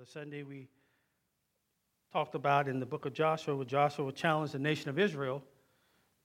other 0.00 0.08
Sunday, 0.10 0.42
we 0.44 0.66
talked 2.10 2.34
about 2.34 2.68
in 2.68 2.80
the 2.80 2.86
book 2.86 3.04
of 3.04 3.12
Joshua, 3.12 3.54
where 3.54 3.66
Joshua 3.66 4.10
challenged 4.12 4.54
the 4.54 4.58
nation 4.58 4.88
of 4.88 4.98
Israel 4.98 5.42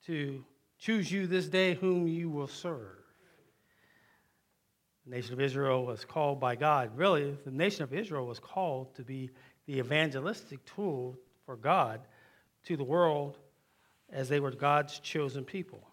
to 0.05 0.45
choose 0.79 1.11
you 1.11 1.27
this 1.27 1.47
day 1.47 1.73
whom 1.73 2.07
you 2.07 2.29
will 2.29 2.47
serve. 2.47 3.03
The 5.05 5.13
nation 5.13 5.33
of 5.33 5.41
Israel 5.41 5.85
was 5.85 6.05
called 6.05 6.39
by 6.39 6.55
God. 6.55 6.95
Really, 6.95 7.37
the 7.43 7.51
nation 7.51 7.83
of 7.83 7.93
Israel 7.93 8.25
was 8.25 8.39
called 8.39 8.95
to 8.95 9.03
be 9.03 9.29
the 9.65 9.79
evangelistic 9.79 10.63
tool 10.63 11.17
for 11.45 11.57
God 11.57 11.99
to 12.67 12.77
the 12.77 12.83
world 12.85 13.39
as 14.09 14.29
they 14.29 14.39
were 14.39 14.51
God's 14.51 14.99
chosen 14.99 15.43
people. 15.43 15.85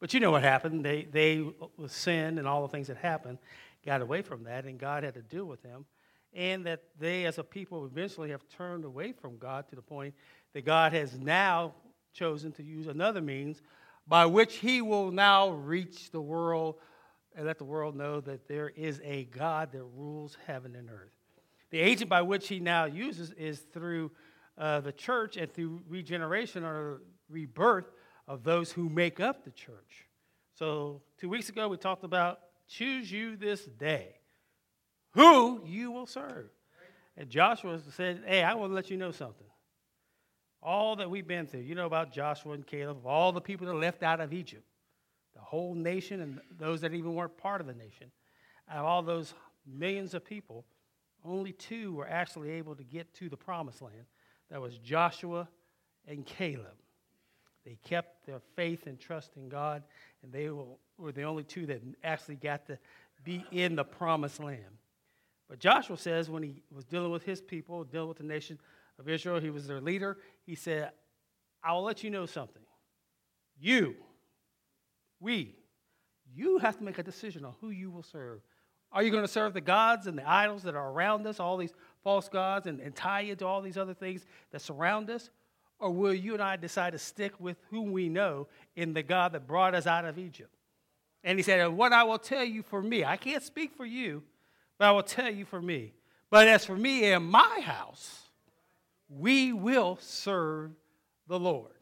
But 0.00 0.12
you 0.12 0.20
know 0.20 0.32
what 0.32 0.42
happened. 0.42 0.84
They, 0.84 1.04
they 1.10 1.48
with 1.78 1.92
sin 1.92 2.36
and 2.36 2.46
all 2.46 2.60
the 2.60 2.68
things 2.68 2.88
that 2.88 2.98
happened, 2.98 3.38
got 3.86 4.02
away 4.02 4.20
from 4.20 4.44
that, 4.44 4.66
and 4.66 4.78
God 4.78 5.02
had 5.02 5.14
to 5.14 5.22
deal 5.22 5.46
with 5.46 5.62
them. 5.62 5.86
And 6.36 6.66
that 6.66 6.82
they, 7.00 7.24
as 7.24 7.38
a 7.38 7.42
people, 7.42 7.86
eventually 7.86 8.30
have 8.30 8.46
turned 8.48 8.84
away 8.84 9.12
from 9.12 9.38
God 9.38 9.66
to 9.70 9.74
the 9.74 9.82
point 9.82 10.14
that 10.52 10.64
God 10.64 10.92
has 10.92 11.18
now 11.18 11.74
chosen 12.12 12.52
to 12.52 12.62
use 12.62 12.86
another 12.86 13.22
means 13.22 13.62
by 14.06 14.26
which 14.26 14.56
He 14.56 14.82
will 14.82 15.10
now 15.10 15.48
reach 15.48 16.10
the 16.10 16.20
world 16.20 16.76
and 17.34 17.46
let 17.46 17.58
the 17.58 17.64
world 17.64 17.96
know 17.96 18.20
that 18.20 18.48
there 18.48 18.68
is 18.68 19.00
a 19.02 19.24
God 19.24 19.72
that 19.72 19.82
rules 19.82 20.36
heaven 20.46 20.76
and 20.76 20.90
earth. 20.90 21.16
The 21.70 21.80
agent 21.80 22.10
by 22.10 22.22
which 22.22 22.48
He 22.48 22.60
now 22.60 22.84
uses 22.84 23.30
is 23.32 23.60
through 23.72 24.12
uh, 24.58 24.80
the 24.80 24.92
church 24.92 25.36
and 25.36 25.52
through 25.52 25.82
regeneration 25.88 26.64
or 26.64 27.00
rebirth 27.30 27.90
of 28.28 28.44
those 28.44 28.72
who 28.72 28.88
make 28.88 29.20
up 29.20 29.44
the 29.44 29.50
church. 29.50 30.06
So, 30.54 31.02
two 31.18 31.28
weeks 31.28 31.48
ago, 31.48 31.68
we 31.68 31.76
talked 31.76 32.04
about 32.04 32.40
choose 32.68 33.10
you 33.10 33.36
this 33.36 33.64
day 33.64 34.16
who 35.16 35.62
you 35.64 35.90
will 35.90 36.06
serve. 36.06 36.50
And 37.16 37.30
Joshua 37.30 37.80
said, 37.90 38.22
Hey, 38.26 38.42
I 38.42 38.54
want 38.54 38.70
to 38.70 38.74
let 38.74 38.90
you 38.90 38.98
know 38.98 39.10
something. 39.10 39.46
All 40.62 40.96
that 40.96 41.10
we've 41.10 41.26
been 41.26 41.46
through, 41.46 41.60
you 41.60 41.74
know 41.74 41.86
about 41.86 42.12
Joshua 42.12 42.52
and 42.52 42.66
Caleb, 42.66 43.06
all 43.06 43.32
the 43.32 43.40
people 43.40 43.66
that 43.66 43.74
left 43.74 44.02
out 44.02 44.20
of 44.20 44.32
Egypt, 44.32 44.64
the 45.34 45.40
whole 45.40 45.74
nation, 45.74 46.20
and 46.20 46.40
those 46.58 46.82
that 46.82 46.92
even 46.92 47.14
weren't 47.14 47.36
part 47.38 47.60
of 47.60 47.66
the 47.66 47.74
nation, 47.74 48.10
out 48.70 48.80
of 48.80 48.84
all 48.84 49.02
those 49.02 49.32
millions 49.66 50.12
of 50.12 50.24
people, 50.24 50.66
only 51.24 51.52
two 51.52 51.94
were 51.94 52.06
actually 52.06 52.50
able 52.50 52.74
to 52.74 52.84
get 52.84 53.12
to 53.14 53.28
the 53.28 53.36
promised 53.36 53.80
land. 53.80 54.04
That 54.50 54.60
was 54.60 54.76
Joshua 54.78 55.48
and 56.06 56.26
Caleb. 56.26 56.76
They 57.64 57.78
kept 57.84 58.26
their 58.26 58.40
faith 58.54 58.86
and 58.86 58.98
trust 58.98 59.36
in 59.36 59.48
God, 59.48 59.82
and 60.22 60.32
they 60.32 60.50
were 60.50 61.12
the 61.12 61.22
only 61.22 61.42
two 61.42 61.66
that 61.66 61.82
actually 62.04 62.36
got 62.36 62.66
to 62.66 62.78
be 63.24 63.44
in 63.50 63.76
the 63.76 63.84
promised 63.84 64.40
land. 64.40 64.78
But 65.48 65.58
Joshua 65.58 65.96
says 65.96 66.28
when 66.28 66.42
he 66.42 66.62
was 66.74 66.84
dealing 66.84 67.12
with 67.12 67.22
his 67.22 67.40
people, 67.40 67.84
dealing 67.84 68.08
with 68.08 68.18
the 68.18 68.24
nation 68.24 68.58
of 68.98 69.08
Israel, 69.08 69.40
he 69.40 69.50
was 69.50 69.66
their 69.66 69.80
leader, 69.80 70.18
he 70.44 70.54
said, 70.54 70.90
I 71.62 71.72
will 71.72 71.82
let 71.82 72.02
you 72.02 72.10
know 72.10 72.26
something. 72.26 72.62
You, 73.58 73.96
we, 75.20 75.54
you 76.34 76.58
have 76.58 76.78
to 76.78 76.84
make 76.84 76.98
a 76.98 77.02
decision 77.02 77.44
on 77.44 77.54
who 77.60 77.70
you 77.70 77.90
will 77.90 78.02
serve. 78.02 78.40
Are 78.92 79.02
you 79.02 79.10
going 79.10 79.24
to 79.24 79.28
serve 79.28 79.52
the 79.52 79.60
gods 79.60 80.06
and 80.06 80.18
the 80.18 80.28
idols 80.28 80.62
that 80.62 80.74
are 80.74 80.90
around 80.90 81.26
us, 81.26 81.40
all 81.40 81.56
these 81.56 81.74
false 82.02 82.28
gods, 82.28 82.66
and, 82.66 82.80
and 82.80 82.94
tie 82.94 83.22
into 83.22 83.46
all 83.46 83.60
these 83.60 83.76
other 83.76 83.94
things 83.94 84.24
that 84.52 84.60
surround 84.60 85.10
us? 85.10 85.30
Or 85.78 85.90
will 85.90 86.14
you 86.14 86.34
and 86.34 86.42
I 86.42 86.56
decide 86.56 86.92
to 86.92 86.98
stick 86.98 87.38
with 87.38 87.58
whom 87.70 87.92
we 87.92 88.08
know 88.08 88.48
in 88.74 88.94
the 88.94 89.02
God 89.02 89.32
that 89.32 89.46
brought 89.46 89.74
us 89.74 89.86
out 89.86 90.04
of 90.04 90.18
Egypt? 90.18 90.54
And 91.22 91.38
he 91.38 91.42
said, 91.42 91.60
and 91.60 91.76
What 91.76 91.92
I 91.92 92.04
will 92.04 92.18
tell 92.18 92.44
you 92.44 92.62
for 92.62 92.80
me, 92.80 93.04
I 93.04 93.16
can't 93.16 93.42
speak 93.42 93.76
for 93.76 93.84
you, 93.84 94.22
but 94.78 94.88
I 94.88 94.90
will 94.92 95.02
tell 95.02 95.30
you 95.30 95.44
for 95.44 95.60
me. 95.60 95.94
But 96.30 96.48
as 96.48 96.64
for 96.64 96.76
me 96.76 97.12
and 97.12 97.24
my 97.24 97.60
house, 97.62 98.22
we 99.08 99.52
will 99.52 99.98
serve 100.00 100.72
the 101.28 101.38
Lord. 101.38 101.72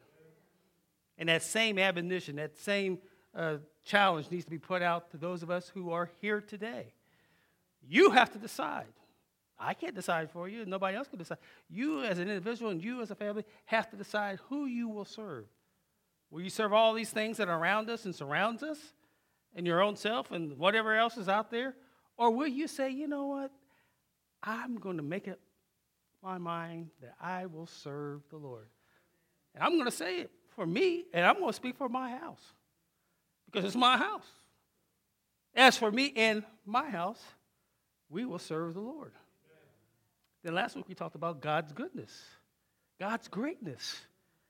And 1.16 1.28
that 1.28 1.42
same 1.42 1.78
admonition, 1.78 2.36
that 2.36 2.58
same 2.58 2.98
uh, 3.34 3.56
challenge 3.84 4.30
needs 4.30 4.44
to 4.44 4.50
be 4.50 4.58
put 4.58 4.82
out 4.82 5.10
to 5.10 5.16
those 5.16 5.42
of 5.42 5.50
us 5.50 5.68
who 5.68 5.90
are 5.92 6.10
here 6.20 6.40
today. 6.40 6.92
You 7.86 8.10
have 8.10 8.32
to 8.32 8.38
decide. 8.38 8.92
I 9.58 9.74
can't 9.74 9.94
decide 9.94 10.30
for 10.30 10.48
you, 10.48 10.64
nobody 10.66 10.96
else 10.96 11.08
can 11.08 11.18
decide. 11.18 11.38
You, 11.70 12.02
as 12.02 12.18
an 12.18 12.28
individual, 12.28 12.70
and 12.70 12.82
you, 12.82 13.00
as 13.00 13.10
a 13.10 13.14
family, 13.14 13.44
have 13.66 13.88
to 13.90 13.96
decide 13.96 14.40
who 14.48 14.66
you 14.66 14.88
will 14.88 15.04
serve. 15.04 15.44
Will 16.30 16.40
you 16.40 16.50
serve 16.50 16.72
all 16.72 16.92
these 16.92 17.10
things 17.10 17.36
that 17.36 17.48
are 17.48 17.58
around 17.58 17.88
us 17.88 18.04
and 18.04 18.14
surrounds 18.14 18.62
us, 18.62 18.78
and 19.54 19.66
your 19.66 19.80
own 19.80 19.94
self, 19.94 20.32
and 20.32 20.58
whatever 20.58 20.96
else 20.96 21.16
is 21.16 21.28
out 21.28 21.50
there? 21.50 21.76
Or 22.16 22.30
will 22.30 22.46
you 22.46 22.68
say, 22.68 22.90
you 22.90 23.08
know 23.08 23.26
what? 23.26 23.50
I'm 24.42 24.76
going 24.76 24.98
to 24.98 25.02
make 25.02 25.26
it 25.26 25.40
my 26.22 26.38
mind 26.38 26.90
that 27.00 27.14
I 27.20 27.46
will 27.46 27.66
serve 27.66 28.22
the 28.30 28.36
Lord. 28.36 28.66
And 29.54 29.62
I'm 29.62 29.72
going 29.72 29.84
to 29.84 29.90
say 29.90 30.20
it 30.20 30.30
for 30.54 30.66
me, 30.66 31.04
and 31.12 31.24
I'm 31.24 31.36
going 31.36 31.48
to 31.48 31.52
speak 31.52 31.76
for 31.76 31.88
my 31.88 32.10
house 32.10 32.42
because 33.46 33.64
it's 33.64 33.76
my 33.76 33.96
house. 33.96 34.26
As 35.54 35.76
for 35.76 35.90
me 35.90 36.12
and 36.16 36.42
my 36.66 36.88
house, 36.88 37.22
we 38.08 38.24
will 38.24 38.38
serve 38.38 38.74
the 38.74 38.80
Lord. 38.80 39.12
Then 40.42 40.54
last 40.54 40.76
week 40.76 40.88
we 40.88 40.94
talked 40.94 41.14
about 41.14 41.40
God's 41.40 41.72
goodness, 41.72 42.12
God's 42.98 43.28
greatness, 43.28 44.00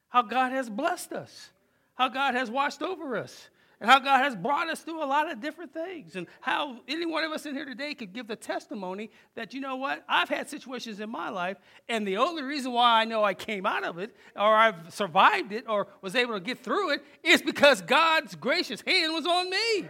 how 0.08 0.22
God 0.22 0.52
has 0.52 0.68
blessed 0.68 1.12
us, 1.12 1.50
how 1.94 2.08
God 2.08 2.34
has 2.34 2.50
watched 2.50 2.82
over 2.82 3.16
us, 3.16 3.48
and 3.80 3.90
how 3.90 3.98
God 3.98 4.18
has 4.18 4.36
brought 4.36 4.68
us 4.68 4.80
through 4.80 5.02
a 5.02 5.06
lot 5.06 5.30
of 5.30 5.40
different 5.40 5.72
things, 5.72 6.16
and 6.16 6.26
how 6.40 6.80
any 6.88 7.06
one 7.06 7.24
of 7.24 7.32
us 7.32 7.46
in 7.46 7.54
here 7.54 7.64
today 7.64 7.94
could 7.94 8.12
give 8.12 8.26
the 8.26 8.36
testimony 8.36 9.10
that, 9.34 9.52
you 9.52 9.60
know 9.60 9.76
what, 9.76 10.04
I've 10.08 10.28
had 10.28 10.48
situations 10.48 11.00
in 11.00 11.10
my 11.10 11.28
life, 11.28 11.56
and 11.88 12.06
the 12.06 12.16
only 12.16 12.42
reason 12.42 12.72
why 12.72 13.00
I 13.00 13.04
know 13.04 13.24
I 13.24 13.34
came 13.34 13.66
out 13.66 13.84
of 13.84 13.98
it, 13.98 14.14
or 14.36 14.54
I've 14.54 14.92
survived 14.92 15.52
it, 15.52 15.64
or 15.68 15.88
was 16.02 16.14
able 16.14 16.34
to 16.34 16.40
get 16.40 16.58
through 16.60 16.92
it, 16.92 17.04
is 17.22 17.42
because 17.42 17.82
God's 17.82 18.34
gracious 18.34 18.80
hand 18.80 19.12
was 19.12 19.26
on 19.26 19.50
me. 19.50 19.88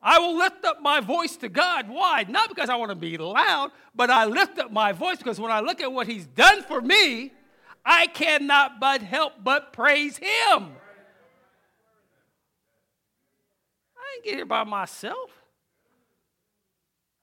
I 0.00 0.18
will 0.20 0.36
lift 0.36 0.64
up 0.64 0.80
my 0.80 1.00
voice 1.00 1.36
to 1.38 1.48
God. 1.48 1.88
Why? 1.88 2.24
Not 2.28 2.48
because 2.48 2.70
I 2.70 2.76
want 2.76 2.90
to 2.90 2.94
be 2.94 3.18
loud, 3.18 3.72
but 3.94 4.10
I 4.10 4.26
lift 4.26 4.58
up 4.58 4.70
my 4.70 4.92
voice 4.92 5.18
because 5.18 5.40
when 5.40 5.50
I 5.50 5.60
look 5.60 5.80
at 5.80 5.92
what 5.92 6.06
He's 6.06 6.26
done 6.26 6.62
for 6.62 6.80
me, 6.80 7.32
I 7.84 8.06
cannot 8.06 8.78
but 8.78 9.02
help 9.02 9.32
but 9.42 9.72
praise 9.72 10.16
Him. 10.16 10.72
I 13.96 14.07
didn't 14.18 14.24
get 14.24 14.34
here 14.36 14.46
by 14.46 14.64
myself. 14.64 15.30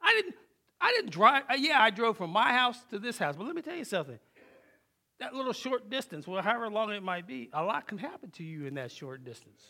I 0.01 0.13
didn't. 0.13 0.35
I 0.79 0.91
didn't 0.91 1.11
drive. 1.11 1.43
Uh, 1.49 1.55
yeah, 1.57 1.81
I 1.81 1.89
drove 1.89 2.17
from 2.17 2.29
my 2.29 2.51
house 2.51 2.77
to 2.91 2.99
this 2.99 3.17
house. 3.17 3.35
But 3.35 3.47
let 3.47 3.55
me 3.55 3.61
tell 3.61 3.75
you 3.75 3.85
something. 3.85 4.19
That 5.19 5.33
little 5.33 5.53
short 5.53 5.89
distance, 5.89 6.27
well, 6.27 6.41
however 6.41 6.69
long 6.69 6.91
it 6.91 7.01
might 7.01 7.25
be, 7.25 7.49
a 7.53 7.63
lot 7.63 7.87
can 7.87 7.97
happen 7.97 8.29
to 8.31 8.43
you 8.43 8.65
in 8.65 8.75
that 8.75 8.91
short 8.91 9.23
distance. 9.23 9.63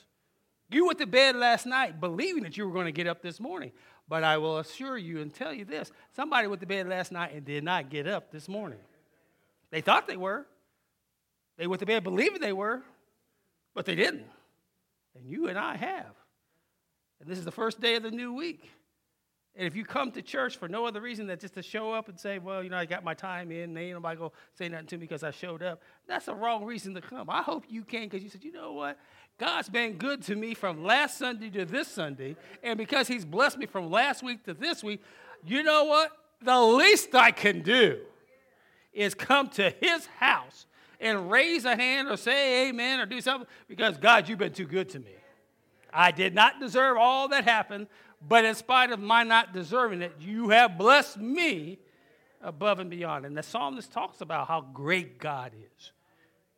You 0.70 0.88
went 0.88 0.98
to 1.00 1.06
bed 1.06 1.36
last 1.36 1.68
night 1.68 2.02
believing 2.02 2.44
that 2.44 2.58
you 2.58 2.66
were 2.68 2.74
going 2.74 2.88
to 2.88 2.92
get 2.92 3.06
up 3.06 3.22
this 3.22 3.40
morning. 3.40 3.72
But 4.08 4.24
I 4.24 4.38
will 4.38 4.58
assure 4.58 4.98
you 4.98 5.22
and 5.22 5.34
tell 5.34 5.54
you 5.54 5.66
this 5.66 5.92
somebody 6.16 6.48
went 6.48 6.62
to 6.62 6.68
bed 6.68 6.88
last 6.88 7.12
night 7.12 7.34
and 7.34 7.46
did 7.46 7.64
not 7.64 7.90
get 7.90 8.08
up 8.08 8.32
this 8.32 8.48
morning. 8.48 8.80
They 9.72 9.82
thought 9.82 10.08
they 10.08 10.18
were. 10.18 10.46
They 11.58 11.68
went 11.68 11.80
to 11.80 11.86
bed 11.86 12.04
believing 12.04 12.42
they 12.42 12.54
were, 12.54 12.82
but 13.74 13.86
they 13.86 13.96
didn't. 13.96 14.26
And 15.16 15.26
you 15.26 15.48
and 15.48 15.58
I 15.58 15.78
have. 15.78 16.14
And 17.20 17.30
this 17.30 17.38
is 17.38 17.46
the 17.46 17.52
first 17.52 17.80
day 17.82 17.96
of 17.96 18.04
the 18.04 18.12
new 18.12 18.34
week. 18.34 18.70
And 19.58 19.66
if 19.66 19.76
you 19.76 19.86
come 19.86 20.12
to 20.12 20.22
church 20.22 20.58
for 20.58 20.68
no 20.68 20.86
other 20.86 21.00
reason 21.00 21.28
than 21.28 21.40
just 21.40 21.54
to 21.54 21.64
show 21.64 21.94
up 21.94 22.10
and 22.10 22.20
say, 22.20 22.40
well, 22.40 22.62
you 22.62 22.70
know, 22.70 22.78
I 22.78 22.86
got 22.86 23.06
my 23.06 23.14
time 23.14 23.52
in, 23.52 23.70
and 23.70 23.78
ain't 23.78 23.94
nobody 23.94 24.18
go 24.18 24.34
say 24.54 24.68
nothing 24.68 24.88
to 24.88 24.98
me 24.98 25.02
because 25.02 25.24
I 25.24 25.32
showed 25.32 25.64
up, 25.64 25.82
that's 26.08 26.28
a 26.28 26.36
wrong 26.36 26.66
reason 26.66 26.94
to 26.96 27.02
come. 27.02 27.30
I 27.30 27.42
hope 27.42 27.64
you 27.70 27.84
can 27.84 28.04
because 28.04 28.22
you 28.22 28.30
said, 28.30 28.44
you 28.44 28.52
know 28.52 28.74
what? 28.74 29.00
God's 29.38 29.70
been 29.70 29.94
good 29.94 30.22
to 30.24 30.36
me 30.36 30.56
from 30.56 30.84
last 30.84 31.18
Sunday 31.18 31.50
to 31.52 31.64
this 31.64 31.88
Sunday. 31.88 32.36
And 32.64 32.78
because 32.78 33.08
He's 33.08 33.24
blessed 33.24 33.58
me 33.58 33.66
from 33.66 33.90
last 33.90 34.24
week 34.24 34.44
to 34.44 34.54
this 34.54 34.84
week, 34.84 35.02
you 35.46 35.64
know 35.64 35.86
what? 35.86 36.12
The 36.42 36.60
least 36.60 37.16
I 37.16 37.32
can 37.32 37.62
do 37.62 38.00
is 38.92 39.14
come 39.14 39.48
to 39.52 39.74
His 39.82 40.06
house 40.06 40.66
and 41.00 41.32
raise 41.32 41.64
a 41.64 41.78
hand 41.78 42.10
or 42.10 42.18
say 42.18 42.68
amen 42.68 43.00
or 43.00 43.06
do 43.06 43.22
something 43.22 43.48
because, 43.70 43.98
God, 43.98 44.28
you've 44.28 44.40
been 44.40 44.54
too 44.54 44.68
good 44.68 44.90
to 44.90 45.00
me. 45.00 45.16
I 45.96 46.12
did 46.12 46.36
not 46.36 46.60
deserve 46.60 46.98
all 46.98 47.30
that 47.30 47.46
happened, 47.46 47.88
but 48.28 48.46
in 48.46 48.54
spite 48.56 48.92
of 48.92 49.00
my 49.00 49.24
not 49.24 49.54
deserving 49.54 50.02
it, 50.02 50.14
you 50.20 50.50
have 50.50 50.78
blessed 50.78 51.18
me 51.18 51.80
above 52.42 52.80
and 52.80 52.90
beyond. 52.90 53.26
And 53.26 53.36
the 53.36 53.44
psalmist 53.44 53.92
talks 53.92 54.22
about 54.22 54.48
how 54.48 54.62
great 54.62 55.18
God 55.18 55.54
is. 55.54 55.92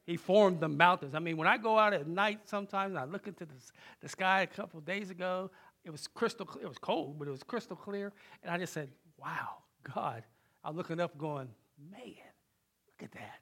He 0.05 0.17
formed 0.17 0.59
the 0.59 0.69
mountains. 0.69 1.15
I 1.15 1.19
mean, 1.19 1.37
when 1.37 1.47
I 1.47 1.57
go 1.57 1.77
out 1.77 1.93
at 1.93 2.07
night 2.07 2.39
sometimes 2.45 2.91
and 2.91 2.99
I 2.99 3.05
look 3.05 3.27
into 3.27 3.45
the, 3.45 3.53
the 4.01 4.09
sky 4.09 4.41
a 4.41 4.47
couple 4.47 4.79
days 4.79 5.09
ago, 5.09 5.51
it 5.83 5.91
was 5.91 6.07
crystal 6.07 6.49
it 6.61 6.67
was 6.67 6.77
cold, 6.77 7.19
but 7.19 7.27
it 7.27 7.31
was 7.31 7.43
crystal 7.43 7.75
clear. 7.75 8.13
And 8.41 8.51
I 8.51 8.57
just 8.57 8.73
said, 8.73 8.89
Wow, 9.17 9.57
God. 9.95 10.23
I'm 10.63 10.75
looking 10.75 10.99
up 10.99 11.17
going, 11.17 11.47
man, 11.91 12.01
look 12.03 13.03
at 13.03 13.11
that. 13.13 13.39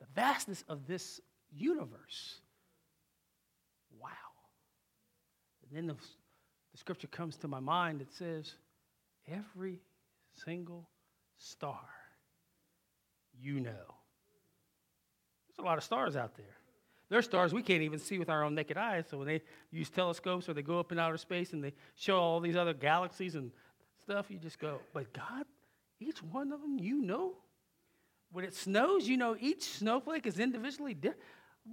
The 0.00 0.06
vastness 0.14 0.64
of 0.68 0.86
this 0.86 1.20
universe. 1.50 2.40
Wow. 3.98 4.08
And 5.72 5.78
then 5.78 5.86
the 5.86 5.96
the 6.72 6.78
scripture 6.78 7.06
comes 7.06 7.36
to 7.36 7.48
my 7.48 7.60
mind 7.60 8.00
that 8.00 8.12
says, 8.12 8.54
every 9.30 9.80
single 10.44 10.88
star 11.36 11.78
you 13.40 13.60
know. 13.60 13.70
There's 15.48 15.58
a 15.58 15.62
lot 15.62 15.78
of 15.78 15.84
stars 15.84 16.16
out 16.16 16.36
there. 16.36 16.46
There 17.08 17.18
are 17.18 17.22
stars 17.22 17.52
we 17.52 17.62
can't 17.62 17.82
even 17.82 17.98
see 17.98 18.18
with 18.18 18.30
our 18.30 18.42
own 18.42 18.54
naked 18.54 18.78
eyes. 18.78 19.04
So 19.10 19.18
when 19.18 19.26
they 19.26 19.42
use 19.70 19.90
telescopes 19.90 20.48
or 20.48 20.54
they 20.54 20.62
go 20.62 20.78
up 20.78 20.92
in 20.92 20.98
outer 20.98 21.18
space 21.18 21.52
and 21.52 21.62
they 21.62 21.74
show 21.94 22.16
all 22.16 22.40
these 22.40 22.56
other 22.56 22.72
galaxies 22.72 23.34
and 23.34 23.50
stuff, 24.00 24.30
you 24.30 24.38
just 24.38 24.58
go, 24.58 24.78
but 24.94 25.12
God, 25.12 25.44
each 26.00 26.22
one 26.22 26.52
of 26.52 26.62
them 26.62 26.78
you 26.78 27.02
know. 27.02 27.34
When 28.30 28.46
it 28.46 28.54
snows, 28.54 29.06
you 29.06 29.18
know 29.18 29.36
each 29.38 29.64
snowflake 29.64 30.26
is 30.26 30.38
individually 30.38 30.94
different. 30.94 31.22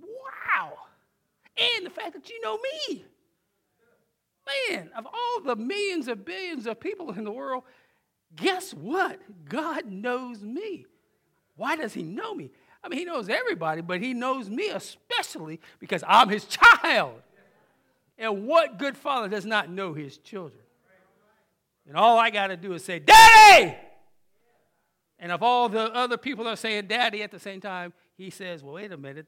Wow. 0.01 0.73
And 1.77 1.85
the 1.85 1.89
fact 1.89 2.13
that 2.13 2.29
you 2.29 2.41
know 2.41 2.57
me. 2.57 3.05
Man, 4.69 4.89
of 4.95 5.05
all 5.05 5.41
the 5.43 5.55
millions 5.55 6.07
of 6.07 6.25
billions 6.25 6.65
of 6.65 6.79
people 6.79 7.11
in 7.11 7.23
the 7.23 7.31
world, 7.31 7.63
guess 8.35 8.73
what? 8.73 9.19
God 9.47 9.85
knows 9.85 10.41
me. 10.43 10.85
Why 11.55 11.75
does 11.75 11.93
he 11.93 12.03
know 12.03 12.33
me? 12.33 12.51
I 12.83 12.87
mean, 12.87 12.99
he 12.99 13.05
knows 13.05 13.29
everybody, 13.29 13.81
but 13.81 14.01
he 14.01 14.13
knows 14.13 14.49
me 14.49 14.69
especially 14.69 15.59
because 15.79 16.03
I'm 16.07 16.29
his 16.29 16.45
child. 16.45 17.21
And 18.17 18.47
what 18.47 18.79
good 18.79 18.97
father 18.97 19.27
does 19.27 19.45
not 19.45 19.69
know 19.69 19.93
his 19.93 20.17
children? 20.17 20.61
And 21.87 21.97
all 21.97 22.17
I 22.17 22.29
got 22.29 22.47
to 22.47 22.57
do 22.57 22.73
is 22.73 22.83
say, 22.83 22.99
Daddy! 22.99 23.75
And 25.19 25.31
if 25.31 25.41
all 25.41 25.67
the 25.67 25.93
other 25.93 26.17
people 26.17 26.47
are 26.47 26.55
saying 26.55 26.87
daddy 26.87 27.21
at 27.21 27.31
the 27.31 27.39
same 27.39 27.59
time, 27.59 27.93
he 28.15 28.29
says, 28.29 28.63
Well, 28.63 28.75
wait 28.75 28.91
a 28.91 28.97
minute. 28.97 29.27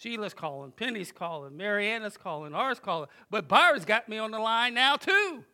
Sheila's 0.00 0.32
calling, 0.32 0.72
Penny's 0.72 1.12
calling, 1.12 1.56
Mariana's 1.56 2.16
calling, 2.16 2.54
ours 2.54 2.80
calling. 2.80 3.08
But 3.28 3.48
Byron's 3.48 3.84
got 3.84 4.08
me 4.08 4.16
on 4.16 4.30
the 4.30 4.38
line 4.38 4.72
now, 4.72 4.96
too. 4.96 5.44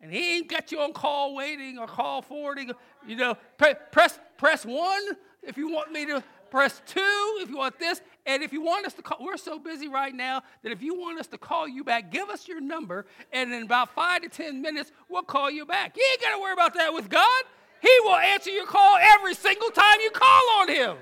And 0.00 0.12
he 0.12 0.36
ain't 0.36 0.48
got 0.48 0.72
you 0.72 0.80
on 0.80 0.92
call 0.92 1.34
waiting 1.34 1.78
or 1.78 1.86
call 1.86 2.20
forwarding. 2.20 2.72
You 3.06 3.16
know, 3.16 3.36
press, 3.58 4.18
press 4.36 4.66
one 4.66 5.02
if 5.42 5.56
you 5.56 5.70
want 5.70 5.92
me 5.92 6.04
to 6.06 6.22
press 6.50 6.82
two 6.84 7.38
if 7.40 7.48
you 7.48 7.56
want 7.56 7.78
this. 7.78 8.02
And 8.26 8.42
if 8.42 8.52
you 8.52 8.60
want 8.60 8.86
us 8.86 8.94
to 8.94 9.02
call, 9.02 9.18
we're 9.20 9.36
so 9.36 9.58
busy 9.58 9.88
right 9.88 10.14
now 10.14 10.42
that 10.62 10.72
if 10.72 10.82
you 10.82 10.98
want 10.98 11.20
us 11.20 11.28
to 11.28 11.38
call 11.38 11.68
you 11.68 11.84
back, 11.84 12.10
give 12.10 12.28
us 12.28 12.48
your 12.48 12.60
number. 12.60 13.06
And 13.32 13.52
in 13.52 13.62
about 13.62 13.94
five 13.94 14.22
to 14.22 14.28
10 14.28 14.60
minutes, 14.60 14.90
we'll 15.08 15.22
call 15.22 15.48
you 15.50 15.64
back. 15.64 15.96
You 15.96 16.04
ain't 16.10 16.20
got 16.20 16.34
to 16.34 16.40
worry 16.40 16.52
about 16.52 16.74
that 16.74 16.92
with 16.92 17.08
God. 17.08 17.44
He 17.80 17.90
will 18.02 18.16
answer 18.16 18.50
your 18.50 18.66
call 18.66 18.96
every 19.00 19.34
single 19.34 19.70
time 19.70 20.00
you 20.02 20.10
call 20.10 20.60
on 20.60 20.68
Him. 20.68 20.96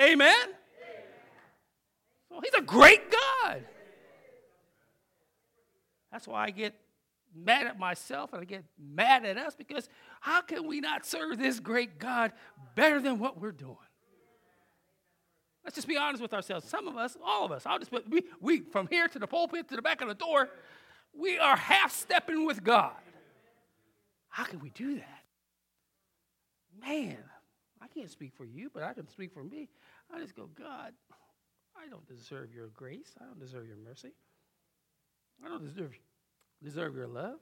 Amen? 0.00 0.46
So 2.28 2.40
he's 2.40 2.54
a 2.54 2.62
great 2.62 3.02
God. 3.10 3.64
That's 6.10 6.26
why 6.26 6.44
I 6.44 6.50
get 6.50 6.74
mad 7.34 7.66
at 7.66 7.78
myself 7.78 8.32
and 8.32 8.42
I 8.42 8.44
get 8.44 8.64
mad 8.78 9.24
at 9.24 9.36
us 9.38 9.54
because 9.54 9.88
how 10.20 10.42
can 10.42 10.66
we 10.66 10.80
not 10.80 11.06
serve 11.06 11.38
this 11.38 11.60
great 11.60 11.98
God 11.98 12.32
better 12.74 13.00
than 13.00 13.18
what 13.18 13.40
we're 13.40 13.52
doing? 13.52 13.76
Let's 15.64 15.76
just 15.76 15.88
be 15.88 15.96
honest 15.96 16.20
with 16.20 16.34
ourselves. 16.34 16.68
Some 16.68 16.88
of 16.88 16.96
us, 16.96 17.16
all 17.24 17.44
of 17.44 17.52
us, 17.52 17.64
I'll 17.66 17.78
just 17.78 17.90
put, 17.90 18.08
we, 18.10 18.24
we 18.40 18.60
from 18.60 18.88
here 18.88 19.08
to 19.08 19.18
the 19.18 19.26
pulpit 19.26 19.68
to 19.68 19.76
the 19.76 19.82
back 19.82 20.00
of 20.00 20.08
the 20.08 20.14
door, 20.14 20.48
we 21.14 21.38
are 21.38 21.56
half 21.56 21.92
stepping 21.92 22.44
with 22.46 22.64
God. 22.64 22.92
How 24.28 24.44
can 24.44 24.60
we 24.60 24.70
do 24.70 24.96
that? 24.96 25.24
Man, 26.80 27.18
can't 27.94 28.10
speak 28.10 28.32
for 28.36 28.44
you, 28.44 28.70
but 28.72 28.82
I 28.82 28.92
can 28.92 29.08
speak 29.08 29.32
for 29.32 29.44
me. 29.44 29.68
I 30.12 30.20
just 30.20 30.36
go, 30.36 30.48
God, 30.58 30.92
I 31.76 31.88
don't 31.88 32.06
deserve 32.06 32.54
your 32.54 32.68
grace. 32.68 33.14
I 33.20 33.24
don't 33.24 33.40
deserve 33.40 33.66
your 33.66 33.76
mercy. 33.76 34.12
I 35.44 35.48
don't 35.48 35.64
deserve, 35.64 35.92
deserve 36.62 36.94
your 36.94 37.08
love, 37.08 37.40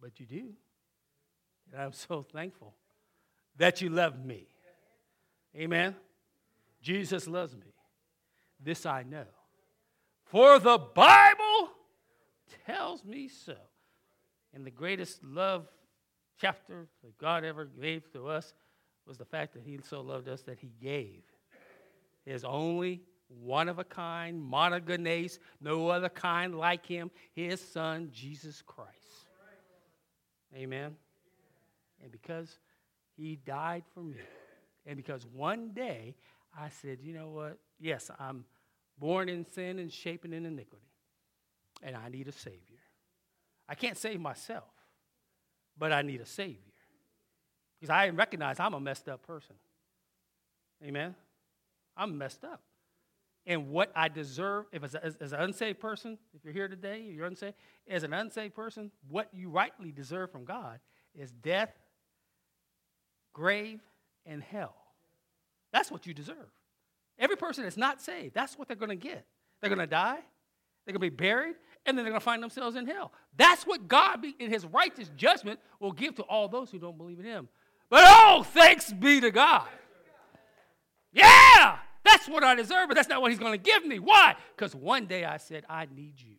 but 0.00 0.20
you 0.20 0.26
do. 0.26 0.52
And 1.72 1.82
I'm 1.82 1.92
so 1.92 2.22
thankful 2.32 2.74
that 3.56 3.80
you 3.80 3.90
love 3.90 4.24
me. 4.24 4.46
Amen. 5.56 5.96
Jesus 6.80 7.26
loves 7.26 7.54
me. 7.54 7.74
This 8.62 8.86
I 8.86 9.02
know. 9.02 9.24
For 10.24 10.58
the 10.58 10.78
Bible 10.78 11.70
tells 12.66 13.04
me 13.04 13.28
so. 13.28 13.56
And 14.54 14.64
the 14.64 14.70
greatest 14.70 15.22
love 15.24 15.66
chapter 16.40 16.86
that 17.02 17.18
God 17.18 17.44
ever 17.44 17.64
gave 17.64 18.10
to 18.12 18.28
us 18.28 18.54
was 19.06 19.18
the 19.18 19.24
fact 19.24 19.54
that 19.54 19.62
He 19.62 19.78
so 19.82 20.00
loved 20.00 20.28
us 20.28 20.42
that 20.42 20.58
He 20.58 20.72
gave 20.80 21.22
His 22.24 22.44
only 22.44 23.02
one 23.38 23.68
of 23.68 23.78
a 23.78 23.84
kind, 23.84 24.42
monogenes, 24.42 25.38
no 25.60 25.88
other 25.88 26.08
kind 26.08 26.54
like 26.56 26.84
him, 26.84 27.10
his 27.32 27.60
son, 27.60 28.10
Jesus 28.12 28.62
Christ. 28.66 28.90
Amen. 30.54 30.96
And 32.02 32.10
because 32.10 32.58
he 33.16 33.36
died 33.36 33.84
for 33.94 34.00
me, 34.00 34.16
and 34.86 34.96
because 34.96 35.26
one 35.26 35.70
day 35.72 36.16
I 36.58 36.70
said, 36.70 36.98
you 37.00 37.14
know 37.14 37.28
what? 37.28 37.58
Yes, 37.78 38.10
I'm 38.18 38.44
born 38.98 39.28
in 39.28 39.46
sin 39.46 39.78
and 39.78 39.92
shaping 39.92 40.32
in 40.32 40.44
iniquity, 40.44 40.90
and 41.82 41.94
I 41.94 42.08
need 42.08 42.26
a 42.26 42.32
Savior. 42.32 42.58
I 43.68 43.74
can't 43.76 43.96
save 43.96 44.20
myself, 44.20 44.72
but 45.80 45.90
I 45.90 46.02
need 46.02 46.20
a 46.20 46.26
Savior. 46.26 46.58
Because 47.80 47.90
I 47.90 48.10
recognize 48.10 48.60
I'm 48.60 48.74
a 48.74 48.80
messed 48.80 49.08
up 49.08 49.26
person. 49.26 49.56
Amen? 50.84 51.16
I'm 51.96 52.16
messed 52.16 52.44
up 52.44 52.62
and 53.46 53.70
what 53.70 53.90
I 53.96 54.08
deserve, 54.08 54.66
if 54.70 54.84
as, 54.84 54.94
as, 54.94 55.16
as, 55.16 55.32
an 55.32 55.40
unsaved 55.40 55.80
person, 55.80 56.18
if 56.34 56.44
you're 56.44 56.52
here 56.52 56.68
today, 56.68 57.00
you're 57.00 57.26
unsaved, 57.26 57.54
as 57.88 58.02
an 58.02 58.12
unsaved 58.12 58.54
person, 58.54 58.90
what 59.08 59.28
you 59.32 59.48
rightly 59.48 59.92
deserve 59.92 60.30
from 60.30 60.44
God 60.44 60.78
is 61.18 61.32
death, 61.32 61.72
grave, 63.32 63.80
and 64.26 64.42
hell. 64.42 64.76
That's 65.72 65.90
what 65.90 66.06
you 66.06 66.14
deserve. 66.14 66.36
Every 67.18 67.36
person 67.36 67.64
that's 67.64 67.76
not 67.76 68.00
saved, 68.00 68.34
that's 68.34 68.58
what 68.58 68.68
they're 68.68 68.76
going 68.76 68.90
to 68.90 68.94
get. 68.94 69.26
They're 69.60 69.70
going 69.70 69.78
to 69.78 69.86
die, 69.86 70.18
they're 70.84 70.92
going 70.92 71.10
to 71.10 71.10
be 71.10 71.24
buried, 71.24 71.56
and 71.86 71.96
then 71.96 72.04
they're 72.04 72.12
going 72.12 72.20
to 72.20 72.24
find 72.24 72.42
themselves 72.42 72.76
in 72.76 72.86
hell. 72.86 73.12
That's 73.36 73.66
what 73.66 73.88
God, 73.88 74.24
in 74.38 74.50
his 74.50 74.66
righteous 74.66 75.10
judgment, 75.16 75.60
will 75.78 75.92
give 75.92 76.14
to 76.16 76.22
all 76.22 76.48
those 76.48 76.70
who 76.70 76.78
don't 76.78 76.96
believe 76.96 77.18
in 77.18 77.24
him. 77.24 77.48
But 77.88 78.04
oh, 78.04 78.42
thanks 78.42 78.92
be 78.92 79.20
to 79.20 79.30
God. 79.30 79.66
Yeah! 81.12 81.78
That's 82.04 82.28
what 82.28 82.44
I 82.44 82.54
deserve, 82.54 82.88
but 82.88 82.94
that's 82.94 83.08
not 83.08 83.20
what 83.20 83.30
he's 83.30 83.40
going 83.40 83.52
to 83.52 83.58
give 83.58 83.84
me. 83.84 83.98
Why? 83.98 84.36
Because 84.56 84.74
one 84.74 85.06
day 85.06 85.24
I 85.24 85.36
said, 85.36 85.64
I 85.68 85.86
need 85.94 86.14
you. 86.20 86.36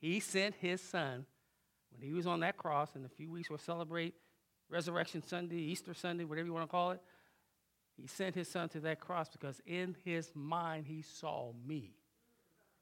He 0.00 0.20
sent 0.20 0.54
his 0.54 0.80
son 0.80 1.26
when 1.90 2.02
he 2.06 2.12
was 2.12 2.26
on 2.26 2.40
that 2.40 2.56
cross. 2.56 2.94
In 2.94 3.04
a 3.04 3.08
few 3.08 3.30
weeks, 3.30 3.50
we'll 3.50 3.58
celebrate 3.58 4.14
Resurrection 4.70 5.22
Sunday, 5.26 5.56
Easter 5.56 5.94
Sunday, 5.94 6.24
whatever 6.24 6.46
you 6.46 6.52
want 6.52 6.66
to 6.66 6.70
call 6.70 6.92
it. 6.92 7.00
He 7.96 8.06
sent 8.06 8.36
his 8.36 8.48
son 8.48 8.68
to 8.70 8.80
that 8.80 9.00
cross 9.00 9.28
because 9.28 9.60
in 9.66 9.96
his 10.04 10.30
mind 10.34 10.86
he 10.86 11.02
saw 11.02 11.52
me. 11.66 11.97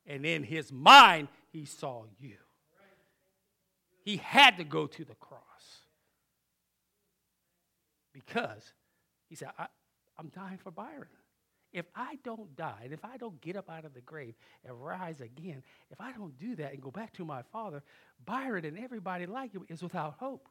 And 0.06 0.24
in 0.24 0.44
his 0.44 0.72
mind 0.72 1.28
he 1.52 1.64
saw 1.64 2.04
you. 2.20 2.36
He 4.04 4.18
had 4.18 4.58
to 4.58 4.64
go 4.64 4.86
to 4.86 5.04
the 5.04 5.16
cross 5.16 5.42
because 8.12 8.72
he 9.28 9.34
said, 9.34 9.48
I'm 10.16 10.28
dying 10.28 10.58
for 10.58 10.70
Byron. 10.70 11.08
If 11.72 11.86
I 11.94 12.18
don't 12.24 12.54
die, 12.56 12.82
and 12.84 12.92
if 12.92 13.04
I 13.04 13.16
don't 13.16 13.38
get 13.40 13.56
up 13.56 13.68
out 13.68 13.84
of 13.84 13.92
the 13.92 14.00
grave 14.00 14.34
and 14.64 14.82
rise 14.82 15.20
again, 15.20 15.62
if 15.90 16.00
I 16.00 16.12
don't 16.12 16.38
do 16.38 16.54
that 16.56 16.72
and 16.72 16.80
go 16.80 16.90
back 16.90 17.12
to 17.14 17.24
my 17.24 17.42
father, 17.52 17.82
Byron 18.24 18.64
and 18.64 18.78
everybody 18.78 19.26
like 19.26 19.52
him 19.52 19.66
is 19.68 19.82
without 19.82 20.14
hope. 20.18 20.48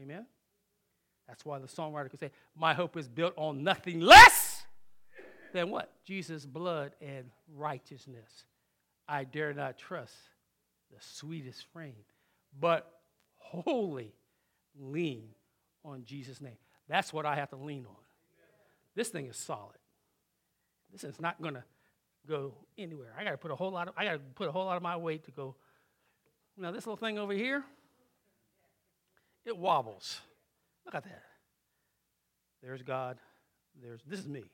Amen? 0.00 0.26
That's 1.28 1.44
why 1.44 1.58
the 1.58 1.68
songwriter 1.68 2.10
could 2.10 2.20
say, 2.20 2.30
My 2.56 2.72
hope 2.72 2.96
is 2.96 3.06
built 3.06 3.34
on 3.36 3.62
nothing 3.62 4.00
less 4.00 4.47
than 5.52 5.70
what? 5.70 5.92
Jesus' 6.04 6.46
blood 6.46 6.92
and 7.00 7.30
righteousness. 7.54 8.44
I 9.08 9.24
dare 9.24 9.52
not 9.52 9.78
trust 9.78 10.14
the 10.90 10.98
sweetest 11.00 11.64
frame, 11.72 12.04
but 12.58 12.90
wholly 13.36 14.14
lean 14.78 15.30
on 15.84 16.04
Jesus' 16.04 16.40
name. 16.40 16.56
That's 16.88 17.12
what 17.12 17.26
I 17.26 17.36
have 17.36 17.50
to 17.50 17.56
lean 17.56 17.86
on. 17.86 17.96
This 18.94 19.08
thing 19.08 19.26
is 19.26 19.36
solid. 19.36 19.78
This 20.92 21.04
is 21.04 21.20
not 21.20 21.42
to 21.42 21.62
go 22.26 22.54
anywhere. 22.76 23.14
I 23.18 23.24
got 23.24 23.30
to 23.30 23.36
put 23.36 23.50
a 23.50 23.56
whole 23.56 23.70
lot 23.70 23.88
of 23.88 23.94
I 23.96 24.04
got 24.04 24.12
to 24.12 24.18
put 24.18 24.48
a 24.48 24.52
whole 24.52 24.64
lot 24.64 24.76
of 24.76 24.82
my 24.82 24.96
weight 24.96 25.24
to 25.24 25.30
go. 25.30 25.56
Now 26.56 26.72
this 26.72 26.86
little 26.86 26.96
thing 26.96 27.18
over 27.18 27.32
here, 27.32 27.64
it 29.44 29.56
wobbles. 29.56 30.20
Look 30.84 30.94
at 30.94 31.04
that. 31.04 31.22
There's 32.62 32.82
God. 32.82 33.18
There's 33.80 34.00
this 34.06 34.20
is 34.20 34.28
me. 34.28 34.50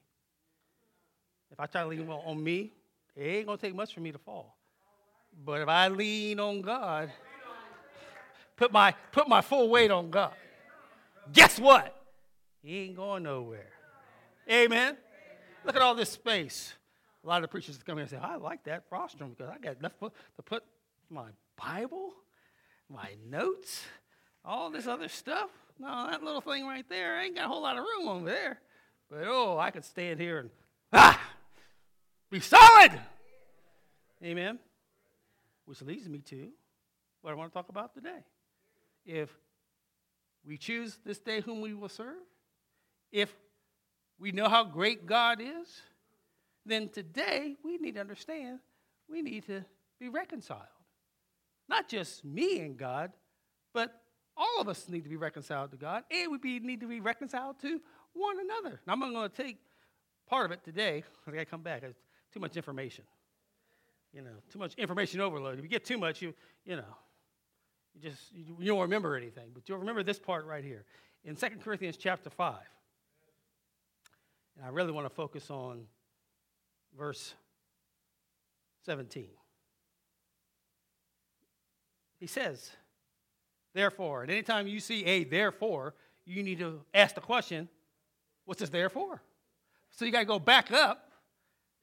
If 1.54 1.60
I 1.60 1.66
try 1.66 1.82
to 1.82 1.88
lean 1.88 2.08
on 2.08 2.42
me, 2.42 2.72
it 3.14 3.22
ain't 3.22 3.46
gonna 3.46 3.56
take 3.56 3.76
much 3.76 3.94
for 3.94 4.00
me 4.00 4.10
to 4.10 4.18
fall. 4.18 4.56
But 5.44 5.60
if 5.60 5.68
I 5.68 5.86
lean 5.86 6.40
on 6.40 6.62
God, 6.62 7.12
put 8.56 8.72
my 8.72 8.92
put 9.12 9.28
my 9.28 9.40
full 9.40 9.68
weight 9.68 9.92
on 9.92 10.10
God, 10.10 10.32
guess 11.32 11.60
what? 11.60 11.94
He 12.60 12.78
ain't 12.78 12.96
going 12.96 13.22
nowhere. 13.22 13.70
Amen. 14.50 14.96
Look 15.64 15.76
at 15.76 15.82
all 15.82 15.94
this 15.94 16.10
space. 16.10 16.74
A 17.22 17.28
lot 17.28 17.44
of 17.44 17.50
preachers 17.50 17.78
come 17.86 17.98
here 17.98 18.02
and 18.02 18.10
say, 18.10 18.16
I 18.16 18.34
like 18.34 18.64
that 18.64 18.82
rostrum 18.90 19.30
because 19.30 19.52
I 19.54 19.58
got 19.58 19.78
enough 19.78 19.92
to 20.00 20.42
put 20.42 20.64
my 21.08 21.28
Bible, 21.56 22.14
my 22.88 23.10
notes, 23.30 23.84
all 24.44 24.70
this 24.70 24.88
other 24.88 25.08
stuff. 25.08 25.50
No, 25.78 26.08
that 26.10 26.20
little 26.24 26.40
thing 26.40 26.66
right 26.66 26.84
there 26.88 27.14
I 27.14 27.26
ain't 27.26 27.36
got 27.36 27.44
a 27.44 27.48
whole 27.48 27.62
lot 27.62 27.78
of 27.78 27.84
room 27.84 28.08
over 28.08 28.24
there. 28.24 28.60
But 29.08 29.22
oh, 29.28 29.56
I 29.56 29.70
could 29.70 29.84
stand 29.84 30.18
here 30.18 30.40
and 30.40 30.50
ah, 30.92 31.20
be 32.34 32.40
solid. 32.40 32.90
Amen. 34.24 34.58
Which 35.66 35.80
leads 35.82 36.08
me 36.08 36.18
to 36.18 36.48
what 37.22 37.30
I 37.30 37.34
want 37.34 37.52
to 37.52 37.54
talk 37.54 37.68
about 37.68 37.94
today. 37.94 38.24
If 39.06 39.30
we 40.44 40.58
choose 40.58 40.98
this 41.04 41.20
day 41.20 41.42
whom 41.42 41.60
we 41.60 41.74
will 41.74 41.88
serve, 41.88 42.24
if 43.12 43.32
we 44.18 44.32
know 44.32 44.48
how 44.48 44.64
great 44.64 45.06
God 45.06 45.40
is, 45.40 45.82
then 46.66 46.88
today 46.88 47.54
we 47.64 47.76
need 47.76 47.94
to 47.94 48.00
understand 48.00 48.58
we 49.08 49.22
need 49.22 49.46
to 49.46 49.64
be 50.00 50.08
reconciled. 50.08 50.62
Not 51.68 51.88
just 51.88 52.24
me 52.24 52.58
and 52.58 52.76
God, 52.76 53.12
but 53.72 54.02
all 54.36 54.60
of 54.60 54.68
us 54.68 54.88
need 54.88 55.04
to 55.04 55.08
be 55.08 55.16
reconciled 55.16 55.70
to 55.70 55.76
God, 55.76 56.02
and 56.10 56.32
we 56.42 56.58
need 56.58 56.80
to 56.80 56.88
be 56.88 56.98
reconciled 56.98 57.60
to 57.60 57.80
one 58.12 58.38
another. 58.40 58.80
Now, 58.88 58.94
I'm 58.94 59.00
going 59.00 59.30
to 59.30 59.42
take 59.42 59.58
part 60.26 60.46
of 60.46 60.50
it 60.50 60.64
today. 60.64 61.04
I 61.28 61.30
got 61.30 61.38
to 61.38 61.44
come 61.44 61.62
back. 61.62 61.84
It's 61.84 61.96
too 62.34 62.40
much 62.40 62.56
information. 62.56 63.04
You 64.12 64.22
know, 64.22 64.30
too 64.52 64.58
much 64.58 64.74
information 64.74 65.20
overload. 65.20 65.58
If 65.58 65.64
you 65.64 65.70
get 65.70 65.84
too 65.84 65.98
much, 65.98 66.20
you, 66.20 66.34
you 66.64 66.76
know, 66.76 66.82
you 67.94 68.10
just 68.10 68.32
you, 68.32 68.56
you 68.58 68.66
don't 68.66 68.80
remember 68.80 69.16
anything. 69.16 69.50
But 69.54 69.68
you'll 69.68 69.78
remember 69.78 70.02
this 70.02 70.18
part 70.18 70.44
right 70.46 70.64
here 70.64 70.84
in 71.24 71.36
2 71.36 71.46
Corinthians 71.62 71.96
chapter 71.96 72.30
5. 72.30 72.56
And 74.56 74.66
I 74.66 74.68
really 74.68 74.92
want 74.92 75.06
to 75.06 75.14
focus 75.14 75.50
on 75.50 75.84
verse 76.96 77.34
17. 78.84 79.26
He 82.18 82.26
says, 82.26 82.70
therefore, 83.74 84.22
and 84.22 84.30
anytime 84.30 84.66
you 84.66 84.80
see 84.80 85.04
a 85.04 85.24
therefore, 85.24 85.94
you 86.24 86.42
need 86.42 86.58
to 86.60 86.80
ask 86.94 87.14
the 87.14 87.20
question, 87.20 87.68
what's 88.44 88.60
this 88.60 88.70
therefore? 88.70 89.22
So 89.90 90.04
you 90.04 90.12
got 90.12 90.20
to 90.20 90.24
go 90.24 90.38
back 90.38 90.72
up 90.72 91.10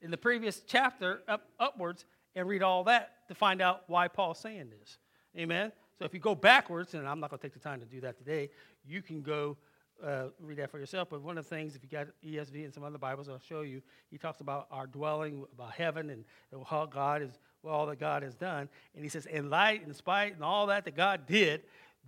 in 0.01 0.11
the 0.11 0.17
previous 0.17 0.61
chapter, 0.65 1.21
up 1.27 1.47
upwards, 1.59 2.05
and 2.35 2.47
read 2.47 2.63
all 2.63 2.83
that 2.85 3.27
to 3.27 3.35
find 3.35 3.61
out 3.61 3.83
why 3.87 4.07
Paul's 4.07 4.39
saying 4.39 4.71
this. 4.79 4.97
Amen? 5.37 5.71
So 5.97 6.05
if 6.05 6.13
you 6.13 6.19
go 6.19 6.35
backwards, 6.35 6.93
and 6.93 7.07
I'm 7.07 7.19
not 7.19 7.29
going 7.29 7.39
to 7.39 7.43
take 7.43 7.53
the 7.53 7.59
time 7.59 7.79
to 7.79 7.85
do 7.85 8.01
that 8.01 8.17
today, 8.17 8.49
you 8.85 9.01
can 9.01 9.21
go 9.21 9.57
uh, 10.03 10.25
read 10.39 10.57
that 10.57 10.71
for 10.71 10.79
yourself. 10.79 11.09
But 11.09 11.21
one 11.21 11.37
of 11.37 11.47
the 11.47 11.55
things, 11.55 11.75
if 11.75 11.83
you 11.83 11.89
got 11.89 12.07
ESV 12.25 12.63
and 12.63 12.73
some 12.73 12.83
other 12.83 12.97
Bibles, 12.97 13.29
I'll 13.29 13.39
show 13.39 13.61
you. 13.61 13.81
He 14.09 14.17
talks 14.17 14.41
about 14.41 14.67
our 14.71 14.87
dwelling, 14.87 15.45
about 15.53 15.73
heaven, 15.73 16.09
and, 16.09 16.25
how 16.67 16.85
God 16.85 17.21
is, 17.21 17.31
well, 17.63 17.75
all 17.75 17.85
that 17.87 17.99
God 17.99 18.23
has 18.23 18.35
done. 18.35 18.67
And 18.95 19.03
he 19.03 19.09
says, 19.09 19.25
in 19.25 19.49
light, 19.49 19.83
in 19.85 19.93
spite, 19.93 20.33
and 20.33 20.43
all 20.43 20.67
that 20.67 20.85
that 20.85 20.95
God 20.95 21.27
did, 21.27 21.61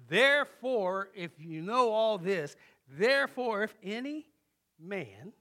therefore, 0.10 1.10
if 1.16 1.32
you 1.40 1.62
know 1.62 1.92
all 1.92 2.18
this, 2.18 2.56
therefore, 2.98 3.64
if 3.64 3.76
any 3.84 4.26
man 4.80 5.34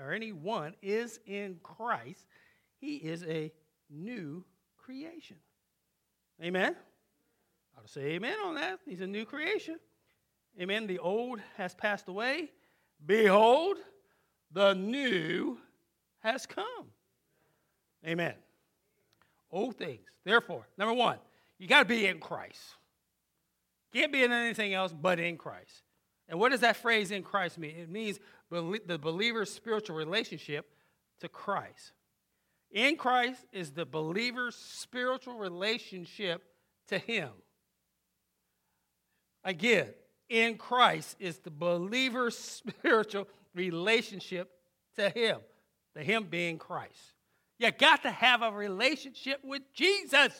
or 0.00 0.12
anyone 0.12 0.74
is 0.82 1.20
in 1.26 1.58
Christ, 1.62 2.26
he 2.78 2.96
is 2.96 3.24
a 3.24 3.52
new 3.90 4.44
creation. 4.76 5.36
Amen? 6.42 6.76
I'll 7.76 7.86
say 7.86 8.12
amen 8.12 8.36
on 8.44 8.54
that. 8.56 8.80
He's 8.86 9.00
a 9.00 9.06
new 9.06 9.24
creation. 9.24 9.76
Amen. 10.60 10.86
The 10.86 10.98
old 10.98 11.40
has 11.56 11.74
passed 11.74 12.08
away. 12.08 12.50
Behold, 13.04 13.76
the 14.52 14.74
new 14.74 15.58
has 16.20 16.46
come. 16.46 16.86
Amen. 18.06 18.34
Old 19.50 19.76
things. 19.76 20.08
Therefore, 20.24 20.66
number 20.78 20.94
one, 20.94 21.18
you 21.58 21.66
got 21.66 21.80
to 21.80 21.84
be 21.84 22.06
in 22.06 22.18
Christ. 22.18 22.60
Can't 23.92 24.12
be 24.12 24.22
in 24.22 24.32
anything 24.32 24.74
else 24.74 24.92
but 24.92 25.18
in 25.18 25.36
Christ. 25.36 25.82
And 26.28 26.38
what 26.40 26.50
does 26.50 26.60
that 26.60 26.76
phrase 26.76 27.10
in 27.10 27.22
Christ 27.22 27.58
mean? 27.58 27.76
It 27.76 27.88
means 27.88 28.18
the 28.50 28.98
believer's 29.00 29.52
spiritual 29.52 29.96
relationship 29.96 30.66
to 31.20 31.28
Christ. 31.28 31.92
In 32.70 32.96
Christ 32.96 33.44
is 33.52 33.72
the 33.72 33.86
believer's 33.86 34.54
spiritual 34.54 35.38
relationship 35.38 36.42
to 36.88 36.98
Him. 36.98 37.30
Again, 39.44 39.88
in 40.28 40.56
Christ 40.56 41.16
is 41.18 41.38
the 41.38 41.50
believer's 41.50 42.36
spiritual 42.38 43.28
relationship 43.54 44.50
to 44.96 45.08
Him, 45.10 45.38
the 45.94 46.02
Him 46.02 46.24
being 46.24 46.58
Christ. 46.58 47.14
You 47.58 47.70
got 47.70 48.02
to 48.02 48.10
have 48.10 48.42
a 48.42 48.50
relationship 48.50 49.40
with 49.42 49.62
Jesus. 49.72 50.32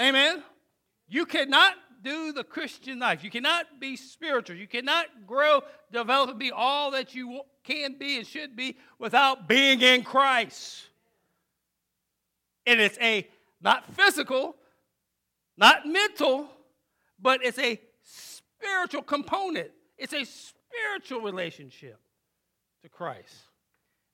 Amen. 0.00 0.42
You 1.08 1.26
cannot 1.26 1.74
do 2.02 2.32
the 2.32 2.44
Christian 2.44 2.98
life. 2.98 3.22
You 3.22 3.30
cannot 3.30 3.80
be 3.80 3.96
spiritual. 3.96 4.56
You 4.56 4.66
cannot 4.66 5.06
grow, 5.26 5.62
develop, 5.90 6.30
and 6.30 6.38
be 6.38 6.50
all 6.50 6.90
that 6.92 7.14
you 7.14 7.42
can 7.64 7.96
be 7.98 8.18
and 8.18 8.26
should 8.26 8.56
be 8.56 8.76
without 8.98 9.48
being 9.48 9.80
in 9.80 10.02
Christ. 10.02 10.88
And 12.66 12.80
it's 12.80 12.98
a 13.00 13.26
not 13.60 13.92
physical, 13.94 14.56
not 15.56 15.86
mental, 15.86 16.48
but 17.20 17.44
it's 17.44 17.58
a 17.58 17.80
spiritual 18.02 19.02
component. 19.02 19.70
It's 19.96 20.12
a 20.12 20.24
spiritual 20.24 21.20
relationship 21.20 21.98
to 22.82 22.88
Christ. 22.88 23.34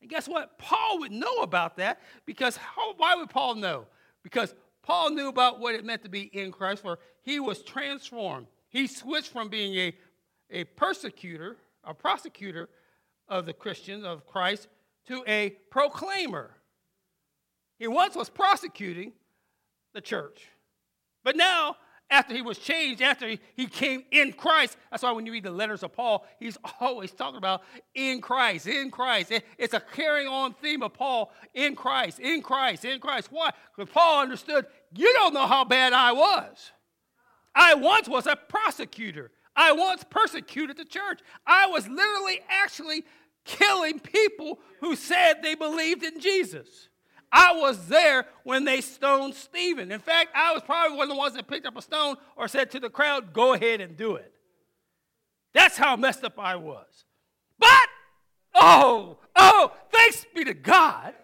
And 0.00 0.10
guess 0.10 0.28
what? 0.28 0.58
Paul 0.58 1.00
would 1.00 1.12
know 1.12 1.38
about 1.38 1.76
that 1.78 2.00
because 2.26 2.56
how, 2.56 2.94
why 2.96 3.14
would 3.16 3.30
Paul 3.30 3.56
know? 3.56 3.86
Because 4.22 4.54
Paul 4.82 5.10
knew 5.10 5.28
about 5.28 5.60
what 5.60 5.74
it 5.74 5.84
meant 5.84 6.02
to 6.04 6.08
be 6.08 6.22
in 6.22 6.52
Christ, 6.52 6.82
for 6.82 6.98
he 7.28 7.40
was 7.40 7.62
transformed. 7.62 8.46
He 8.70 8.86
switched 8.86 9.28
from 9.28 9.50
being 9.50 9.74
a, 9.74 9.94
a 10.50 10.64
persecutor, 10.64 11.58
a 11.84 11.92
prosecutor 11.92 12.70
of 13.28 13.44
the 13.44 13.52
Christians, 13.52 14.02
of 14.02 14.26
Christ, 14.26 14.66
to 15.08 15.22
a 15.26 15.50
proclaimer. 15.70 16.54
He 17.78 17.86
once 17.86 18.16
was 18.16 18.30
prosecuting 18.30 19.12
the 19.92 20.00
church, 20.00 20.48
but 21.22 21.36
now 21.36 21.76
after 22.10 22.34
he 22.34 22.40
was 22.40 22.56
changed, 22.56 23.02
after 23.02 23.36
he 23.54 23.66
came 23.66 24.04
in 24.10 24.32
Christ. 24.32 24.78
That's 24.90 25.02
why 25.02 25.12
when 25.12 25.26
you 25.26 25.32
read 25.32 25.44
the 25.44 25.50
letters 25.50 25.82
of 25.82 25.92
Paul, 25.92 26.26
he's 26.40 26.56
always 26.80 27.12
talking 27.12 27.36
about 27.36 27.60
in 27.94 28.22
Christ, 28.22 28.66
in 28.66 28.90
Christ. 28.90 29.34
It's 29.58 29.74
a 29.74 29.80
carrying 29.80 30.28
on 30.28 30.54
theme 30.54 30.82
of 30.82 30.94
Paul 30.94 31.30
in 31.52 31.76
Christ, 31.76 32.20
in 32.20 32.40
Christ, 32.40 32.86
in 32.86 32.98
Christ. 33.00 33.28
Why? 33.30 33.50
Because 33.76 33.92
Paul 33.92 34.22
understood 34.22 34.64
you 34.94 35.12
don't 35.12 35.34
know 35.34 35.46
how 35.46 35.66
bad 35.66 35.92
I 35.92 36.12
was. 36.12 36.72
I 37.54 37.74
once 37.74 38.08
was 38.08 38.26
a 38.26 38.36
prosecutor. 38.36 39.30
I 39.56 39.72
once 39.72 40.04
persecuted 40.08 40.76
the 40.76 40.84
church. 40.84 41.20
I 41.46 41.66
was 41.66 41.88
literally 41.88 42.40
actually 42.48 43.04
killing 43.44 43.98
people 43.98 44.60
who 44.80 44.94
said 44.94 45.42
they 45.42 45.54
believed 45.54 46.04
in 46.04 46.20
Jesus. 46.20 46.88
I 47.30 47.52
was 47.54 47.88
there 47.88 48.26
when 48.44 48.64
they 48.64 48.80
stoned 48.80 49.34
Stephen. 49.34 49.90
In 49.90 50.00
fact, 50.00 50.30
I 50.34 50.52
was 50.52 50.62
probably 50.62 50.96
one 50.96 51.10
of 51.10 51.14
the 51.14 51.18
ones 51.18 51.34
that 51.34 51.46
picked 51.46 51.66
up 51.66 51.76
a 51.76 51.82
stone 51.82 52.16
or 52.36 52.48
said 52.48 52.70
to 52.70 52.80
the 52.80 52.88
crowd, 52.88 53.32
Go 53.32 53.52
ahead 53.52 53.80
and 53.80 53.96
do 53.96 54.14
it. 54.16 54.32
That's 55.52 55.76
how 55.76 55.96
messed 55.96 56.24
up 56.24 56.38
I 56.38 56.56
was. 56.56 57.04
But, 57.58 57.88
oh, 58.54 59.18
oh, 59.34 59.72
thanks 59.90 60.24
be 60.34 60.44
to 60.44 60.54
God, 60.54 61.14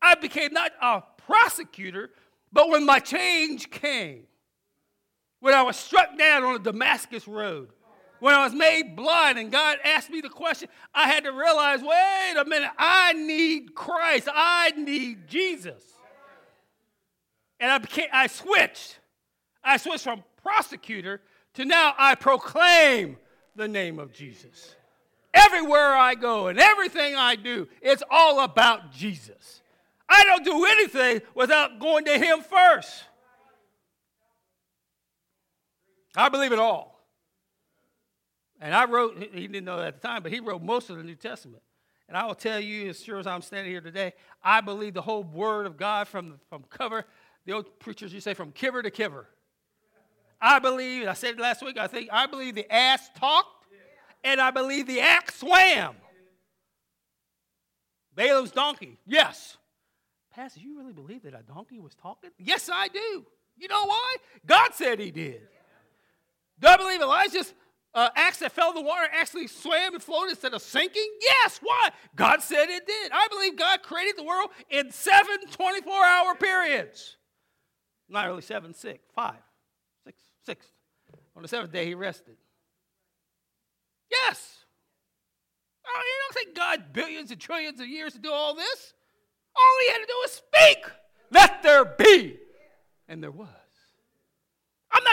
I 0.00 0.14
became 0.14 0.52
not 0.52 0.72
a 0.80 1.02
prosecutor, 1.26 2.10
but 2.52 2.68
when 2.68 2.86
my 2.86 2.98
change 2.98 3.70
came, 3.70 4.24
when 5.42 5.54
I 5.54 5.62
was 5.62 5.76
struck 5.76 6.16
down 6.16 6.44
on 6.44 6.52
the 6.54 6.70
Damascus 6.70 7.26
Road, 7.26 7.68
when 8.20 8.32
I 8.32 8.44
was 8.44 8.54
made 8.54 8.94
blind 8.94 9.40
and 9.40 9.50
God 9.50 9.78
asked 9.84 10.08
me 10.08 10.20
the 10.20 10.28
question, 10.28 10.68
I 10.94 11.08
had 11.08 11.24
to 11.24 11.32
realize 11.32 11.80
wait 11.82 12.34
a 12.38 12.44
minute, 12.44 12.70
I 12.78 13.12
need 13.12 13.74
Christ. 13.74 14.28
I 14.32 14.72
need 14.76 15.26
Jesus. 15.26 15.82
And 17.58 17.72
I, 17.72 17.78
became, 17.78 18.06
I 18.12 18.28
switched. 18.28 19.00
I 19.64 19.78
switched 19.78 20.04
from 20.04 20.22
prosecutor 20.44 21.20
to 21.54 21.64
now 21.64 21.92
I 21.98 22.14
proclaim 22.14 23.16
the 23.56 23.66
name 23.66 23.98
of 23.98 24.12
Jesus. 24.12 24.76
Everywhere 25.34 25.96
I 25.96 26.14
go 26.14 26.46
and 26.46 26.60
everything 26.60 27.16
I 27.16 27.34
do, 27.34 27.66
it's 27.80 28.04
all 28.08 28.44
about 28.44 28.92
Jesus. 28.92 29.60
I 30.08 30.22
don't 30.22 30.44
do 30.44 30.64
anything 30.66 31.22
without 31.34 31.80
going 31.80 32.04
to 32.04 32.16
Him 32.16 32.42
first. 32.42 33.06
I 36.16 36.28
believe 36.28 36.52
it 36.52 36.58
all. 36.58 37.00
And 38.60 38.74
I 38.74 38.84
wrote, 38.84 39.18
he 39.32 39.48
didn't 39.48 39.64
know 39.64 39.78
that 39.78 39.86
at 39.86 40.00
the 40.00 40.08
time, 40.08 40.22
but 40.22 40.30
he 40.30 40.40
wrote 40.40 40.62
most 40.62 40.88
of 40.88 40.96
the 40.96 41.02
New 41.02 41.16
Testament. 41.16 41.62
And 42.08 42.16
I 42.16 42.26
will 42.26 42.34
tell 42.34 42.60
you, 42.60 42.90
as 42.90 43.02
sure 43.02 43.18
as 43.18 43.26
I'm 43.26 43.42
standing 43.42 43.72
here 43.72 43.80
today, 43.80 44.12
I 44.42 44.60
believe 44.60 44.94
the 44.94 45.02
whole 45.02 45.24
Word 45.24 45.66
of 45.66 45.76
God 45.76 46.06
from, 46.06 46.38
from 46.48 46.64
cover, 46.68 47.04
the 47.44 47.52
old 47.52 47.78
preachers, 47.80 48.12
you 48.12 48.20
say 48.20 48.34
from 48.34 48.52
kiver 48.52 48.82
to 48.82 48.90
kiver. 48.90 49.26
I 50.40 50.58
believe, 50.58 51.08
I 51.08 51.14
said 51.14 51.34
it 51.34 51.40
last 51.40 51.64
week, 51.64 51.78
I 51.78 51.86
think, 51.86 52.08
I 52.12 52.26
believe 52.26 52.54
the 52.54 52.70
ass 52.72 53.08
talked, 53.16 53.66
and 54.22 54.40
I 54.40 54.50
believe 54.50 54.86
the 54.86 55.00
axe 55.00 55.40
swam. 55.40 55.96
Balaam's 58.14 58.50
donkey, 58.50 58.98
yes. 59.06 59.56
Pastor, 60.34 60.60
you 60.60 60.78
really 60.78 60.92
believe 60.92 61.22
that 61.22 61.34
a 61.34 61.42
donkey 61.42 61.78
was 61.78 61.94
talking? 61.94 62.30
Yes, 62.38 62.68
I 62.72 62.88
do. 62.88 63.26
You 63.56 63.68
know 63.68 63.86
why? 63.86 64.16
God 64.46 64.74
said 64.74 64.98
he 64.98 65.10
did. 65.10 65.42
Do 66.62 66.68
I 66.68 66.76
believe 66.76 67.00
Elijah's 67.02 67.52
uh, 67.92 68.08
axe 68.14 68.38
that 68.38 68.52
fell 68.52 68.68
in 68.70 68.76
the 68.76 68.82
water 68.82 69.06
actually 69.12 69.48
swam 69.48 69.94
and 69.94 70.02
floated 70.02 70.30
instead 70.30 70.54
of 70.54 70.62
sinking? 70.62 71.10
Yes. 71.20 71.58
Why? 71.60 71.90
God 72.14 72.40
said 72.40 72.68
it 72.68 72.86
did. 72.86 73.10
I 73.12 73.26
believe 73.28 73.56
God 73.56 73.82
created 73.82 74.16
the 74.16 74.22
world 74.22 74.50
in 74.70 74.92
seven 74.92 75.38
24 75.50 75.92
hour 75.92 76.34
periods. 76.36 77.16
Not 78.08 78.26
really 78.26 78.42
seven, 78.42 78.74
six, 78.74 79.00
five, 79.14 79.40
six, 80.04 80.22
six. 80.46 80.66
On 81.34 81.42
the 81.42 81.48
seventh 81.48 81.72
day, 81.72 81.86
he 81.86 81.94
rested. 81.94 82.36
Yes. 84.10 84.58
Oh, 85.84 86.02
you 86.04 86.12
don't 86.22 86.44
think 86.44 86.56
God 86.56 86.92
billions 86.92 87.30
and 87.30 87.40
trillions 87.40 87.80
of 87.80 87.88
years 87.88 88.12
to 88.12 88.18
do 88.20 88.30
all 88.30 88.54
this? 88.54 88.94
All 89.56 89.78
he 89.84 89.92
had 89.92 89.98
to 89.98 90.06
do 90.06 90.14
was 90.22 90.30
speak. 90.32 90.84
Let 91.30 91.62
there 91.62 91.84
be. 91.84 92.38
And 93.08 93.22
there 93.22 93.30
was. 93.30 93.48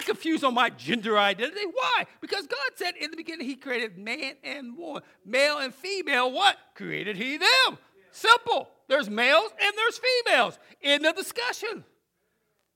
Confused 0.10 0.44
on 0.44 0.56
my 0.56 0.72
gender 0.72 1.20
identity. 1.20 1.68
Why? 1.72 2.06
Because 2.20 2.48
God 2.48 2.72
said 2.74 2.96
in 3.00 3.12
the 3.12 3.18
beginning 3.18 3.46
He 3.46 3.56
created 3.56 3.96
man 3.96 4.34
and 4.44 4.76
woman, 4.76 5.04
male 5.24 5.60
and 5.60 5.72
female. 5.72 6.32
What? 6.32 6.58
Created 6.74 7.16
He 7.16 7.38
them. 7.38 7.78
Simple. 8.12 8.68
There's 8.88 9.08
males 9.08 9.52
and 9.62 9.72
there's 9.78 10.00
females. 10.00 10.58
In 10.82 11.04
the 11.04 11.12
discussion. 11.12 11.84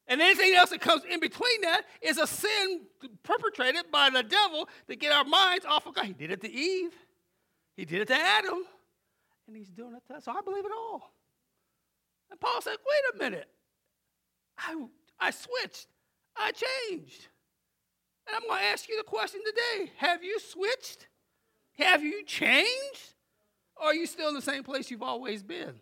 And 0.05 0.21
anything 0.21 0.53
else 0.53 0.69
that 0.69 0.79
comes 0.79 1.01
in 1.09 1.19
between 1.19 1.61
that 1.61 1.85
is 2.03 2.19
a 2.19 2.27
sin 2.27 2.81
perpetrated 3.23 3.89
by 3.91 4.11
the 4.11 4.21
devil 4.21 4.69
to 4.87 4.95
get 4.95 5.11
our 5.11 5.23
minds 5.23 5.65
off 5.65 5.87
of 5.87 5.95
God. 5.95 6.05
He 6.05 6.13
did 6.13 6.29
it 6.29 6.41
to 6.41 6.51
Eve, 6.51 6.93
he 7.75 7.83
did 7.83 8.01
it 8.01 8.09
to 8.09 8.15
Adam, 8.15 8.63
and 9.47 9.57
he's 9.57 9.69
doing 9.69 9.95
it 9.95 10.03
to 10.07 10.17
us. 10.17 10.25
So 10.25 10.33
I 10.33 10.41
believe 10.41 10.65
it 10.65 10.71
all. 10.71 11.13
And 12.29 12.39
Paul 12.39 12.61
said, 12.61 12.77
wait 12.77 13.15
a 13.15 13.23
minute. 13.23 13.49
I, 14.59 14.75
I 15.19 15.31
switched. 15.31 15.87
I 16.37 16.51
changed. 16.51 17.27
And 18.27 18.35
I'm 18.35 18.47
going 18.47 18.59
to 18.59 18.65
ask 18.65 18.87
you 18.87 18.97
the 18.97 19.03
question 19.03 19.41
today 19.45 19.91
Have 19.97 20.23
you 20.23 20.39
switched? 20.39 21.07
Have 21.77 22.03
you 22.03 22.23
changed? 22.23 23.13
Or 23.75 23.87
are 23.87 23.95
you 23.95 24.05
still 24.05 24.29
in 24.29 24.35
the 24.35 24.41
same 24.41 24.63
place 24.63 24.91
you've 24.91 25.01
always 25.01 25.41
been? 25.41 25.73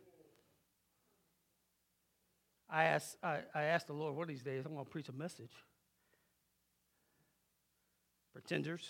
I 2.69 2.85
asked, 2.85 3.17
I, 3.21 3.39
I 3.53 3.63
asked 3.63 3.87
the 3.87 3.93
Lord 3.93 4.15
one 4.15 4.23
of 4.23 4.29
these 4.29 4.43
days, 4.43 4.65
I'm 4.65 4.73
going 4.73 4.85
to 4.85 4.89
preach 4.89 5.09
a 5.09 5.13
message. 5.13 5.51
Pretenders. 8.31 8.89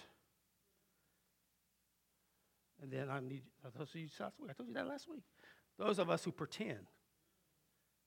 And 2.80 2.92
then 2.92 3.10
I 3.10 3.20
need, 3.20 3.42
I 3.66 3.76
told 3.76 3.90
you 3.94 4.08
I 4.20 4.54
told 4.54 4.70
you 4.70 4.76
that 4.76 4.88
last 4.88 5.10
week. 5.10 5.24
Those 5.80 5.98
of 5.98 6.12
us 6.12 6.24
who 6.24 6.32
pretend. 6.32 6.86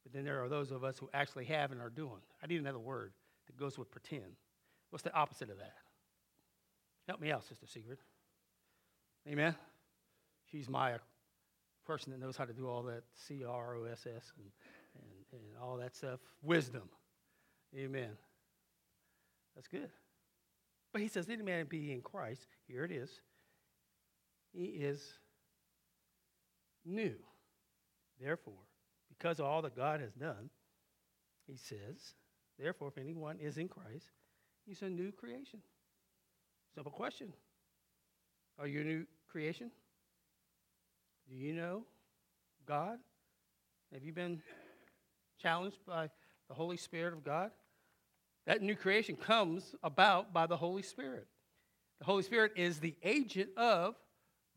But 0.04 0.12
then 0.12 0.24
there 0.24 0.44
are 0.44 0.48
those 0.48 0.70
of 0.70 0.84
us 0.84 0.98
who 0.98 1.10
actually 1.12 1.46
have 1.46 1.72
and 1.72 1.80
are 1.80 1.90
doing. 1.90 2.20
I 2.40 2.46
need 2.46 2.60
another 2.60 2.78
word 2.78 3.12
that 3.46 3.56
goes 3.56 3.78
with 3.78 3.90
pretend. 3.90 4.36
What's 4.90 5.02
the 5.02 5.14
opposite 5.14 5.50
of 5.50 5.58
that? 5.58 5.74
Help 7.08 7.20
me 7.20 7.30
out, 7.30 7.44
Sister 7.44 7.66
Sigrid. 7.66 7.98
Amen. 9.28 9.54
She's 10.50 10.68
my 10.68 10.94
person 11.86 12.12
that 12.12 12.20
knows 12.20 12.36
how 12.36 12.44
to 12.44 12.52
do 12.52 12.68
all 12.68 12.82
that 12.84 13.02
C 13.14 13.44
R 13.44 13.76
O 13.76 13.84
S 13.84 14.06
S 14.06 14.32
and, 14.36 14.50
and, 14.96 15.40
and 15.40 15.62
all 15.62 15.76
that 15.76 15.94
stuff. 15.94 16.20
Wisdom. 16.42 16.88
Amen. 17.76 18.10
That's 19.54 19.68
good. 19.68 19.90
But 20.92 21.02
he 21.02 21.08
says, 21.08 21.28
any 21.28 21.42
man 21.42 21.66
be 21.66 21.92
in 21.92 22.00
Christ, 22.00 22.46
here 22.68 22.84
it 22.84 22.92
is, 22.92 23.10
he 24.52 24.64
is 24.64 25.18
new. 26.84 27.14
Therefore, 28.20 28.54
because 29.08 29.40
of 29.40 29.46
all 29.46 29.62
that 29.62 29.76
God 29.76 30.00
has 30.00 30.12
done, 30.12 30.50
he 31.46 31.56
says, 31.56 32.14
therefore, 32.58 32.88
if 32.88 32.98
anyone 32.98 33.38
is 33.40 33.58
in 33.58 33.68
Christ, 33.68 34.10
he's 34.66 34.82
a 34.82 34.88
new 34.88 35.12
creation. 35.12 35.60
Simple 36.74 36.92
question. 36.92 37.32
Are 38.58 38.66
you 38.66 38.80
a 38.80 38.84
new 38.84 39.06
creation? 39.28 39.70
Do 41.28 41.34
you 41.34 41.54
know 41.54 41.84
God? 42.66 42.98
Have 43.92 44.04
you 44.04 44.12
been 44.12 44.40
challenged 45.40 45.78
by 45.86 46.10
the 46.48 46.54
Holy 46.54 46.76
Spirit 46.76 47.14
of 47.14 47.24
God? 47.24 47.50
That 48.46 48.62
new 48.62 48.74
creation 48.74 49.16
comes 49.16 49.74
about 49.82 50.32
by 50.32 50.46
the 50.46 50.56
Holy 50.56 50.82
Spirit. 50.82 51.26
The 52.00 52.04
Holy 52.04 52.22
Spirit 52.22 52.52
is 52.56 52.78
the 52.78 52.94
agent 53.02 53.50
of 53.56 53.94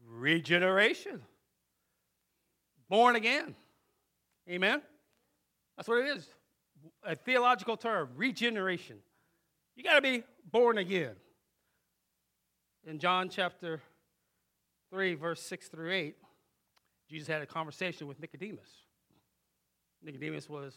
regeneration. 0.05 1.21
Born 2.89 3.15
again. 3.15 3.55
Amen? 4.49 4.81
That's 5.75 5.87
what 5.87 5.99
it 5.99 6.17
is. 6.17 6.27
A 7.03 7.15
theological 7.15 7.77
term, 7.77 8.09
regeneration. 8.15 8.97
You 9.75 9.83
got 9.83 9.95
to 9.95 10.01
be 10.01 10.23
born 10.51 10.77
again. 10.77 11.15
In 12.85 12.99
John 12.99 13.29
chapter 13.29 13.81
3, 14.91 15.15
verse 15.15 15.41
6 15.41 15.67
through 15.67 15.91
8, 15.91 16.15
Jesus 17.09 17.27
had 17.27 17.41
a 17.41 17.45
conversation 17.45 18.07
with 18.07 18.19
Nicodemus. 18.19 18.69
Nicodemus 20.01 20.49
was 20.49 20.73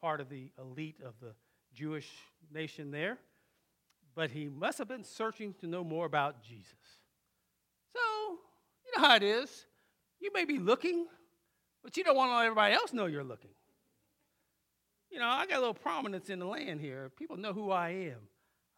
part 0.00 0.20
of 0.20 0.28
the 0.28 0.50
elite 0.58 0.96
of 1.04 1.14
the 1.20 1.34
Jewish 1.74 2.08
nation 2.52 2.90
there, 2.90 3.18
but 4.14 4.30
he 4.30 4.48
must 4.48 4.78
have 4.78 4.88
been 4.88 5.04
searching 5.04 5.54
to 5.60 5.66
know 5.66 5.84
more 5.84 6.06
about 6.06 6.42
Jesus. 6.42 6.72
So, 7.94 8.00
you 8.84 9.00
know 9.00 9.08
how 9.08 9.16
it 9.16 9.22
is. 9.22 9.66
You 10.20 10.30
may 10.34 10.44
be 10.44 10.58
looking, 10.58 11.06
but 11.82 11.96
you 11.96 12.04
don't 12.04 12.16
want 12.16 12.30
to 12.30 12.36
let 12.36 12.46
everybody 12.46 12.74
else 12.74 12.92
know 12.92 13.06
you're 13.06 13.24
looking. 13.24 13.50
You 15.10 15.18
know, 15.18 15.28
I 15.28 15.46
got 15.46 15.56
a 15.56 15.60
little 15.60 15.74
prominence 15.74 16.30
in 16.30 16.38
the 16.38 16.46
land 16.46 16.80
here. 16.80 17.10
People 17.16 17.36
know 17.36 17.52
who 17.52 17.70
I 17.70 17.90
am. 17.90 18.18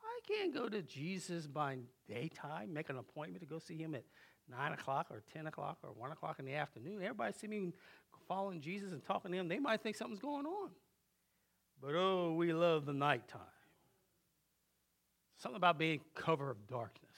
I 0.03 0.21
can't 0.27 0.55
go 0.55 0.69
to 0.69 0.83
Jesus 0.83 1.47
by 1.47 1.79
daytime, 2.09 2.73
make 2.73 2.89
an 2.89 2.99
appointment 2.99 3.43
to 3.43 3.47
go 3.47 3.59
see 3.59 3.77
him 3.77 3.95
at 3.95 4.05
9 4.49 4.73
o'clock 4.73 5.07
or 5.11 5.23
10 5.33 5.47
o'clock 5.47 5.79
or 5.83 5.91
1 5.93 6.13
o'clock 6.13 6.39
in 6.39 6.45
the 6.45 6.55
afternoon. 6.55 7.03
Everybody 7.03 7.35
see 7.39 7.47
me 7.47 7.73
following 8.31 8.61
Jesus 8.61 8.93
and 8.93 9.05
talking 9.05 9.33
to 9.33 9.39
him, 9.39 9.49
they 9.49 9.59
might 9.59 9.83
think 9.83 9.97
something's 9.97 10.21
going 10.21 10.47
on. 10.47 10.71
But 11.83 11.97
oh, 11.97 12.33
we 12.35 12.53
love 12.53 12.87
the 12.87 12.93
nighttime. 12.93 13.41
Something 15.39 15.57
about 15.57 15.79
being 15.79 16.01
cover 16.15 16.49
of 16.49 16.69
darkness. 16.69 17.11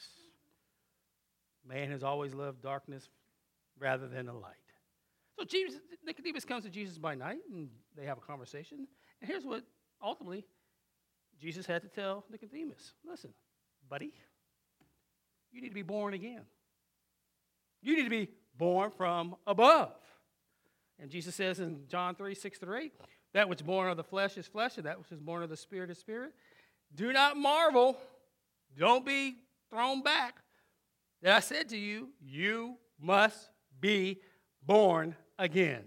Man 1.68 1.90
has 1.90 2.02
always 2.02 2.32
loved 2.32 2.62
darkness 2.62 3.10
rather 3.78 4.08
than 4.08 4.26
the 4.26 4.32
light. 4.32 4.54
So 5.38 5.44
Jesus, 5.44 5.80
Nicodemus 6.02 6.46
comes 6.46 6.64
to 6.64 6.70
Jesus 6.70 6.96
by 6.96 7.14
night, 7.14 7.40
and 7.52 7.68
they 7.94 8.06
have 8.06 8.16
a 8.16 8.22
conversation. 8.22 8.86
And 9.22 9.30
here's 9.30 9.44
what 9.44 9.62
ultimately 10.04 10.44
Jesus 11.40 11.64
had 11.64 11.82
to 11.82 11.88
tell 11.88 12.24
Nicodemus 12.30 12.92
Listen, 13.08 13.32
buddy, 13.88 14.12
you 15.52 15.62
need 15.62 15.68
to 15.68 15.74
be 15.74 15.82
born 15.82 16.12
again. 16.12 16.42
You 17.82 17.96
need 17.96 18.04
to 18.04 18.10
be 18.10 18.28
born 18.58 18.90
from 18.90 19.36
above. 19.46 19.92
And 20.98 21.10
Jesus 21.10 21.34
says 21.34 21.60
in 21.60 21.84
John 21.88 22.14
3 22.16 22.34
6 22.34 22.58
through 22.58 22.76
8, 22.76 22.92
that 23.32 23.48
which 23.48 23.60
is 23.60 23.66
born 23.66 23.88
of 23.88 23.96
the 23.96 24.04
flesh 24.04 24.36
is 24.36 24.46
flesh, 24.46 24.76
and 24.76 24.86
that 24.86 24.98
which 24.98 25.10
is 25.10 25.20
born 25.20 25.42
of 25.42 25.48
the 25.48 25.56
spirit 25.56 25.90
is 25.90 25.98
spirit. 25.98 26.32
Do 26.94 27.12
not 27.12 27.36
marvel, 27.36 27.96
don't 28.76 29.06
be 29.06 29.36
thrown 29.70 30.02
back. 30.02 30.36
That 31.22 31.36
I 31.36 31.40
said 31.40 31.68
to 31.70 31.78
you, 31.78 32.10
you 32.20 32.76
must 33.00 33.50
be 33.80 34.20
born 34.66 35.16
again. 35.38 35.84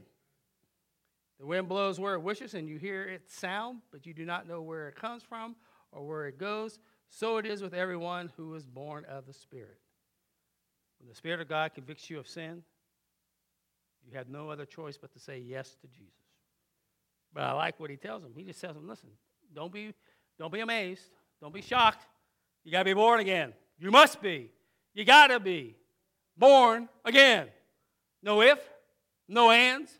The 1.39 1.45
wind 1.45 1.67
blows 1.67 1.99
where 1.99 2.13
it 2.13 2.21
wishes, 2.21 2.53
and 2.53 2.67
you 2.67 2.77
hear 2.77 3.03
its 3.03 3.35
sound, 3.35 3.81
but 3.91 4.05
you 4.05 4.13
do 4.13 4.25
not 4.25 4.47
know 4.47 4.61
where 4.61 4.87
it 4.87 4.95
comes 4.95 5.23
from 5.23 5.55
or 5.91 6.05
where 6.07 6.27
it 6.27 6.37
goes. 6.37 6.79
So 7.09 7.37
it 7.37 7.45
is 7.45 7.61
with 7.61 7.73
everyone 7.73 8.31
who 8.37 8.55
is 8.55 8.65
born 8.65 9.05
of 9.05 9.25
the 9.25 9.33
Spirit. 9.33 9.79
When 10.99 11.09
the 11.09 11.15
Spirit 11.15 11.41
of 11.41 11.49
God 11.49 11.73
convicts 11.73 12.09
you 12.09 12.19
of 12.19 12.27
sin, 12.27 12.63
you 14.07 14.17
have 14.17 14.29
no 14.29 14.49
other 14.49 14.65
choice 14.65 14.97
but 14.97 15.11
to 15.13 15.19
say 15.19 15.39
yes 15.39 15.75
to 15.81 15.87
Jesus. 15.87 16.13
But 17.33 17.43
I 17.43 17.51
like 17.51 17.79
what 17.79 17.89
he 17.89 17.97
tells 17.97 18.23
them. 18.23 18.31
He 18.35 18.43
just 18.43 18.61
tells 18.61 18.75
them, 18.75 18.87
listen, 18.87 19.09
don't 19.53 19.73
be, 19.73 19.93
don't 20.39 20.53
be 20.53 20.61
amazed. 20.61 21.03
Don't 21.41 21.53
be 21.53 21.61
shocked. 21.61 22.07
You 22.63 22.71
got 22.71 22.79
to 22.79 22.85
be 22.85 22.93
born 22.93 23.19
again. 23.19 23.53
You 23.77 23.91
must 23.91 24.21
be. 24.21 24.51
You 24.93 25.03
got 25.03 25.27
to 25.27 25.39
be 25.39 25.75
born 26.37 26.87
again. 27.03 27.47
No 28.23 28.41
if, 28.41 28.59
no 29.27 29.51
ands, 29.51 29.91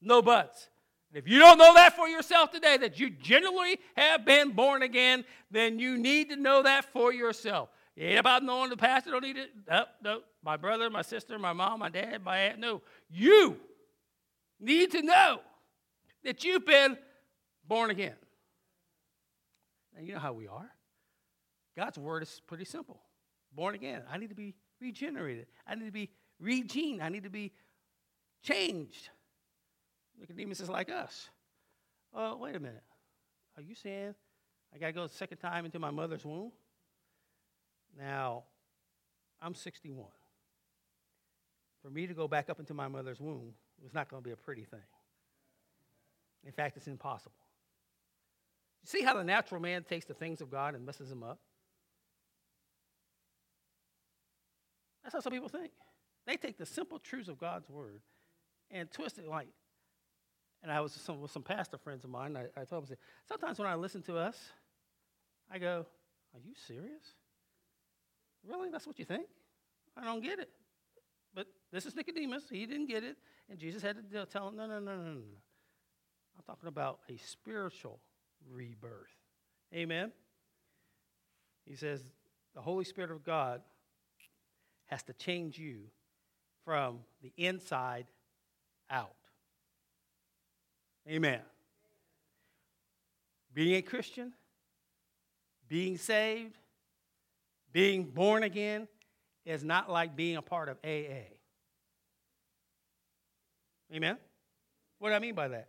no 0.00 0.22
buts. 0.22 0.68
If 1.12 1.26
you 1.26 1.38
don't 1.38 1.58
know 1.58 1.74
that 1.74 1.96
for 1.96 2.06
yourself 2.06 2.50
today, 2.50 2.76
that 2.76 3.00
you 3.00 3.10
genuinely 3.10 3.78
have 3.96 4.26
been 4.26 4.50
born 4.50 4.82
again, 4.82 5.24
then 5.50 5.78
you 5.78 5.96
need 5.96 6.28
to 6.30 6.36
know 6.36 6.62
that 6.62 6.84
for 6.92 7.12
yourself. 7.12 7.70
It 7.96 8.04
ain't 8.04 8.18
about 8.18 8.42
knowing 8.42 8.70
the 8.70 8.76
pastor. 8.76 9.10
Don't 9.10 9.24
need 9.24 9.38
it. 9.38 9.50
No, 9.68 9.84
no. 10.02 10.20
My 10.42 10.56
brother, 10.56 10.90
my 10.90 11.02
sister, 11.02 11.38
my 11.38 11.52
mom, 11.52 11.80
my 11.80 11.88
dad, 11.88 12.22
my 12.22 12.38
aunt. 12.38 12.58
No. 12.58 12.82
You 13.10 13.56
need 14.60 14.92
to 14.92 15.02
know 15.02 15.40
that 16.24 16.44
you've 16.44 16.66
been 16.66 16.98
born 17.66 17.90
again. 17.90 18.14
Now, 19.96 20.02
you 20.02 20.12
know 20.12 20.20
how 20.20 20.34
we 20.34 20.46
are. 20.46 20.70
God's 21.76 21.98
word 21.98 22.22
is 22.22 22.40
pretty 22.46 22.64
simple 22.64 23.00
born 23.52 23.74
again. 23.74 24.02
I 24.10 24.18
need 24.18 24.28
to 24.28 24.34
be 24.34 24.54
regenerated. 24.80 25.46
I 25.66 25.74
need 25.74 25.86
to 25.86 25.92
be 25.92 26.10
regened. 26.42 27.02
I 27.02 27.08
need 27.08 27.24
to 27.24 27.30
be 27.30 27.52
changed. 28.42 29.10
Nicodemus 30.20 30.60
is 30.60 30.68
like 30.68 30.90
us. 30.90 31.28
Oh, 32.14 32.36
wait 32.36 32.56
a 32.56 32.60
minute. 32.60 32.82
Are 33.56 33.62
you 33.62 33.74
saying 33.74 34.14
I 34.74 34.78
got 34.78 34.86
to 34.88 34.92
go 34.92 35.06
the 35.06 35.14
second 35.14 35.38
time 35.38 35.64
into 35.64 35.78
my 35.78 35.90
mother's 35.90 36.24
womb? 36.24 36.52
Now, 37.98 38.44
I'm 39.40 39.54
61. 39.54 40.06
For 41.82 41.90
me 41.90 42.06
to 42.06 42.14
go 42.14 42.28
back 42.28 42.50
up 42.50 42.58
into 42.58 42.74
my 42.74 42.88
mother's 42.88 43.20
womb 43.20 43.54
was 43.82 43.94
not 43.94 44.08
going 44.08 44.22
to 44.22 44.24
be 44.24 44.32
a 44.32 44.36
pretty 44.36 44.64
thing. 44.64 44.80
In 46.44 46.52
fact, 46.52 46.76
it's 46.76 46.86
impossible. 46.86 47.34
You 48.82 48.88
see 48.88 49.04
how 49.04 49.14
the 49.14 49.24
natural 49.24 49.60
man 49.60 49.84
takes 49.84 50.06
the 50.06 50.14
things 50.14 50.40
of 50.40 50.50
God 50.50 50.74
and 50.74 50.84
messes 50.84 51.08
them 51.08 51.22
up? 51.22 51.38
That's 55.02 55.14
how 55.14 55.20
some 55.20 55.32
people 55.32 55.48
think. 55.48 55.72
They 56.26 56.36
take 56.36 56.58
the 56.58 56.66
simple 56.66 56.98
truths 56.98 57.28
of 57.28 57.38
God's 57.38 57.68
word 57.70 58.02
and 58.70 58.90
twist 58.90 59.18
it 59.18 59.26
like, 59.26 59.48
and 60.62 60.72
I 60.72 60.80
was 60.80 60.92
some, 60.92 61.20
with 61.20 61.30
some 61.30 61.42
pastor 61.42 61.78
friends 61.78 62.04
of 62.04 62.10
mine, 62.10 62.36
I, 62.36 62.60
I 62.60 62.64
told 62.64 62.88
them, 62.88 62.96
sometimes 63.26 63.58
when 63.58 63.68
I 63.68 63.74
listen 63.74 64.02
to 64.02 64.16
us, 64.16 64.36
I 65.50 65.58
go, 65.58 65.86
Are 66.34 66.40
you 66.44 66.54
serious? 66.66 67.02
Really? 68.46 68.70
That's 68.70 68.86
what 68.86 68.98
you 68.98 69.04
think? 69.04 69.26
I 69.96 70.04
don't 70.04 70.22
get 70.22 70.38
it. 70.38 70.50
But 71.34 71.46
this 71.72 71.86
is 71.86 71.94
Nicodemus. 71.94 72.44
He 72.50 72.66
didn't 72.66 72.86
get 72.86 73.04
it. 73.04 73.16
And 73.48 73.58
Jesus 73.58 73.82
had 73.82 73.96
to 74.10 74.26
tell 74.26 74.48
him, 74.48 74.56
No, 74.56 74.66
no, 74.66 74.78
no, 74.78 74.96
no, 74.96 75.02
no. 75.02 75.20
I'm 76.36 76.44
talking 76.46 76.68
about 76.68 77.00
a 77.08 77.16
spiritual 77.16 78.00
rebirth. 78.50 79.14
Amen? 79.74 80.12
He 81.64 81.76
says, 81.76 82.00
The 82.54 82.60
Holy 82.60 82.84
Spirit 82.84 83.10
of 83.10 83.24
God 83.24 83.62
has 84.86 85.02
to 85.04 85.12
change 85.12 85.58
you 85.58 85.82
from 86.64 87.00
the 87.22 87.32
inside 87.36 88.06
out. 88.90 89.14
Amen. 91.08 91.40
Being 93.54 93.76
a 93.76 93.82
Christian, 93.82 94.34
being 95.66 95.96
saved, 95.96 96.56
being 97.72 98.04
born 98.04 98.42
again 98.42 98.88
is 99.46 99.64
not 99.64 99.90
like 99.90 100.14
being 100.14 100.36
a 100.36 100.42
part 100.42 100.68
of 100.68 100.76
AA. 100.84 101.24
Amen? 103.92 104.18
What 104.98 105.10
do 105.10 105.14
I 105.14 105.18
mean 105.18 105.34
by 105.34 105.48
that? 105.48 105.68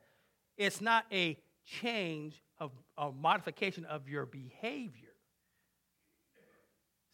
It's 0.57 0.81
not 0.81 1.05
a 1.11 1.37
change 1.65 2.43
of 2.59 2.71
a 2.97 3.11
modification 3.11 3.85
of 3.85 4.09
your 4.09 4.25
behavior. 4.25 5.13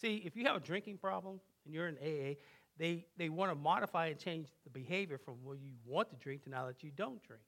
See, 0.01 0.23
if 0.25 0.35
you 0.35 0.45
have 0.45 0.55
a 0.55 0.59
drinking 0.59 0.97
problem 0.97 1.39
and 1.65 1.73
you're 1.73 1.87
in 1.87 1.95
AA, 1.95 2.35
they, 2.77 3.05
they 3.17 3.29
want 3.29 3.51
to 3.51 3.55
modify 3.55 4.07
and 4.07 4.19
change 4.19 4.47
the 4.63 4.69
behavior 4.69 5.17
from 5.17 5.35
what 5.43 5.59
you 5.59 5.71
want 5.85 6.09
to 6.09 6.15
drink 6.15 6.43
to 6.43 6.49
now 6.49 6.65
that 6.65 6.83
you 6.83 6.91
don't 6.95 7.21
drink. 7.23 7.43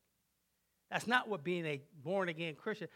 That's 0.89 1.08
not 1.08 1.28
what 1.28 1.43
being 1.43 1.65
a 1.65 1.82
born 2.04 2.30
again 2.30 2.56
Christian. 2.56 2.88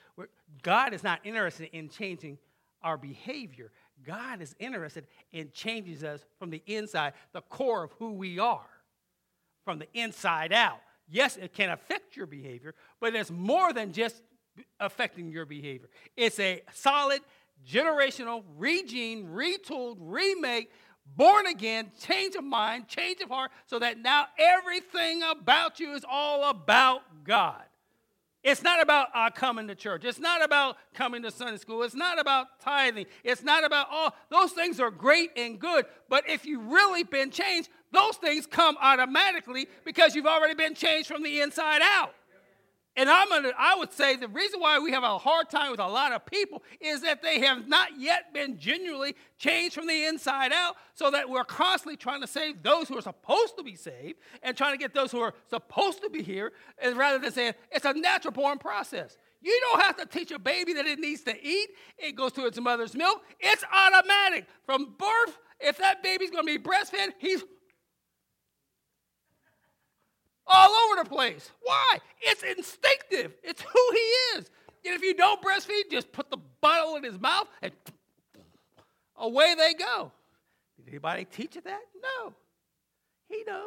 God 0.61 0.93
is 0.93 1.03
not 1.03 1.19
interested 1.23 1.69
in 1.73 1.89
changing 1.89 2.37
our 2.81 2.97
behavior. 2.97 3.71
God 4.05 4.41
is 4.41 4.55
interested 4.59 5.07
in 5.31 5.51
changing 5.53 6.03
us 6.07 6.21
from 6.39 6.49
the 6.49 6.63
inside, 6.65 7.13
the 7.33 7.41
core 7.41 7.83
of 7.83 7.91
who 7.99 8.13
we 8.13 8.39
are, 8.39 8.65
from 9.65 9.79
the 9.79 9.87
inside 9.93 10.51
out. 10.53 10.79
Yes, 11.09 11.37
it 11.37 11.53
can 11.53 11.69
affect 11.69 12.15
your 12.15 12.25
behavior, 12.25 12.73
but 12.99 13.13
it's 13.13 13.29
more 13.29 13.73
than 13.73 13.91
just 13.91 14.23
affecting 14.79 15.29
your 15.29 15.45
behavior. 15.45 15.89
It's 16.15 16.39
a 16.39 16.63
solid, 16.73 17.21
generational, 17.69 18.43
regene, 18.57 19.29
retooled, 19.33 19.97
remake, 19.99 20.71
born 21.15 21.47
again, 21.47 21.91
change 22.01 22.35
of 22.35 22.43
mind, 22.43 22.87
change 22.87 23.19
of 23.21 23.29
heart, 23.29 23.51
so 23.65 23.77
that 23.79 23.99
now 23.99 24.25
everything 24.37 25.21
about 25.23 25.79
you 25.79 25.93
is 25.93 26.05
all 26.09 26.49
about 26.49 27.01
God. 27.23 27.63
It's 28.43 28.63
not 28.63 28.81
about 28.81 29.09
uh, 29.13 29.29
coming 29.29 29.67
to 29.67 29.75
church. 29.75 30.03
It's 30.03 30.19
not 30.19 30.43
about 30.43 30.77
coming 30.93 31.21
to 31.23 31.31
Sunday 31.31 31.57
school. 31.57 31.83
It's 31.83 31.93
not 31.93 32.19
about 32.19 32.59
tithing. 32.59 33.05
It's 33.23 33.43
not 33.43 33.63
about 33.63 33.87
all 33.91 34.15
those 34.29 34.51
things 34.51 34.79
are 34.79 34.89
great 34.89 35.29
and 35.35 35.59
good. 35.59 35.85
But 36.09 36.27
if 36.27 36.45
you've 36.45 36.65
really 36.65 37.03
been 37.03 37.29
changed, 37.29 37.69
those 37.91 38.15
things 38.17 38.47
come 38.47 38.77
automatically 38.81 39.67
because 39.85 40.15
you've 40.15 40.25
already 40.25 40.55
been 40.55 40.73
changed 40.73 41.07
from 41.07 41.21
the 41.21 41.41
inside 41.41 41.81
out. 41.83 42.15
And 42.97 43.09
I'm 43.09 43.29
gonna, 43.29 43.53
I 43.57 43.75
would 43.77 43.93
say 43.93 44.17
the 44.17 44.27
reason 44.27 44.59
why 44.59 44.79
we 44.79 44.91
have 44.91 45.03
a 45.03 45.17
hard 45.17 45.49
time 45.49 45.71
with 45.71 45.79
a 45.79 45.87
lot 45.87 46.11
of 46.11 46.25
people 46.25 46.61
is 46.81 47.01
that 47.01 47.21
they 47.21 47.39
have 47.39 47.67
not 47.67 47.97
yet 47.97 48.33
been 48.33 48.59
genuinely 48.59 49.15
changed 49.37 49.75
from 49.75 49.87
the 49.87 50.05
inside 50.05 50.51
out, 50.51 50.75
so 50.93 51.09
that 51.09 51.29
we're 51.29 51.45
constantly 51.45 51.95
trying 51.95 52.19
to 52.19 52.27
save 52.27 52.61
those 52.61 52.89
who 52.89 52.97
are 52.97 53.01
supposed 53.01 53.55
to 53.57 53.63
be 53.63 53.75
saved 53.75 54.19
and 54.43 54.57
trying 54.57 54.73
to 54.73 54.77
get 54.77 54.93
those 54.93 55.11
who 55.11 55.19
are 55.19 55.33
supposed 55.49 56.01
to 56.01 56.09
be 56.09 56.21
here, 56.21 56.51
and 56.79 56.97
rather 56.97 57.17
than 57.17 57.31
saying 57.31 57.53
it's 57.71 57.85
a 57.85 57.93
natural 57.93 58.33
born 58.33 58.57
process. 58.57 59.17
You 59.41 59.57
don't 59.61 59.81
have 59.81 59.97
to 59.97 60.05
teach 60.05 60.31
a 60.31 60.37
baby 60.37 60.73
that 60.73 60.85
it 60.85 60.99
needs 60.99 61.23
to 61.23 61.35
eat. 61.43 61.69
It 61.97 62.15
goes 62.15 62.31
through 62.31 62.47
its 62.47 62.59
mother's 62.59 62.95
milk. 62.95 63.23
It's 63.39 63.63
automatic. 63.73 64.45
From 64.65 64.93
birth, 64.97 65.39
if 65.59 65.77
that 65.77 66.03
baby's 66.03 66.29
to 66.29 66.43
be 66.43 66.59
breastfed, 66.59 67.13
he's 67.17 67.43
all 70.51 70.69
over 70.69 71.03
the 71.03 71.09
place. 71.09 71.51
Why? 71.61 71.99
It's 72.21 72.43
instinctive. 72.43 73.33
It's 73.43 73.61
who 73.61 73.91
he 73.93 74.37
is. 74.37 74.49
And 74.85 74.95
if 74.95 75.01
you 75.01 75.13
don't 75.13 75.41
breastfeed, 75.41 75.91
just 75.91 76.11
put 76.11 76.29
the 76.29 76.37
bottle 76.59 76.95
in 76.95 77.03
his 77.03 77.19
mouth 77.19 77.47
and 77.61 77.71
away 79.17 79.55
they 79.55 79.73
go. 79.73 80.11
Did 80.77 80.89
anybody 80.89 81.25
teach 81.25 81.55
it 81.55 81.63
that? 81.65 81.81
No. 82.01 82.33
He 83.29 83.43
knows. 83.47 83.65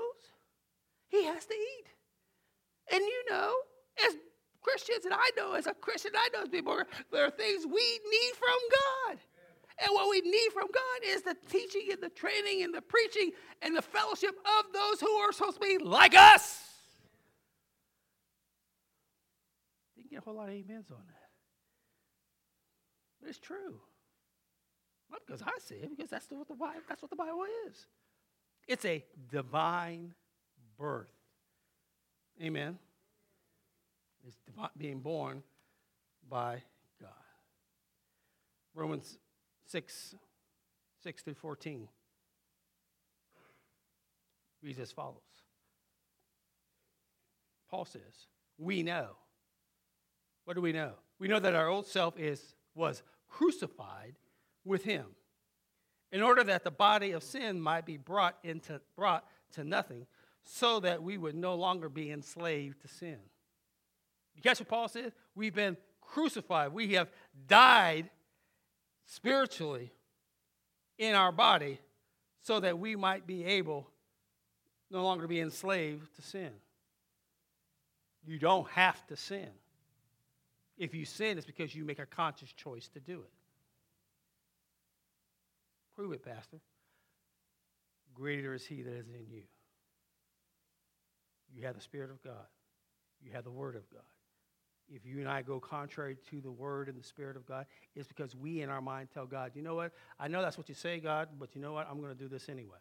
He 1.09 1.25
has 1.25 1.47
to 1.47 1.55
eat. 1.55 1.87
And 2.92 3.01
you 3.01 3.25
know, 3.31 3.55
as 4.07 4.16
Christians, 4.61 5.05
and 5.05 5.14
I 5.14 5.31
know 5.37 5.53
as 5.55 5.66
a 5.66 5.75
Christian, 5.75 6.12
I 6.16 6.29
know 6.33 6.42
as 6.42 6.49
people, 6.49 6.79
there 7.12 7.25
are 7.25 7.31
things 7.31 7.64
we 7.64 7.73
need 7.73 8.33
from 8.37 8.59
God. 9.09 9.18
And 9.83 9.90
what 9.92 10.09
we 10.09 10.20
need 10.20 10.51
from 10.53 10.68
God 10.73 11.07
is 11.07 11.23
the 11.23 11.37
teaching 11.51 11.88
and 11.92 12.01
the 12.01 12.09
training 12.09 12.62
and 12.62 12.75
the 12.75 12.83
preaching 12.83 13.33
and 13.62 13.77
the 13.77 13.83
fellowship 13.83 14.35
of 14.59 14.73
those 14.73 15.01
who 15.01 15.11
are 15.11 15.33
supposed 15.33 15.61
to 15.61 15.66
be 15.66 15.79
like 15.79 16.14
us. 16.14 16.61
Didn't 19.97 20.04
get 20.14 20.22
a 20.22 20.24
whole 20.24 20.35
lot 20.35 20.48
of 20.48 20.55
amens 20.55 20.90
on 20.90 21.03
that. 21.07 21.31
But 23.20 23.29
it's 23.29 23.38
true. 23.38 23.81
Not 25.11 25.20
because 25.27 25.42
I 25.42 25.50
say 25.59 25.77
it, 25.77 25.90
because 25.90 26.11
that's 26.11 26.27
what 26.31 26.48
the 26.48 26.55
Bible, 26.55 26.81
that's 26.88 27.03
what 27.03 27.11
the 27.11 27.16
Bible 27.16 27.44
is. 27.68 27.87
It's 28.66 28.85
a 28.85 29.05
divine 29.31 30.14
birth. 30.79 31.12
Amen. 32.42 32.79
It's 34.27 34.37
being 34.77 35.00
born 35.00 35.42
by 36.29 36.62
God. 37.00 37.11
Romans 38.74 39.18
6, 39.66 40.14
6 41.03 41.22
through 41.22 41.35
14 41.35 41.88
reads 44.62 44.79
as 44.79 44.92
follows. 44.92 45.20
Paul 47.68 47.85
says, 47.85 48.29
We 48.57 48.83
know. 48.83 49.16
What 50.44 50.54
do 50.54 50.61
we 50.61 50.72
know? 50.72 50.92
We 51.18 51.28
know 51.28 51.38
that 51.38 51.54
our 51.54 51.68
old 51.68 51.87
self 51.87 52.18
is, 52.18 52.54
was 52.74 53.02
crucified 53.28 54.14
with 54.64 54.85
him 54.85 55.07
in 56.12 56.22
order 56.22 56.44
that 56.44 56.64
the 56.64 56.70
body 56.70 57.12
of 57.12 57.22
sin 57.22 57.61
might 57.61 57.87
be 57.87 57.96
brought, 57.96 58.37
into, 58.44 58.80
brought 58.96 59.24
to 59.52 59.64
nothing 59.64 60.07
so 60.44 60.80
that 60.80 61.02
we 61.02 61.18
would 61.18 61.35
no 61.35 61.54
longer 61.54 61.88
be 61.88 62.11
enslaved 62.11 62.80
to 62.83 62.88
sin. 62.88 63.18
You 64.35 64.42
catch 64.42 64.61
what 64.61 64.68
Paul 64.68 64.88
says? 64.88 65.12
We've 65.35 65.54
been 65.54 65.76
crucified. 66.00 66.72
We 66.72 66.92
have 66.94 67.09
died 67.48 68.11
spiritually 69.07 69.92
in 70.98 71.14
our 71.14 71.33
body 71.33 71.80
so 72.42 72.61
that 72.61 72.78
we 72.78 72.94
might 72.94 73.26
be 73.26 73.44
able 73.44 73.88
no 74.90 75.02
longer 75.02 75.26
be 75.26 75.40
enslaved 75.40 76.14
to 76.16 76.22
sin. 76.22 76.50
You 78.26 78.38
don't 78.38 78.68
have 78.70 79.04
to 79.09 79.16
sin. 79.16 79.48
If 80.76 80.94
you 80.94 81.04
sin, 81.04 81.38
it's 81.38 81.46
because 81.46 81.74
you 81.74 81.84
make 81.84 81.98
a 81.98 82.06
conscious 82.06 82.52
choice 82.52 82.88
to 82.88 83.00
do 83.00 83.20
it. 83.20 83.30
Prove 85.94 86.12
it, 86.12 86.24
Pastor. 86.24 86.58
Greater 88.12 88.54
is 88.54 88.66
He 88.66 88.82
that 88.82 88.92
is 88.92 89.08
in 89.08 89.26
you. 89.30 89.42
You 91.54 91.66
have 91.66 91.76
the 91.76 91.80
Spirit 91.80 92.10
of 92.10 92.22
God, 92.22 92.46
you 93.22 93.32
have 93.32 93.44
the 93.44 93.50
Word 93.50 93.76
of 93.76 93.88
God 93.90 94.02
if 94.92 95.04
you 95.06 95.18
and 95.20 95.28
I 95.28 95.42
go 95.42 95.60
contrary 95.60 96.16
to 96.30 96.40
the 96.40 96.50
word 96.50 96.88
and 96.88 96.98
the 96.98 97.06
spirit 97.06 97.37
of 97.37 97.46
God, 97.46 97.66
it's 97.94 98.08
because 98.08 98.37
we 98.37 98.62
in 98.62 98.68
our 98.68 98.80
mind 98.80 99.08
tell 99.12 99.26
God, 99.26 99.52
you 99.54 99.62
know 99.62 99.74
what? 99.74 99.92
I 100.18 100.28
know 100.28 100.42
that's 100.42 100.58
what 100.58 100.68
you 100.68 100.74
say, 100.74 101.00
God, 101.00 101.28
but 101.38 101.54
you 101.54 101.60
know 101.60 101.72
what? 101.72 101.88
I'm 101.90 102.00
going 102.00 102.12
to 102.12 102.18
do 102.18 102.28
this 102.28 102.48
anyway. 102.48 102.78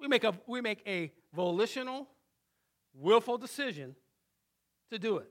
We 0.00 0.08
make 0.08 0.24
a, 0.24 0.34
we 0.46 0.60
make 0.60 0.82
a 0.86 1.12
volitional, 1.34 2.08
willful 2.94 3.38
decision 3.38 3.94
to 4.90 4.98
do 4.98 5.18
it. 5.18 5.30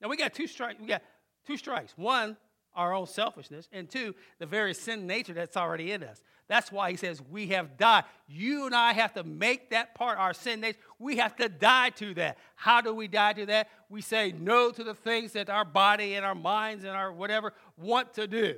Now 0.00 0.08
we 0.08 0.16
got 0.16 0.34
two 0.34 0.46
strikes. 0.46 0.80
We 0.80 0.86
got 0.86 1.02
two 1.46 1.56
strikes. 1.56 1.92
One, 1.96 2.36
our 2.74 2.94
own 2.94 3.06
selfishness, 3.06 3.68
and 3.72 3.90
two, 3.90 4.14
the 4.38 4.46
very 4.46 4.74
sin 4.74 5.06
nature 5.06 5.32
that's 5.32 5.56
already 5.56 5.92
in 5.92 6.04
us. 6.04 6.22
That's 6.48 6.72
why 6.72 6.90
he 6.90 6.96
says 6.96 7.20
we 7.30 7.48
have 7.48 7.76
died. 7.76 8.04
You 8.26 8.66
and 8.66 8.74
I 8.74 8.92
have 8.94 9.12
to 9.14 9.24
make 9.24 9.70
that 9.70 9.94
part 9.94 10.18
our 10.18 10.32
sin 10.32 10.60
nature. 10.60 10.78
We 10.98 11.18
have 11.18 11.36
to 11.36 11.48
die 11.48 11.90
to 11.90 12.14
that. 12.14 12.38
How 12.54 12.80
do 12.80 12.94
we 12.94 13.06
die 13.06 13.34
to 13.34 13.46
that? 13.46 13.68
We 13.90 14.00
say 14.00 14.32
no 14.38 14.70
to 14.70 14.82
the 14.84 14.94
things 14.94 15.32
that 15.32 15.50
our 15.50 15.64
body 15.64 16.14
and 16.14 16.24
our 16.24 16.34
minds 16.34 16.84
and 16.84 16.92
our 16.92 17.12
whatever 17.12 17.52
want 17.76 18.14
to 18.14 18.26
do. 18.26 18.56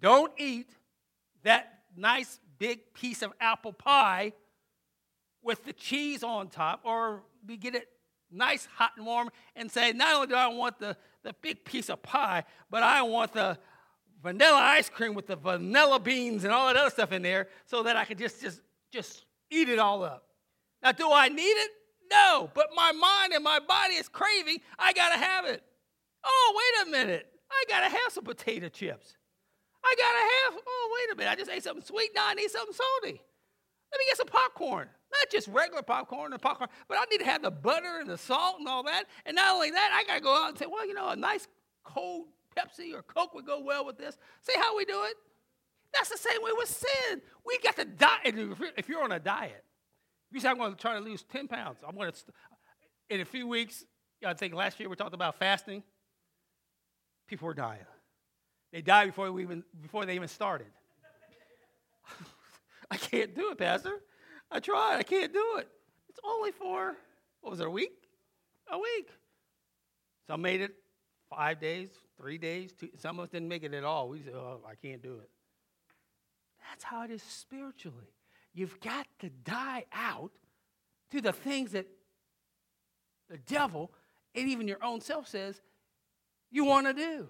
Don't 0.00 0.32
eat 0.36 0.70
that 1.42 1.80
nice 1.96 2.38
big 2.58 2.92
piece 2.92 3.22
of 3.22 3.32
apple 3.40 3.72
pie 3.72 4.32
with 5.42 5.64
the 5.64 5.72
cheese 5.72 6.22
on 6.22 6.48
top, 6.48 6.80
or 6.84 7.22
we 7.46 7.56
get 7.56 7.74
it 7.74 7.88
nice, 8.30 8.66
hot, 8.74 8.92
and 8.96 9.06
warm, 9.06 9.30
and 9.56 9.70
say, 9.70 9.92
not 9.92 10.14
only 10.14 10.26
do 10.28 10.34
I 10.34 10.48
want 10.48 10.78
the, 10.78 10.96
the 11.22 11.34
big 11.40 11.64
piece 11.64 11.88
of 11.88 12.02
pie, 12.02 12.44
but 12.70 12.82
I 12.82 13.02
want 13.02 13.32
the 13.32 13.58
vanilla 14.22 14.58
ice 14.58 14.88
cream 14.88 15.14
with 15.14 15.26
the 15.26 15.36
vanilla 15.36 15.98
beans 15.98 16.44
and 16.44 16.52
all 16.52 16.66
that 16.66 16.76
other 16.76 16.90
stuff 16.90 17.12
in 17.12 17.22
there 17.22 17.48
so 17.66 17.82
that 17.84 17.96
I 17.96 18.04
can 18.04 18.18
just, 18.18 18.40
just, 18.40 18.60
just 18.92 19.24
eat 19.50 19.68
it 19.68 19.78
all 19.78 20.02
up. 20.02 20.24
Now, 20.82 20.92
do 20.92 21.10
I 21.12 21.28
need 21.28 21.42
it? 21.42 21.70
No, 22.10 22.50
but 22.54 22.68
my 22.74 22.92
mind 22.92 23.32
and 23.34 23.44
my 23.44 23.58
body 23.58 23.94
is 23.94 24.08
craving. 24.08 24.58
I 24.78 24.92
got 24.92 25.10
to 25.10 25.18
have 25.18 25.44
it. 25.44 25.62
Oh, 26.24 26.54
wait 26.56 26.88
a 26.88 26.90
minute. 26.90 27.26
I 27.50 27.64
got 27.68 27.80
to 27.80 27.88
have 27.88 28.12
some 28.12 28.24
potato 28.24 28.68
chips. 28.68 29.16
I 29.84 29.94
got 29.96 30.12
to 30.12 30.54
have, 30.56 30.62
oh, 30.66 30.96
wait 30.96 31.14
a 31.14 31.16
minute. 31.16 31.30
I 31.30 31.36
just 31.36 31.50
ate 31.50 31.62
something 31.62 31.84
sweet. 31.84 32.10
Now 32.14 32.26
I 32.26 32.34
need 32.34 32.50
something 32.50 32.74
salty. 32.74 33.20
Let 33.92 33.98
me 33.98 34.04
get 34.08 34.16
some 34.16 34.26
popcorn. 34.26 34.88
Not 35.12 35.30
just 35.30 35.48
regular 35.48 35.82
popcorn 35.82 36.32
and 36.32 36.42
popcorn, 36.42 36.70
but 36.88 36.98
I 36.98 37.04
need 37.10 37.18
to 37.18 37.24
have 37.24 37.42
the 37.42 37.50
butter 37.50 37.98
and 38.00 38.08
the 38.08 38.18
salt 38.18 38.56
and 38.58 38.68
all 38.68 38.82
that. 38.84 39.04
And 39.24 39.36
not 39.36 39.54
only 39.54 39.70
that, 39.70 39.90
I 39.94 40.04
got 40.04 40.16
to 40.16 40.20
go 40.20 40.34
out 40.34 40.50
and 40.50 40.58
say, 40.58 40.66
well, 40.66 40.86
you 40.86 40.94
know, 40.94 41.08
a 41.08 41.16
nice 41.16 41.48
cold 41.84 42.26
Pepsi 42.56 42.92
or 42.94 43.02
Coke 43.02 43.34
would 43.34 43.46
go 43.46 43.60
well 43.60 43.84
with 43.84 43.96
this. 43.96 44.18
See 44.42 44.54
how 44.56 44.76
we 44.76 44.84
do 44.84 45.04
it? 45.04 45.14
That's 45.94 46.10
the 46.10 46.18
same 46.18 46.42
way 46.42 46.50
with 46.56 46.68
sin. 46.68 47.22
We 47.46 47.58
got 47.58 47.76
to 47.76 47.84
diet. 47.84 48.34
If 48.76 48.88
you're 48.88 49.02
on 49.02 49.12
a 49.12 49.18
diet, 49.18 49.64
you 50.30 50.40
say, 50.40 50.48
I'm 50.48 50.58
going 50.58 50.74
to 50.74 50.78
try 50.78 50.94
to 50.94 51.00
lose 51.00 51.22
10 51.22 51.48
pounds. 51.48 51.78
I'm 51.86 51.96
going 51.96 52.12
to, 52.12 52.18
in 53.08 53.20
a 53.20 53.24
few 53.24 53.46
weeks, 53.46 53.84
I 54.24 54.34
think 54.34 54.54
last 54.54 54.78
year 54.78 54.88
we 54.88 54.96
talked 54.96 55.14
about 55.14 55.38
fasting. 55.38 55.82
People 57.26 57.46
were 57.46 57.54
dying. 57.54 57.80
They 58.72 58.82
died 58.82 59.06
before, 59.06 59.32
we 59.32 59.42
even, 59.42 59.64
before 59.80 60.04
they 60.04 60.14
even 60.14 60.28
started. 60.28 60.66
I 62.90 62.96
can't 62.96 63.34
do 63.34 63.50
it, 63.50 63.58
Pastor. 63.58 64.00
I 64.50 64.60
tried. 64.60 64.98
I 64.98 65.02
can't 65.02 65.32
do 65.32 65.56
it. 65.58 65.68
It's 66.08 66.20
only 66.24 66.52
for, 66.52 66.96
what 67.40 67.50
was 67.50 67.60
it, 67.60 67.66
a 67.66 67.70
week? 67.70 67.92
A 68.70 68.78
week. 68.78 69.08
Some 70.26 70.42
made 70.42 70.60
it 70.60 70.74
five 71.30 71.60
days, 71.60 71.90
three 72.16 72.38
days. 72.38 72.72
Two, 72.72 72.88
some 72.98 73.18
of 73.18 73.24
us 73.24 73.30
didn't 73.30 73.48
make 73.48 73.62
it 73.62 73.74
at 73.74 73.84
all. 73.84 74.08
We 74.08 74.22
said, 74.22 74.34
oh, 74.34 74.60
I 74.68 74.74
can't 74.74 75.02
do 75.02 75.14
it. 75.14 75.30
That's 76.68 76.84
how 76.84 77.02
it 77.02 77.10
is 77.10 77.22
spiritually. 77.22 78.12
You've 78.54 78.80
got 78.80 79.06
to 79.20 79.30
die 79.30 79.84
out 79.92 80.32
to 81.10 81.20
the 81.20 81.32
things 81.32 81.72
that 81.72 81.86
the 83.30 83.38
devil 83.38 83.92
and 84.34 84.48
even 84.48 84.68
your 84.68 84.82
own 84.82 85.00
self 85.00 85.28
says 85.28 85.60
you 86.50 86.64
want 86.64 86.86
to 86.86 86.92
do. 86.92 87.28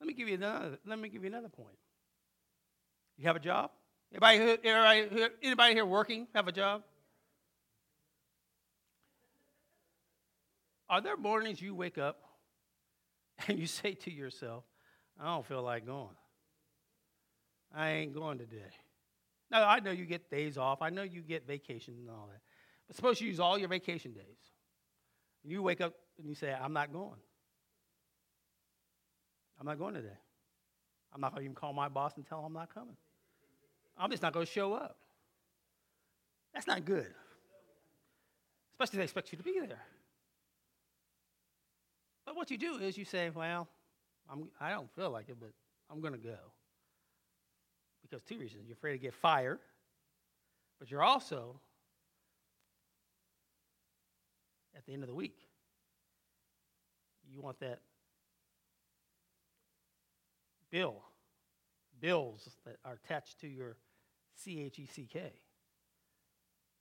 Let 0.00 0.06
me 0.06 0.14
give 0.14 0.28
you 0.28 0.36
another, 0.36 0.78
let 0.86 0.98
me 0.98 1.08
give 1.08 1.22
you 1.22 1.28
another 1.28 1.48
point. 1.48 1.76
You 3.16 3.26
have 3.26 3.36
a 3.36 3.40
job? 3.40 3.70
Anybody, 4.12 4.58
anybody, 4.64 5.28
anybody 5.42 5.74
here 5.74 5.86
working 5.86 6.26
have 6.34 6.48
a 6.48 6.52
job? 6.52 6.82
Are 10.88 11.02
there 11.02 11.16
mornings 11.16 11.60
you 11.60 11.74
wake 11.74 11.98
up 11.98 12.18
and 13.48 13.58
you 13.58 13.66
say 13.66 13.92
to 13.92 14.10
yourself, 14.10 14.64
I 15.20 15.26
don't 15.26 15.44
feel 15.44 15.62
like 15.62 15.84
going? 15.84 16.16
I 17.74 17.90
ain't 17.90 18.14
going 18.14 18.38
today. 18.38 18.70
Now, 19.50 19.68
I 19.68 19.80
know 19.80 19.90
you 19.90 20.06
get 20.06 20.30
days 20.30 20.56
off. 20.56 20.80
I 20.80 20.88
know 20.88 21.02
you 21.02 21.20
get 21.20 21.46
vacation 21.46 21.94
and 21.98 22.08
all 22.08 22.28
that. 22.30 22.40
But 22.86 22.96
suppose 22.96 23.20
you 23.20 23.28
use 23.28 23.40
all 23.40 23.58
your 23.58 23.68
vacation 23.68 24.12
days. 24.12 24.24
And 25.42 25.52
you 25.52 25.62
wake 25.62 25.82
up 25.82 25.92
and 26.18 26.28
you 26.28 26.34
say, 26.34 26.54
I'm 26.58 26.72
not 26.72 26.92
going. 26.92 27.20
I'm 29.60 29.66
not 29.66 29.78
going 29.78 29.94
today. 29.94 30.16
I'm 31.12 31.20
not 31.20 31.32
going 31.32 31.40
to 31.40 31.44
even 31.44 31.54
call 31.54 31.72
my 31.72 31.88
boss 31.88 32.12
and 32.16 32.26
tell 32.26 32.38
him 32.38 32.46
I'm 32.46 32.52
not 32.52 32.72
coming. 32.72 32.96
I'm 33.98 34.10
just 34.10 34.22
not 34.22 34.32
going 34.32 34.46
to 34.46 34.52
show 34.52 34.74
up. 34.74 34.96
That's 36.54 36.66
not 36.66 36.84
good. 36.84 37.12
Especially 38.74 38.96
if 38.96 38.98
they 38.98 39.04
expect 39.04 39.32
you 39.32 39.38
to 39.38 39.44
be 39.44 39.58
there. 39.58 39.82
But 42.24 42.36
what 42.36 42.50
you 42.50 42.58
do 42.58 42.76
is 42.76 42.96
you 42.96 43.04
say, 43.04 43.30
well, 43.30 43.66
I'm, 44.30 44.48
I 44.60 44.70
don't 44.70 44.90
feel 44.94 45.10
like 45.10 45.28
it, 45.28 45.36
but 45.40 45.50
I'm 45.90 46.00
going 46.00 46.12
to 46.12 46.18
go. 46.18 46.36
Because 48.02 48.22
two 48.22 48.38
reasons. 48.38 48.64
You're 48.66 48.76
afraid 48.76 48.92
to 48.92 48.98
get 48.98 49.14
fired, 49.14 49.58
but 50.78 50.90
you're 50.90 51.02
also, 51.02 51.60
at 54.76 54.86
the 54.86 54.92
end 54.92 55.02
of 55.02 55.08
the 55.08 55.14
week, 55.14 55.38
you 57.30 57.40
want 57.40 57.58
that 57.60 57.80
bill, 60.70 61.02
bills 62.00 62.48
that 62.64 62.76
are 62.84 62.98
attached 63.04 63.40
to 63.40 63.48
your 63.48 63.76
CHECK. 64.44 65.34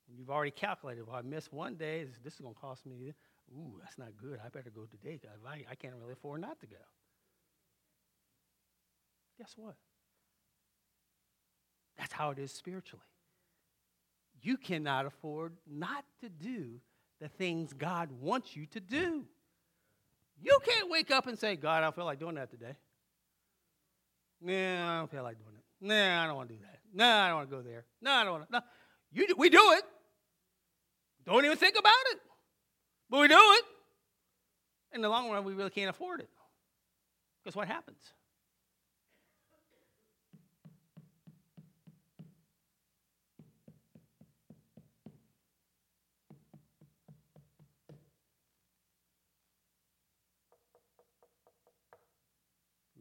You've 0.09 0.29
already 0.29 0.51
calculated, 0.51 1.05
well, 1.05 1.17
I 1.17 1.21
missed 1.21 1.51
one 1.51 1.75
day, 1.75 2.05
this 2.23 2.35
is 2.35 2.39
going 2.39 2.53
to 2.53 2.59
cost 2.59 2.85
me, 2.85 3.13
ooh, 3.51 3.79
that's 3.81 3.97
not 3.97 4.09
good. 4.21 4.39
I 4.43 4.49
better 4.49 4.69
go 4.69 4.85
today. 4.85 5.19
I, 5.45 5.65
I 5.69 5.75
can't 5.75 5.95
really 5.99 6.13
afford 6.13 6.41
not 6.41 6.59
to 6.61 6.67
go. 6.67 6.77
Guess 9.37 9.53
what? 9.57 9.75
That's 11.97 12.13
how 12.13 12.31
it 12.31 12.39
is 12.39 12.51
spiritually. 12.51 13.03
You 14.41 14.57
cannot 14.57 15.05
afford 15.05 15.53
not 15.69 16.05
to 16.21 16.29
do 16.29 16.79
the 17.19 17.27
things 17.27 17.73
God 17.73 18.09
wants 18.21 18.55
you 18.55 18.65
to 18.67 18.79
do. 18.79 19.25
You 20.39 20.59
can't 20.63 20.89
wake 20.89 21.11
up 21.11 21.27
and 21.27 21.37
say, 21.37 21.55
God, 21.55 21.79
I 21.79 21.81
don't 21.81 21.95
feel 21.95 22.05
like 22.05 22.19
doing 22.19 22.35
that 22.35 22.51
today. 22.51 22.77
Nah, 24.39 24.95
I 24.95 24.99
don't 24.99 25.11
feel 25.11 25.23
like 25.23 25.37
doing 25.39 25.55
it. 25.57 25.63
Nah, 25.85 26.23
I 26.23 26.27
don't 26.27 26.35
want 26.35 26.49
to 26.49 26.55
do 26.55 26.61
that. 26.61 26.79
Nah, 26.97 27.25
I 27.25 27.27
don't 27.27 27.37
want 27.37 27.49
to 27.51 27.55
go 27.55 27.61
there. 27.61 27.85
No, 28.01 28.11
I 28.11 28.23
don't 28.23 28.33
want 28.33 28.47
to. 28.47 28.53
No. 28.53 28.61
You, 29.11 29.35
we 29.37 29.51
do 29.51 29.61
it. 29.73 29.83
Don't 31.27 31.45
even 31.45 31.55
think 31.55 31.77
about 31.77 31.93
it. 32.11 32.17
But 33.07 33.19
we 33.19 33.27
do 33.27 33.37
it. 33.37 33.63
In 34.95 35.01
the 35.01 35.09
long 35.09 35.29
run, 35.29 35.43
we 35.43 35.53
really 35.53 35.69
can't 35.69 35.91
afford 35.91 36.21
it. 36.21 36.29
Because 37.43 37.55
what 37.55 37.67
happens? 37.67 37.99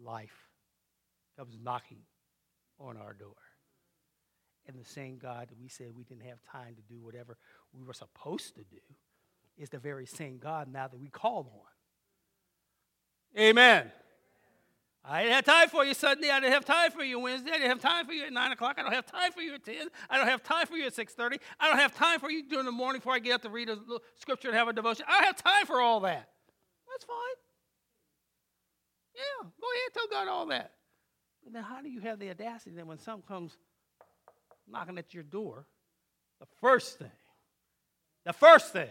Life 0.05 0.37
comes 1.39 1.57
knocking 1.63 2.03
on 2.79 2.99
our 2.99 3.15
door. 3.15 3.46
And 4.69 4.79
the 4.79 4.85
same 4.85 5.19
God 5.19 5.49
that 5.49 5.61
we 5.61 5.69
said 5.69 5.89
we 5.97 6.05
didn't 6.05 6.25
have 6.25 6.43
time 6.43 6.75
to 6.75 6.83
do 6.93 7.01
whatever 7.01 7.37
we 7.73 7.83
were 7.83 7.93
supposed 7.93 8.57
to 8.57 8.65
do 8.65 8.81
is 9.57 9.71
the 9.71 9.79
very 9.79 10.07
same 10.07 10.39
God 10.39 10.69
now 10.73 10.89
that 10.89 10.99
we 10.99 11.09
call 11.09 11.51
on. 11.53 13.41
Amen. 13.41 13.93
I 15.09 15.23
didn't 15.23 15.35
have 15.35 15.45
time 15.45 15.69
for 15.69 15.85
you 15.85 15.95
Sunday. 15.95 16.31
I 16.31 16.41
didn't 16.41 16.53
have 16.53 16.65
time 16.65 16.91
for 16.91 17.05
you 17.05 17.21
Wednesday. 17.21 17.51
I 17.51 17.59
didn't 17.59 17.69
have 17.69 17.81
time 17.81 18.07
for 18.07 18.13
you 18.13 18.25
at 18.25 18.33
9 18.33 18.53
o'clock. 18.53 18.75
I 18.79 18.83
don't 18.83 18.93
have 18.93 19.07
time 19.07 19.31
for 19.31 19.41
you 19.41 19.55
at 19.55 19.65
10. 19.65 19.87
I 20.11 20.19
don't 20.19 20.27
have 20.27 20.43
time 20.43 20.67
for 20.67 20.77
you 20.77 20.85
at 20.85 20.95
6.30. 20.95 21.39
I 21.61 21.69
don't 21.69 21.79
have 21.79 21.95
time 21.95 22.19
for 22.19 22.29
you 22.29 22.43
during 22.49 22.65
the 22.65 22.73
morning 22.73 22.99
before 22.99 23.13
I 23.13 23.21
get 23.21 23.35
up 23.35 23.43
to 23.43 23.51
read 23.51 23.69
a 23.69 23.79
scripture 24.17 24.49
and 24.49 24.57
have 24.57 24.67
a 24.67 24.73
devotion. 24.73 25.07
I 25.09 25.21
don't 25.21 25.27
have 25.27 25.37
time 25.37 25.65
for 25.65 25.81
all 25.81 26.01
that. 26.01 26.29
That's 26.91 27.05
fine. 27.05 27.17
Yeah, 29.15 29.49
go 29.61 29.67
ahead, 29.75 29.95
tell 29.95 30.09
God 30.11 30.29
all 30.29 30.47
that. 30.47 30.73
But 31.45 31.53
then 31.53 31.63
how 31.63 31.81
do 31.81 31.89
you 31.89 32.01
have 32.01 32.19
the 32.19 32.31
audacity 32.31 32.75
that 32.75 32.87
when 32.87 32.99
something 32.99 33.27
comes 33.29 33.57
knocking 34.71 34.99
at 34.99 35.15
your 35.15 35.23
door, 35.23 35.67
the 36.41 36.47
first 36.61 36.99
thing, 36.99 37.11
the 38.25 38.33
first 38.33 38.73
thing, 38.73 38.89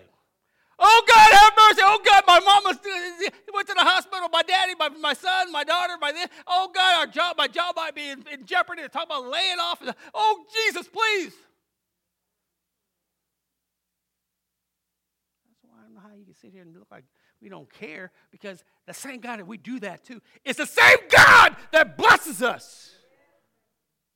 oh 0.80 1.04
God, 1.08 1.34
have 1.34 1.54
mercy. 1.58 1.82
Oh 1.84 2.00
God, 2.04 2.24
my 2.28 2.40
mama 2.40 2.70
uh, 2.70 3.30
went 3.54 3.68
to 3.68 3.74
the 3.74 3.82
hospital. 3.82 4.30
My 4.32 4.42
daddy, 4.44 4.74
my, 4.78 4.90
my 4.90 5.14
son, 5.14 5.52
my 5.52 5.64
daughter, 5.64 5.94
my 6.00 6.12
this. 6.12 6.28
Oh 6.48 6.70
God, 6.74 7.00
our 7.00 7.08
job, 7.08 7.38
my 7.38 7.48
job 7.48 7.76
might 7.76 7.96
be 7.96 8.10
in, 8.10 8.24
in 8.32 8.46
jeopardy. 8.46 8.82
They 8.82 8.88
talk 8.88 9.06
about 9.06 9.30
laying 9.30 9.60
off. 9.60 9.82
Oh 10.14 10.46
Jesus, 10.54 10.88
please. 10.88 11.34
That's 15.48 15.64
why 15.64 15.80
I 15.80 15.84
don't 15.84 15.94
know 15.94 16.02
how 16.02 16.16
you 16.16 16.26
can 16.26 16.36
sit 16.36 16.52
here 16.52 16.62
and 16.62 16.74
look 16.76 16.88
like 16.92 17.04
we 17.42 17.50
don't 17.50 17.72
care 17.72 18.12
because 18.32 18.64
the 18.88 18.94
same 18.94 19.20
God 19.20 19.40
that 19.40 19.48
we 19.48 19.58
do 19.58 19.80
that 19.82 20.04
to 20.06 20.22
is 20.44 20.58
the 20.58 20.66
same 20.66 20.98
God 21.10 21.56
that 21.72 21.98
blesses 21.98 22.42
us. 22.42 22.95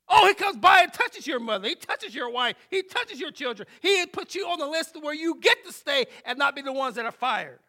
Oh, 0.09 0.27
he 0.27 0.33
comes 0.33 0.57
by 0.57 0.81
and 0.81 0.91
touches 0.91 1.27
your 1.27 1.39
mother. 1.39 1.67
He 1.67 1.75
touches 1.75 2.15
your 2.15 2.31
wife. 2.31 2.55
He 2.69 2.81
touches 2.81 3.19
your 3.19 3.31
children. 3.31 3.67
He 3.81 4.05
puts 4.07 4.33
you 4.33 4.47
on 4.47 4.57
the 4.57 4.67
list 4.67 4.97
where 5.01 5.13
you 5.13 5.35
get 5.39 5.63
to 5.65 5.71
stay 5.71 6.05
and 6.25 6.39
not 6.39 6.55
be 6.55 6.61
the 6.61 6.73
ones 6.73 6.95
that 6.95 7.05
are 7.05 7.11
fired. 7.11 7.59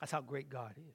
That's 0.00 0.12
how 0.12 0.20
great 0.20 0.50
God 0.50 0.74
is. 0.76 0.94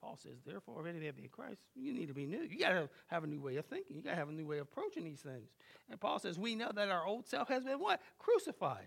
Paul 0.00 0.16
says, 0.16 0.38
therefore, 0.46 0.80
if 0.80 0.86
any 0.86 0.98
man 0.98 1.12
be 1.14 1.24
in 1.24 1.28
Christ, 1.28 1.60
you 1.74 1.92
need 1.92 2.08
to 2.08 2.14
be 2.14 2.24
new. 2.24 2.40
You 2.40 2.58
got 2.58 2.70
to 2.70 2.88
have 3.08 3.22
a 3.22 3.26
new 3.26 3.40
way 3.40 3.56
of 3.56 3.66
thinking. 3.66 3.96
You 3.96 4.02
got 4.02 4.10
to 4.10 4.16
have 4.16 4.30
a 4.30 4.32
new 4.32 4.46
way 4.46 4.58
of 4.58 4.66
approaching 4.66 5.04
these 5.04 5.20
things. 5.20 5.50
And 5.90 6.00
Paul 6.00 6.18
says, 6.18 6.38
we 6.38 6.54
know 6.54 6.70
that 6.74 6.88
our 6.88 7.06
old 7.06 7.26
self 7.26 7.48
has 7.48 7.64
been 7.64 7.78
what? 7.78 8.00
Crucified. 8.18 8.86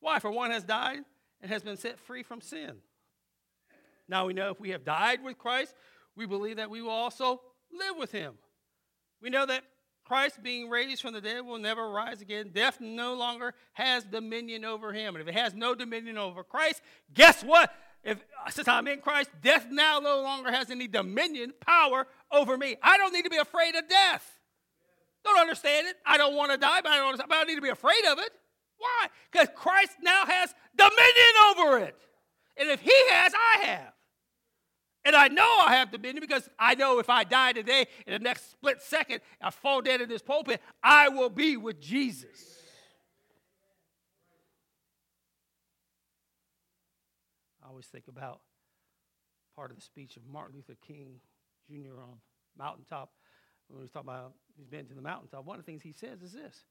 Why? 0.00 0.18
For 0.18 0.30
one 0.30 0.50
has 0.50 0.64
died 0.64 1.00
and 1.40 1.50
has 1.50 1.62
been 1.62 1.78
set 1.78 1.98
free 1.98 2.22
from 2.22 2.42
sin. 2.42 2.76
Now 4.06 4.26
we 4.26 4.34
know 4.34 4.50
if 4.50 4.60
we 4.60 4.70
have 4.70 4.84
died 4.84 5.24
with 5.24 5.38
Christ, 5.38 5.74
we 6.18 6.26
believe 6.26 6.56
that 6.56 6.68
we 6.68 6.82
will 6.82 6.90
also 6.90 7.40
live 7.72 7.96
with 7.96 8.12
him. 8.12 8.34
We 9.22 9.30
know 9.30 9.46
that 9.46 9.62
Christ, 10.04 10.42
being 10.42 10.68
raised 10.68 11.00
from 11.00 11.14
the 11.14 11.20
dead, 11.20 11.44
will 11.44 11.58
never 11.58 11.88
rise 11.88 12.20
again. 12.20 12.50
Death 12.52 12.78
no 12.80 13.14
longer 13.14 13.54
has 13.74 14.04
dominion 14.04 14.64
over 14.64 14.92
him. 14.92 15.14
And 15.14 15.22
if 15.22 15.28
it 15.28 15.38
has 15.38 15.54
no 15.54 15.74
dominion 15.74 16.18
over 16.18 16.42
Christ, 16.42 16.82
guess 17.14 17.42
what? 17.42 17.72
If 18.02 18.18
since 18.50 18.66
I'm 18.66 18.88
in 18.88 19.00
Christ, 19.00 19.30
death 19.42 19.66
now 19.70 20.00
no 20.00 20.22
longer 20.22 20.50
has 20.50 20.70
any 20.70 20.88
dominion, 20.88 21.52
power 21.60 22.06
over 22.32 22.56
me. 22.56 22.76
I 22.82 22.96
don't 22.96 23.12
need 23.12 23.24
to 23.24 23.30
be 23.30 23.36
afraid 23.36 23.74
of 23.76 23.88
death. 23.88 24.38
Don't 25.24 25.38
understand 25.38 25.88
it. 25.88 25.96
I 26.06 26.16
don't 26.16 26.34
want 26.34 26.52
to 26.52 26.58
die, 26.58 26.80
but 26.80 26.90
I 26.90 26.96
don't, 26.96 27.16
but 27.18 27.32
I 27.32 27.38
don't 27.38 27.48
need 27.48 27.56
to 27.56 27.60
be 27.60 27.68
afraid 27.68 28.04
of 28.10 28.18
it. 28.18 28.30
Why? 28.78 29.08
Because 29.30 29.48
Christ 29.54 29.92
now 30.02 30.24
has 30.26 30.54
dominion 30.76 31.34
over 31.50 31.78
it. 31.78 31.96
And 32.56 32.70
if 32.70 32.80
he 32.80 32.94
has, 33.10 33.32
I 33.34 33.66
have. 33.66 33.92
And 35.08 35.16
I 35.16 35.28
know 35.28 35.48
I 35.66 35.76
have 35.76 35.90
dominion 35.90 36.20
because 36.20 36.50
I 36.58 36.74
know 36.74 36.98
if 36.98 37.08
I 37.08 37.24
die 37.24 37.54
today, 37.54 37.86
in 38.06 38.12
the 38.12 38.18
next 38.18 38.50
split 38.50 38.82
second, 38.82 39.22
I 39.40 39.48
fall 39.48 39.80
dead 39.80 40.02
in 40.02 40.08
this 40.10 40.20
pulpit, 40.20 40.60
I 40.82 41.08
will 41.08 41.30
be 41.30 41.56
with 41.56 41.80
Jesus. 41.80 42.58
I 47.64 47.70
always 47.70 47.86
think 47.86 48.04
about 48.06 48.42
part 49.56 49.70
of 49.70 49.78
the 49.78 49.82
speech 49.82 50.18
of 50.18 50.24
Martin 50.30 50.56
Luther 50.56 50.76
King 50.86 51.14
Jr. 51.70 52.02
on 52.02 52.18
Mountaintop 52.58 53.10
when 53.68 53.78
he 53.78 53.84
was 53.84 53.90
talking 53.90 54.10
about 54.10 54.34
he's 54.58 54.68
been 54.68 54.84
to 54.88 54.94
the 54.94 55.00
mountaintop. 55.00 55.46
One 55.46 55.58
of 55.58 55.64
the 55.64 55.72
things 55.72 55.82
he 55.82 55.94
says 55.94 56.20
is 56.20 56.34
this 56.34 56.64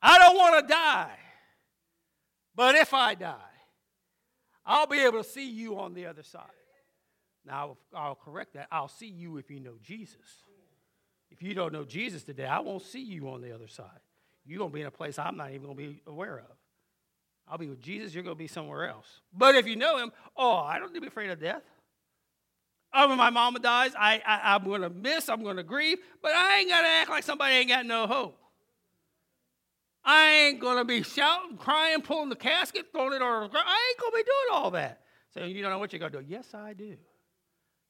I 0.00 0.16
don't 0.16 0.36
want 0.36 0.64
to 0.64 0.72
die, 0.72 1.18
but 2.54 2.76
if 2.76 2.94
I 2.94 3.16
die, 3.16 3.34
I'll 4.64 4.86
be 4.86 5.00
able 5.00 5.24
to 5.24 5.28
see 5.28 5.50
you 5.50 5.76
on 5.76 5.92
the 5.92 6.06
other 6.06 6.22
side. 6.22 6.44
Now, 7.46 7.76
I'll 7.94 8.16
correct 8.16 8.54
that. 8.54 8.68
I'll 8.72 8.88
see 8.88 9.06
you 9.06 9.36
if 9.36 9.50
you 9.50 9.60
know 9.60 9.74
Jesus. 9.82 10.42
If 11.30 11.42
you 11.42 11.54
don't 11.54 11.72
know 11.72 11.84
Jesus 11.84 12.22
today, 12.22 12.46
I 12.46 12.60
won't 12.60 12.82
see 12.82 13.02
you 13.02 13.28
on 13.28 13.40
the 13.40 13.54
other 13.54 13.68
side. 13.68 14.00
You're 14.44 14.58
going 14.58 14.70
to 14.70 14.74
be 14.74 14.80
in 14.80 14.86
a 14.86 14.92
place 14.92 15.18
I'm 15.18 15.36
not 15.36 15.50
even 15.50 15.64
going 15.64 15.76
to 15.76 15.82
be 15.82 16.02
aware 16.06 16.38
of. 16.38 16.56
I'll 17.48 17.58
be 17.58 17.68
with 17.68 17.80
Jesus, 17.80 18.12
you're 18.12 18.24
going 18.24 18.34
to 18.34 18.38
be 18.38 18.48
somewhere 18.48 18.88
else. 18.88 19.06
But 19.32 19.54
if 19.54 19.66
you 19.66 19.76
know 19.76 19.98
him, 19.98 20.10
oh, 20.36 20.56
I 20.56 20.78
don't 20.78 20.92
need 20.92 20.98
to 20.98 21.02
be 21.02 21.06
afraid 21.06 21.30
of 21.30 21.40
death. 21.40 21.62
Oh, 22.92 23.08
when 23.08 23.18
my 23.18 23.30
mama 23.30 23.60
dies, 23.60 23.92
I, 23.96 24.20
I, 24.26 24.56
am 24.56 24.64
going 24.64 24.80
to 24.80 24.90
miss, 24.90 25.28
I'm 25.28 25.42
going 25.42 25.56
to 25.56 25.62
grieve, 25.62 25.98
but 26.22 26.32
I 26.32 26.58
ain't 26.58 26.68
got 26.68 26.80
to 26.80 26.86
act 26.88 27.10
like 27.10 27.24
somebody 27.24 27.54
ain't 27.54 27.68
got 27.68 27.86
no 27.86 28.06
hope. 28.06 28.38
I 30.04 30.30
ain't 30.30 30.60
going 30.60 30.78
to 30.78 30.84
be 30.84 31.02
shouting, 31.02 31.56
crying, 31.56 32.00
pulling 32.00 32.30
the 32.30 32.36
casket, 32.36 32.86
throwing 32.92 33.12
it 33.12 33.22
on 33.22 33.42
the 33.42 33.48
ground. 33.48 33.66
I 33.68 33.90
ain't 33.90 34.00
going 34.00 34.12
to 34.12 34.16
be 34.16 34.22
doing 34.22 34.62
all 34.62 34.70
that. 34.72 35.02
So 35.34 35.44
you 35.44 35.62
don't 35.62 35.70
know 35.70 35.78
what 35.78 35.92
you're 35.92 36.00
going 36.00 36.12
to 36.12 36.22
do. 36.22 36.24
Yes, 36.26 36.54
I 36.54 36.72
do. 36.72 36.96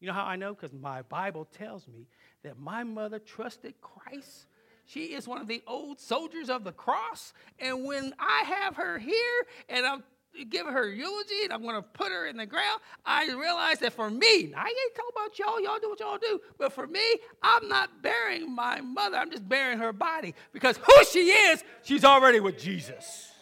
You 0.00 0.08
know 0.08 0.14
how 0.14 0.24
I 0.24 0.36
know? 0.36 0.54
Because 0.54 0.72
my 0.72 1.02
Bible 1.02 1.46
tells 1.46 1.88
me 1.88 2.06
that 2.42 2.58
my 2.58 2.84
mother 2.84 3.18
trusted 3.18 3.74
Christ. 3.80 4.46
She 4.84 5.14
is 5.14 5.26
one 5.26 5.40
of 5.40 5.48
the 5.48 5.62
old 5.66 6.00
soldiers 6.00 6.48
of 6.48 6.64
the 6.64 6.72
cross. 6.72 7.32
And 7.58 7.84
when 7.84 8.14
I 8.18 8.44
have 8.46 8.76
her 8.76 8.98
here 8.98 9.46
and 9.68 9.84
I'm 9.84 10.04
giving 10.50 10.72
her 10.72 10.88
eulogy 10.88 11.44
and 11.44 11.52
I'm 11.52 11.62
going 11.62 11.76
to 11.76 11.82
put 11.82 12.12
her 12.12 12.26
in 12.26 12.36
the 12.36 12.46
ground, 12.46 12.80
I 13.04 13.26
realize 13.32 13.78
that 13.80 13.94
for 13.94 14.10
me, 14.10 14.52
I 14.54 14.68
ain't 14.68 14.94
talking 14.94 15.10
about 15.12 15.38
y'all, 15.38 15.60
y'all 15.60 15.78
do 15.80 15.88
what 15.88 16.00
y'all 16.00 16.18
do, 16.18 16.40
but 16.58 16.72
for 16.72 16.86
me, 16.86 17.00
I'm 17.42 17.68
not 17.68 18.02
burying 18.02 18.54
my 18.54 18.80
mother, 18.80 19.16
I'm 19.16 19.30
just 19.30 19.48
burying 19.48 19.78
her 19.78 19.92
body 19.92 20.34
because 20.52 20.76
who 20.76 21.04
she 21.10 21.30
is, 21.30 21.64
she's 21.82 22.04
already 22.04 22.40
with 22.40 22.58
Jesus. 22.58 23.32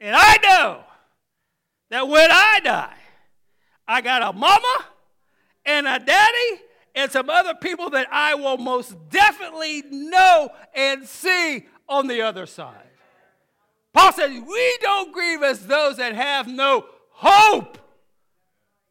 And 0.00 0.16
I 0.16 0.36
know 0.42 0.84
that 1.90 2.08
when 2.08 2.30
I 2.30 2.60
die, 2.62 2.96
I 3.88 4.00
got 4.00 4.22
a 4.22 4.32
mama 4.32 4.84
and 5.64 5.86
a 5.86 5.98
daddy 5.98 6.62
and 6.94 7.10
some 7.10 7.28
other 7.28 7.54
people 7.54 7.90
that 7.90 8.08
I 8.10 8.34
will 8.34 8.58
most 8.58 8.96
definitely 9.10 9.82
know 9.90 10.50
and 10.74 11.06
see 11.06 11.66
on 11.88 12.06
the 12.06 12.22
other 12.22 12.46
side. 12.46 12.74
Paul 13.92 14.12
says, 14.12 14.30
We 14.30 14.78
don't 14.80 15.12
grieve 15.12 15.42
as 15.42 15.66
those 15.66 15.98
that 15.98 16.14
have 16.14 16.48
no 16.48 16.86
hope. 17.10 17.78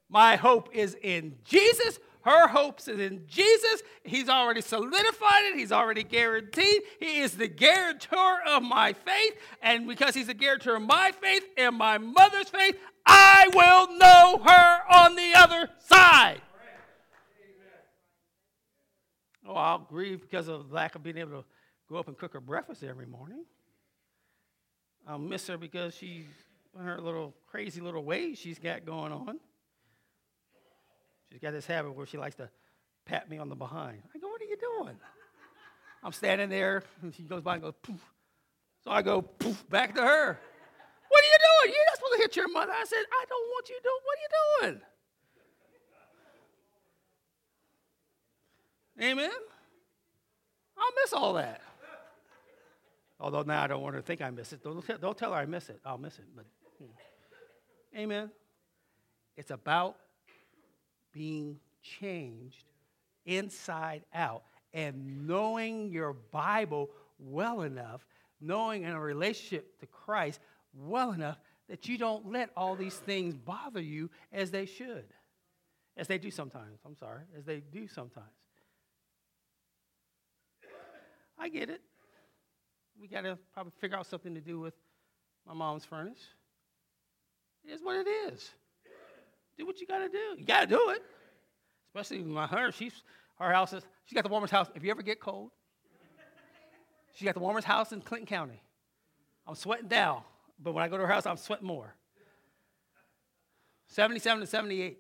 My 0.10 0.36
hope 0.36 0.70
is 0.74 0.96
in 1.02 1.36
Jesus. 1.44 2.00
Her 2.22 2.48
hope 2.48 2.80
is 2.80 2.88
in 2.88 3.24
Jesus. 3.28 3.84
He's 4.04 4.30
already 4.30 4.62
solidified 4.62 5.44
it. 5.44 5.58
He's 5.58 5.72
already 5.72 6.04
guaranteed. 6.04 6.82
He 7.00 7.20
is 7.20 7.38
the 7.38 7.48
guarantor 7.48 8.40
of 8.48 8.64
my 8.64 8.94
faith. 8.94 9.36
And 9.62 9.88
because 9.88 10.16
he's 10.16 10.26
the 10.26 10.34
guarantor 10.34 10.78
of 10.78 10.82
my 10.82 11.12
faith 11.12 11.44
and 11.56 11.76
my 11.76 12.00
mother's 12.00 12.50
faith, 12.50 12.78
I 13.06 13.50
will 13.54 13.98
know 13.98 14.42
her 14.44 14.82
on 14.90 15.16
the 15.16 15.34
other 15.36 15.70
side. 15.80 16.42
Oh, 19.48 19.54
I'll 19.54 19.80
grieve 19.80 20.22
because 20.22 20.48
of 20.48 20.72
lack 20.72 20.96
of 20.96 21.04
being 21.04 21.18
able 21.18 21.42
to 21.42 21.46
go 21.88 21.98
up 21.98 22.08
and 22.08 22.18
cook 22.18 22.34
her 22.34 22.40
breakfast 22.40 22.84
every 22.84 23.06
morning. 23.06 23.46
I'll 25.08 25.20
miss 25.20 25.48
her 25.48 25.58
because 25.58 25.96
she's 25.96 26.26
her 26.78 27.00
little 27.00 27.34
crazy 27.50 27.80
little 27.80 28.04
ways 28.04 28.40
she's 28.40 28.58
got 28.58 28.86
going 28.86 29.12
on. 29.12 29.40
She's 31.32 31.40
got 31.40 31.52
this 31.52 31.68
habit 31.68 31.96
where 31.96 32.06
she 32.06 32.18
likes 32.18 32.36
to 32.36 32.50
pat 33.06 33.30
me 33.30 33.38
on 33.38 33.50
the 33.50 33.56
behind. 33.56 34.02
I 34.16 34.20
go, 34.20 34.28
What 34.30 34.42
are 34.42 34.46
you 34.46 34.58
doing? 34.58 34.98
I'm 36.06 36.12
standing 36.12 36.50
there, 36.50 36.84
and 37.02 37.14
she 37.16 37.24
goes 37.24 37.42
by 37.42 37.56
and 37.56 37.64
goes, 37.64 37.74
poof. 37.82 38.00
So 38.84 38.92
I 38.92 39.02
go, 39.02 39.24
poof, 39.24 39.68
back 39.72 39.96
to 39.96 40.02
her. 40.02 40.40
What 41.10 41.24
are 41.24 41.28
you 41.28 41.38
doing? 41.40 41.76
You're 41.76 41.86
not 41.86 41.96
supposed 41.96 42.14
to 42.14 42.22
hit 42.22 42.36
your 42.36 42.50
mother. 42.50 42.72
I 42.72 42.86
said, 42.86 43.04
I 43.12 43.26
don't 43.30 43.48
want 43.50 43.70
you 43.70 43.76
to 43.76 43.90
What 44.04 44.18
are 44.18 44.22
you 44.22 44.72
doing? 44.72 44.82
Amen? 49.02 49.32
I'll 50.78 50.92
miss 51.04 51.14
all 51.14 51.34
that. 51.34 51.62
Although 53.20 53.44
now 53.44 53.64
I 53.64 53.68
don't 53.68 53.82
want 53.82 53.96
her 53.96 54.02
to 54.02 54.06
think 54.06 54.22
I 54.22 54.30
miss 54.30 54.54
it. 54.54 54.64
Don't, 54.64 55.02
don't 55.02 55.18
tell 55.18 55.34
her 55.34 55.40
I 55.40 55.46
miss 55.46 55.70
it. 55.70 55.80
I'll 55.86 55.98
miss 55.98 56.18
it. 56.18 56.26
But, 56.36 56.46
know. 56.80 56.88
Amen. 57.98 58.30
It's 59.38 59.52
about 59.52 59.98
being 61.12 61.58
changed 61.82 62.66
inside 63.26 64.04
out 64.14 64.44
and 64.74 65.26
knowing 65.28 65.90
your 65.90 66.14
Bible 66.14 66.90
well 67.18 67.62
enough, 67.62 68.06
knowing 68.42 68.84
in 68.84 68.92
a 68.92 69.00
relationship 69.00 69.80
to 69.80 69.88
Christ 69.88 70.40
well 70.76 71.12
enough 71.12 71.40
that 71.70 71.88
you 71.88 71.98
don't 71.98 72.32
let 72.32 72.50
all 72.56 72.76
these 72.76 72.96
things 72.96 73.36
bother 73.36 73.82
you 73.82 74.10
as 74.32 74.52
they 74.52 74.66
should, 74.66 75.06
as 75.98 76.08
they 76.08 76.18
do 76.18 76.30
sometimes. 76.30 76.80
I'm 76.86 76.96
sorry, 76.96 77.24
as 77.38 77.46
they 77.46 77.60
do 77.60 77.88
sometimes. 77.88 78.28
I 81.38 81.50
get 81.50 81.70
it. 81.70 81.82
We 83.00 83.08
got 83.08 83.22
to 83.22 83.38
probably 83.54 83.74
figure 83.80 83.98
out 83.98 84.06
something 84.06 84.34
to 84.36 84.42
do 84.42 84.60
with 84.60 84.74
my 85.46 85.54
mom's 85.54 85.86
furnace. 85.86 86.24
It 87.66 87.72
is 87.72 87.82
what 87.84 87.96
it 87.96 88.08
is. 88.08 88.52
Do 89.58 89.66
what 89.66 89.80
you 89.80 89.88
got 89.88 90.00
to 90.00 90.10
do. 90.10 90.36
You 90.38 90.46
got 90.46 90.62
to 90.62 90.68
do 90.68 90.90
it. 90.90 91.02
Especially 91.94 92.24
my 92.24 92.48
her. 92.48 92.72
She's 92.72 93.04
her 93.40 93.52
house 93.52 93.74
is. 93.74 93.84
she's 94.06 94.16
got 94.16 94.24
the 94.24 94.30
warmest 94.30 94.52
house. 94.52 94.68
If 94.76 94.84
you 94.84 94.92
ever 94.92 95.02
get 95.02 95.20
cold, 95.20 95.52
she 97.14 97.26
got 97.26 97.34
the 97.34 97.40
warmest 97.40 97.66
house 97.66 97.92
in 97.92 98.02
Clinton 98.02 98.28
County. 98.28 98.62
I'm 99.48 99.56
sweating 99.56 99.88
down, 99.88 100.22
but 100.60 100.74
when 100.74 100.84
I 100.84 100.88
go 100.88 100.98
to 100.98 101.06
her 101.06 101.12
house, 101.12 101.26
I'm 101.26 101.38
sweating 101.38 101.68
more. 101.68 101.94
77 103.88 104.42
to 104.42 104.48
78. 104.48 105.00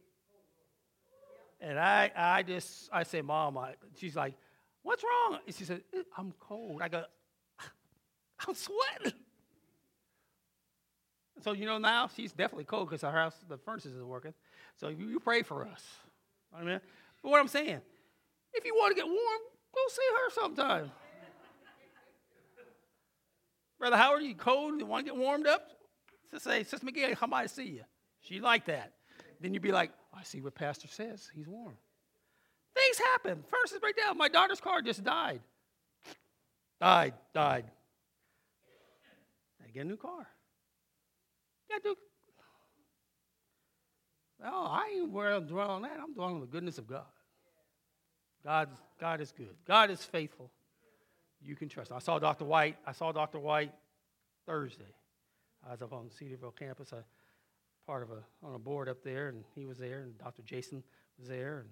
And 1.61 1.79
I, 1.79 2.11
I 2.15 2.43
just, 2.43 2.89
I 2.91 3.03
say, 3.03 3.21
Mom, 3.21 3.57
I, 3.57 3.75
she's 3.97 4.15
like, 4.15 4.35
What's 4.85 5.03
wrong? 5.03 5.39
And 5.47 5.55
she 5.55 5.63
said, 5.63 5.81
I'm 6.15 6.31
cold. 6.39 6.79
I 6.83 6.89
go, 6.89 7.05
I'm 8.47 8.53
sweating. 8.53 9.19
So, 11.41 11.53
you 11.53 11.65
know, 11.65 11.79
now 11.79 12.07
she's 12.15 12.31
definitely 12.31 12.65
cold 12.65 12.87
because 12.87 13.01
her 13.01 13.11
house, 13.11 13.35
the 13.49 13.57
furnace 13.57 13.87
isn't 13.87 14.07
working. 14.07 14.35
So 14.75 14.89
you, 14.89 15.07
you 15.07 15.19
pray 15.19 15.41
for 15.41 15.65
us. 15.65 15.83
Amen. 16.55 16.79
But 17.23 17.29
what 17.29 17.39
I'm 17.39 17.47
saying, 17.47 17.81
if 18.53 18.63
you 18.63 18.75
want 18.75 18.95
to 18.95 19.01
get 19.01 19.07
warm, 19.07 19.17
go 19.73 19.81
see 19.89 20.01
her 20.17 20.29
sometime. 20.29 20.91
Brother 23.79 23.97
Howard, 23.97 24.21
are 24.21 24.25
you 24.25 24.35
cold? 24.35 24.79
You 24.79 24.85
want 24.85 25.05
to 25.05 25.11
get 25.11 25.19
warmed 25.19 25.47
up? 25.47 25.69
Just 26.31 26.43
say, 26.43 26.63
Sister 26.63 26.85
McGee, 26.85 27.15
come 27.15 27.29
by 27.29 27.43
to 27.43 27.49
see 27.49 27.65
you. 27.65 27.83
She 28.21 28.39
like 28.39 28.65
that. 28.65 28.93
Then 29.39 29.53
you'd 29.53 29.63
be 29.63 29.71
like, 29.71 29.91
I 30.13 30.23
see 30.23 30.41
what 30.41 30.55
Pastor 30.55 30.87
says. 30.87 31.29
He's 31.35 31.47
warm. 31.47 31.75
Things 32.73 32.97
happen. 32.97 33.43
Furnaces 33.47 33.79
break 33.79 33.97
down. 33.97 34.17
My 34.17 34.27
daughter's 34.27 34.59
car 34.59 34.81
just 34.81 35.03
died. 35.03 35.41
Died, 36.79 37.13
died. 37.33 37.65
I 39.63 39.69
get 39.71 39.81
a 39.81 39.87
new 39.87 39.97
car. 39.97 40.27
Yeah, 41.69 41.77
do. 41.83 41.95
Oh, 44.43 44.67
I 44.69 44.99
ain't 44.99 45.13
to 45.13 45.41
dwell 45.47 45.71
on 45.71 45.81
that. 45.83 45.97
I'm 46.01 46.13
dwelling 46.13 46.35
on 46.35 46.41
the 46.41 46.47
goodness 46.47 46.77
of 46.77 46.87
God. 46.87 47.05
God, 48.43 48.69
God 48.99 49.21
is 49.21 49.31
good. 49.31 49.55
God 49.65 49.89
is 49.89 50.03
faithful. 50.03 50.51
You 51.45 51.55
can 51.55 51.69
trust. 51.69 51.91
I 51.91 51.99
saw 51.99 52.17
Dr. 52.17 52.45
White. 52.45 52.77
I 52.85 52.91
saw 52.91 53.11
Dr. 53.11 53.39
White 53.39 53.71
Thursday. 54.45 54.83
I 55.67 55.71
was 55.71 55.81
up 55.81 55.93
on 55.93 56.09
Cedarville 56.11 56.51
campus, 56.51 56.91
I, 56.93 56.97
part 57.85 58.03
of 58.03 58.09
a 58.11 58.23
on 58.45 58.55
a 58.55 58.59
board 58.59 58.89
up 58.89 59.03
there, 59.03 59.29
and 59.29 59.43
he 59.55 59.65
was 59.65 59.77
there, 59.77 59.99
and 59.99 60.17
Dr. 60.17 60.41
Jason 60.43 60.83
was 61.19 61.27
there, 61.27 61.59
and 61.59 61.69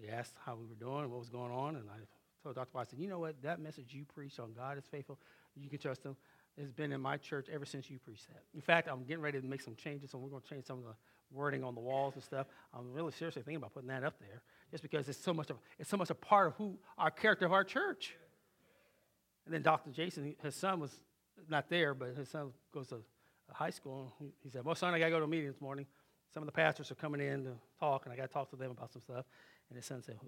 they 0.00 0.12
asked 0.12 0.34
how 0.44 0.54
we 0.54 0.66
were 0.66 0.74
doing 0.74 1.02
and 1.02 1.10
what 1.10 1.20
was 1.20 1.28
going 1.28 1.52
on, 1.52 1.76
and 1.76 1.84
I 1.90 1.96
told 2.42 2.56
Dr. 2.56 2.68
White, 2.72 2.86
I 2.88 2.90
said, 2.90 2.98
you 2.98 3.08
know 3.08 3.18
what, 3.18 3.40
that 3.42 3.60
message 3.60 3.92
you 3.94 4.04
preached 4.04 4.40
on 4.40 4.52
God 4.52 4.78
is 4.78 4.84
faithful, 4.90 5.18
you 5.56 5.68
can 5.68 5.78
trust 5.78 6.04
him, 6.04 6.16
has 6.58 6.70
been 6.70 6.92
in 6.92 7.00
my 7.00 7.16
church 7.16 7.48
ever 7.52 7.64
since 7.64 7.90
you 7.90 7.98
preached 7.98 8.26
that. 8.28 8.42
In 8.54 8.60
fact, 8.60 8.88
I'm 8.88 9.04
getting 9.04 9.22
ready 9.22 9.40
to 9.40 9.46
make 9.46 9.60
some 9.60 9.74
changes, 9.74 10.12
and 10.12 10.22
we're 10.22 10.30
going 10.30 10.42
to 10.42 10.48
change 10.48 10.66
some 10.66 10.78
of 10.78 10.84
the 10.84 10.94
wording 11.30 11.64
on 11.64 11.74
the 11.74 11.80
walls 11.80 12.14
and 12.14 12.22
stuff. 12.22 12.46
I'm 12.74 12.92
really 12.92 13.12
seriously 13.12 13.42
thinking 13.42 13.56
about 13.56 13.74
putting 13.74 13.88
that 13.88 14.04
up 14.04 14.18
there, 14.18 14.42
just 14.70 14.82
because 14.82 15.08
it's 15.08 15.18
so 15.18 15.34
much 15.34 15.50
of 15.50 15.56
it's 15.78 15.90
so 15.90 15.96
much 15.96 16.10
a 16.10 16.14
part 16.14 16.48
of 16.48 16.54
who 16.54 16.78
our 16.96 17.10
character 17.10 17.46
of 17.46 17.52
our 17.52 17.64
church. 17.64 18.16
And 19.48 19.54
then 19.54 19.62
Dr. 19.62 19.90
Jason, 19.90 20.36
his 20.42 20.54
son 20.54 20.78
was 20.78 21.00
not 21.48 21.70
there, 21.70 21.94
but 21.94 22.14
his 22.14 22.28
son 22.28 22.52
goes 22.72 22.88
to 22.88 23.00
high 23.50 23.70
school. 23.70 24.12
He 24.42 24.50
said, 24.50 24.62
"Well, 24.62 24.74
son, 24.74 24.92
I 24.92 24.98
got 24.98 25.06
to 25.06 25.10
go 25.10 25.18
to 25.20 25.24
a 25.24 25.28
meeting 25.28 25.50
this 25.50 25.60
morning. 25.62 25.86
Some 26.34 26.42
of 26.42 26.46
the 26.46 26.52
pastors 26.52 26.90
are 26.90 26.96
coming 26.96 27.22
in 27.22 27.44
to 27.44 27.52
talk, 27.80 28.04
and 28.04 28.12
I 28.12 28.16
got 28.16 28.26
to 28.26 28.32
talk 28.32 28.50
to 28.50 28.56
them 28.56 28.70
about 28.70 28.92
some 28.92 29.00
stuff." 29.00 29.24
And 29.70 29.76
his 29.76 29.86
son 29.86 30.02
said, 30.02 30.18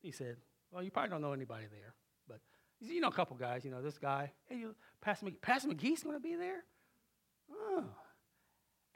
"He 0.00 0.12
said, 0.12 0.36
well, 0.70 0.82
you 0.84 0.90
probably 0.90 1.10
don't 1.10 1.20
know 1.20 1.32
anybody 1.32 1.64
there, 1.70 1.94
but 2.28 2.38
you 2.80 3.00
know 3.00 3.08
a 3.08 3.12
couple 3.12 3.36
guys. 3.36 3.64
You 3.64 3.70
know 3.70 3.82
this 3.82 3.98
guy. 3.98 4.30
Hey, 4.48 4.58
you, 4.58 4.74
Pastor, 5.00 5.26
McGee, 5.26 5.40
Pastor 5.40 5.68
McGee's 5.68 6.02
going 6.02 6.16
to 6.16 6.20
be 6.20 6.36
there. 6.36 6.62
Oh, 7.50 7.84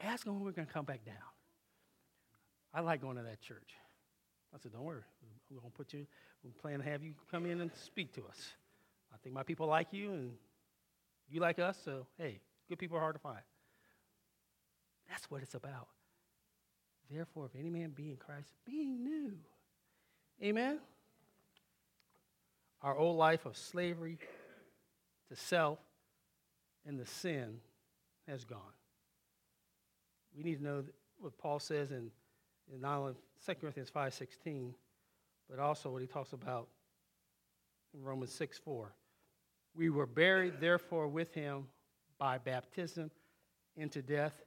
ask 0.00 0.24
him 0.24 0.34
when 0.34 0.44
we're 0.44 0.52
going 0.52 0.68
to 0.68 0.72
come 0.72 0.84
back 0.84 1.04
down. 1.04 1.16
I 2.72 2.80
like 2.80 3.00
going 3.00 3.16
to 3.16 3.22
that 3.22 3.40
church. 3.40 3.74
I 4.54 4.58
said, 4.58 4.72
don't 4.72 4.84
worry. 4.84 5.02
We're 5.50 5.60
going 5.60 5.72
to 5.72 5.76
put 5.76 5.92
you. 5.92 6.06
We 6.44 6.50
plan 6.52 6.78
to 6.78 6.84
have 6.84 7.02
you 7.02 7.14
come 7.30 7.46
in 7.46 7.60
and 7.60 7.70
speak 7.74 8.12
to 8.14 8.20
us. 8.26 8.54
Think 9.24 9.34
my 9.34 9.42
people 9.42 9.66
like 9.66 9.92
you, 9.92 10.12
and 10.12 10.32
you 11.30 11.40
like 11.40 11.58
us. 11.58 11.78
So 11.82 12.06
hey, 12.18 12.40
good 12.68 12.78
people 12.78 12.98
are 12.98 13.00
hard 13.00 13.16
to 13.16 13.20
find. 13.20 13.40
That's 15.08 15.30
what 15.30 15.42
it's 15.42 15.54
about. 15.54 15.88
Therefore, 17.10 17.46
if 17.46 17.58
any 17.58 17.70
man 17.70 17.90
be 17.90 18.10
in 18.10 18.16
Christ, 18.16 18.52
being 18.64 19.02
new. 19.02 19.32
Amen? 20.42 20.78
Our 22.82 22.96
old 22.96 23.16
life 23.16 23.46
of 23.46 23.56
slavery 23.56 24.18
to 25.30 25.36
self 25.36 25.78
and 26.86 26.98
the 26.98 27.06
sin 27.06 27.60
has 28.28 28.44
gone. 28.44 28.60
We 30.36 30.42
need 30.42 30.58
to 30.58 30.64
know 30.64 30.84
what 31.18 31.38
Paul 31.38 31.60
says 31.60 31.90
in, 31.90 32.10
in 32.72 32.80
not 32.80 32.98
only 32.98 33.14
2 33.46 33.54
Corinthians 33.54 33.90
5.16, 33.94 34.72
but 35.48 35.58
also 35.58 35.90
what 35.90 36.02
he 36.02 36.08
talks 36.08 36.32
about 36.32 36.68
in 37.94 38.02
Romans 38.02 38.32
6 38.32 38.58
4. 38.58 38.92
We 39.76 39.90
were 39.90 40.06
buried, 40.06 40.60
therefore, 40.60 41.08
with 41.08 41.34
him 41.34 41.66
by 42.18 42.38
baptism 42.38 43.10
into 43.76 44.02
death, 44.02 44.40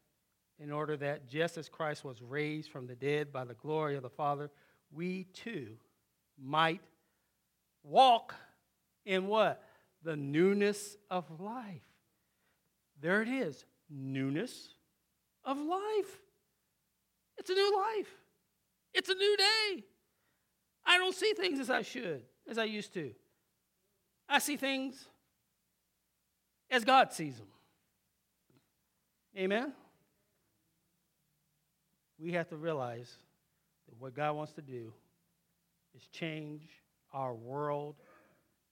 in 0.59 0.71
order 0.71 0.97
that 0.97 1.27
just 1.27 1.57
as 1.57 1.69
Christ 1.69 2.03
was 2.03 2.21
raised 2.21 2.71
from 2.71 2.87
the 2.87 2.95
dead 2.95 3.31
by 3.31 3.43
the 3.43 3.53
glory 3.53 3.95
of 3.95 4.03
the 4.03 4.09
Father, 4.09 4.49
we 4.91 5.25
too 5.25 5.75
might 6.41 6.81
walk 7.83 8.33
in 9.05 9.27
what? 9.27 9.63
The 10.03 10.15
newness 10.15 10.97
of 11.09 11.39
life. 11.39 11.81
There 13.01 13.21
it 13.21 13.27
is 13.27 13.65
newness 13.89 14.69
of 15.43 15.57
life. 15.57 16.21
It's 17.37 17.49
a 17.49 17.53
new 17.53 17.77
life, 17.77 18.09
it's 18.93 19.09
a 19.09 19.15
new 19.15 19.37
day. 19.37 19.83
I 20.85 20.97
don't 20.97 21.13
see 21.13 21.33
things 21.33 21.59
as 21.59 21.69
I 21.69 21.81
should, 21.81 22.23
as 22.49 22.57
I 22.57 22.63
used 22.63 22.93
to. 22.93 23.11
I 24.29 24.39
see 24.39 24.57
things 24.57 25.07
as 26.69 26.83
God 26.83 27.13
sees 27.13 27.37
them. 27.37 27.47
Amen? 29.37 29.73
We 32.19 32.31
have 32.33 32.49
to 32.49 32.57
realize 32.57 33.11
that 33.87 33.99
what 33.99 34.15
God 34.15 34.35
wants 34.35 34.53
to 34.53 34.61
do 34.61 34.91
is 35.95 36.07
change 36.07 36.63
our 37.13 37.33
world 37.33 37.95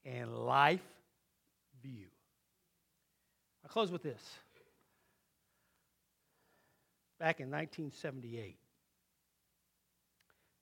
and 0.03 0.35
life 0.35 0.81
view. 1.81 2.07
I'll 3.63 3.69
close 3.69 3.91
with 3.91 4.03
this. 4.03 4.21
Back 7.19 7.39
in 7.39 7.49
1978, 7.49 8.57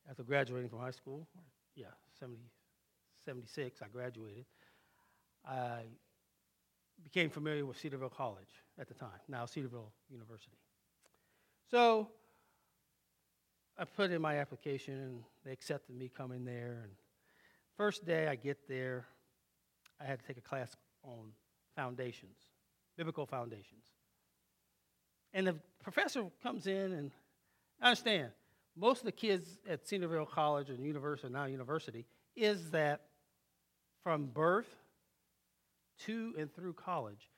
after 0.09 0.23
graduating 0.23 0.69
from 0.69 0.79
high 0.79 0.91
school, 0.91 1.27
yeah, 1.75 1.87
70, 2.19 2.37
76, 3.25 3.81
I 3.81 3.87
graduated. 3.87 4.45
I 5.45 5.81
became 7.03 7.29
familiar 7.29 7.65
with 7.65 7.77
Cedarville 7.79 8.09
College 8.09 8.63
at 8.79 8.87
the 8.87 8.93
time, 8.93 9.09
now 9.27 9.45
Cedarville 9.45 9.91
University. 10.09 10.57
So 11.69 12.07
I 13.77 13.85
put 13.85 14.11
in 14.11 14.21
my 14.21 14.37
application, 14.37 14.93
and 14.99 15.23
they 15.43 15.51
accepted 15.51 15.95
me 15.95 16.09
coming 16.15 16.45
there. 16.45 16.81
And 16.83 16.91
first 17.75 18.05
day 18.05 18.27
I 18.27 18.35
get 18.35 18.67
there, 18.67 19.05
I 19.99 20.05
had 20.05 20.19
to 20.19 20.25
take 20.25 20.37
a 20.37 20.41
class 20.41 20.75
on 21.03 21.31
foundations, 21.75 22.37
biblical 22.97 23.25
foundations. 23.25 23.83
And 25.33 25.47
the 25.47 25.55
professor 25.81 26.25
comes 26.41 26.67
in, 26.67 26.93
and 26.93 27.11
I 27.81 27.89
understand 27.89 28.29
most 28.75 28.99
of 28.99 29.05
the 29.05 29.11
kids 29.11 29.57
at 29.67 29.87
Cedarville 29.87 30.25
College 30.25 30.69
and 30.69 30.85
university, 30.85 31.31
now 31.33 31.45
university, 31.45 32.05
is 32.35 32.71
that 32.71 33.01
from 34.03 34.25
birth 34.25 34.82
to 36.05 36.33
and 36.37 36.53
through 36.53 36.73
college, 36.73 37.29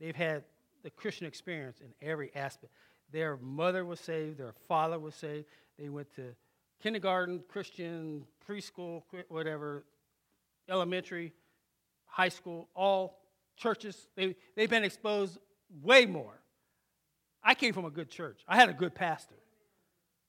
they've 0.00 0.16
had 0.16 0.44
the 0.82 0.90
Christian 0.90 1.26
experience 1.26 1.80
in 1.80 1.92
every 2.06 2.34
aspect. 2.34 2.72
Their 3.12 3.36
mother 3.38 3.84
was 3.84 4.00
saved, 4.00 4.38
their 4.38 4.54
father 4.66 4.98
was 4.98 5.14
saved. 5.14 5.46
They 5.78 5.88
went 5.88 6.14
to 6.16 6.34
kindergarten, 6.82 7.42
Christian, 7.48 8.24
preschool, 8.46 9.02
whatever, 9.28 9.84
elementary, 10.68 11.32
high 12.06 12.28
school, 12.28 12.68
all 12.74 13.20
churches. 13.56 14.08
They, 14.16 14.36
they've 14.56 14.70
been 14.70 14.84
exposed 14.84 15.38
way 15.82 16.06
more. 16.06 16.40
I 17.42 17.54
came 17.54 17.72
from 17.72 17.84
a 17.84 17.90
good 17.90 18.10
church, 18.10 18.42
I 18.46 18.56
had 18.56 18.68
a 18.68 18.74
good 18.74 18.94
pastor. 18.94 19.34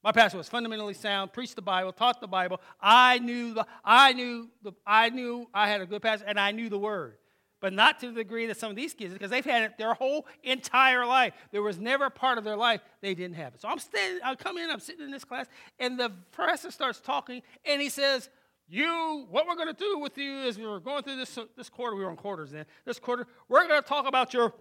My 0.02 0.14
pastor 0.14 0.38
was 0.38 0.48
fundamentally 0.48 0.94
sound, 0.94 1.34
preached 1.34 1.58
the 1.58 1.62
Bible, 1.62 1.92
taught 1.92 2.22
the 2.22 2.28
Bible. 2.28 2.62
I 2.80 3.20
knew, 3.20 3.54
I 3.84 4.14
knew, 4.14 4.50
the, 4.64 4.72
I 4.88 5.10
knew 5.10 5.50
I 5.54 5.68
had 5.68 5.82
a 5.82 5.86
good 5.86 6.02
pastor, 6.02 6.26
and 6.26 6.40
I 6.40 6.52
knew 6.52 6.70
the 6.70 6.80
Word 6.80 7.18
but 7.62 7.74
not 7.74 8.00
to 8.00 8.08
the 8.08 8.14
degree 8.14 8.46
that 8.46 8.58
some 8.58 8.70
of 8.70 8.76
these 8.76 8.94
kids, 8.94 9.14
because 9.14 9.30
they've 9.30 9.46
had 9.46 9.64
it 9.64 9.78
their 9.78 9.94
whole 9.94 10.26
entire 10.44 11.06
life. 11.06 11.34
There 11.52 11.62
was 11.62 11.80
never 11.80 12.06
a 12.06 12.12
part 12.12 12.38
of 12.38 12.44
their 12.44 12.56
life 12.56 12.82
they 13.02 13.14
didn't 13.14 13.36
have 13.36 13.54
it. 13.54 13.62
So 13.62 13.68
I'm 13.68 13.80
standing, 13.80 14.22
I 14.24 14.36
come 14.36 14.58
in, 14.58 14.70
I'm 14.70 14.80
sitting 14.80 15.06
in 15.06 15.12
this 15.12 15.26
class, 15.26 15.48
and 15.80 16.00
the 16.00 16.12
professor 16.32 16.72
starts 16.72 17.00
talking, 17.00 17.42
and 17.66 17.82
he 17.82 17.90
says, 17.90 18.30
you, 18.68 19.26
what 19.30 19.48
we're 19.48 19.56
going 19.56 19.74
to 19.74 19.74
do 19.74 20.00
with 20.00 20.18
you 20.18 20.40
is 20.42 20.58
we're 20.58 20.80
going 20.80 21.04
through 21.04 21.18
this, 21.18 21.38
this 21.58 21.70
quarter, 21.70 21.96
we 21.96 22.04
were 22.04 22.10
on 22.10 22.16
quarters 22.16 22.52
then, 22.52 22.66
this 22.86 23.00
quarter, 23.00 23.28
we're 23.48 23.68
going 23.68 23.82
to 23.82 23.88
talk 23.88 24.08
about 24.08 24.34
your 24.34 24.54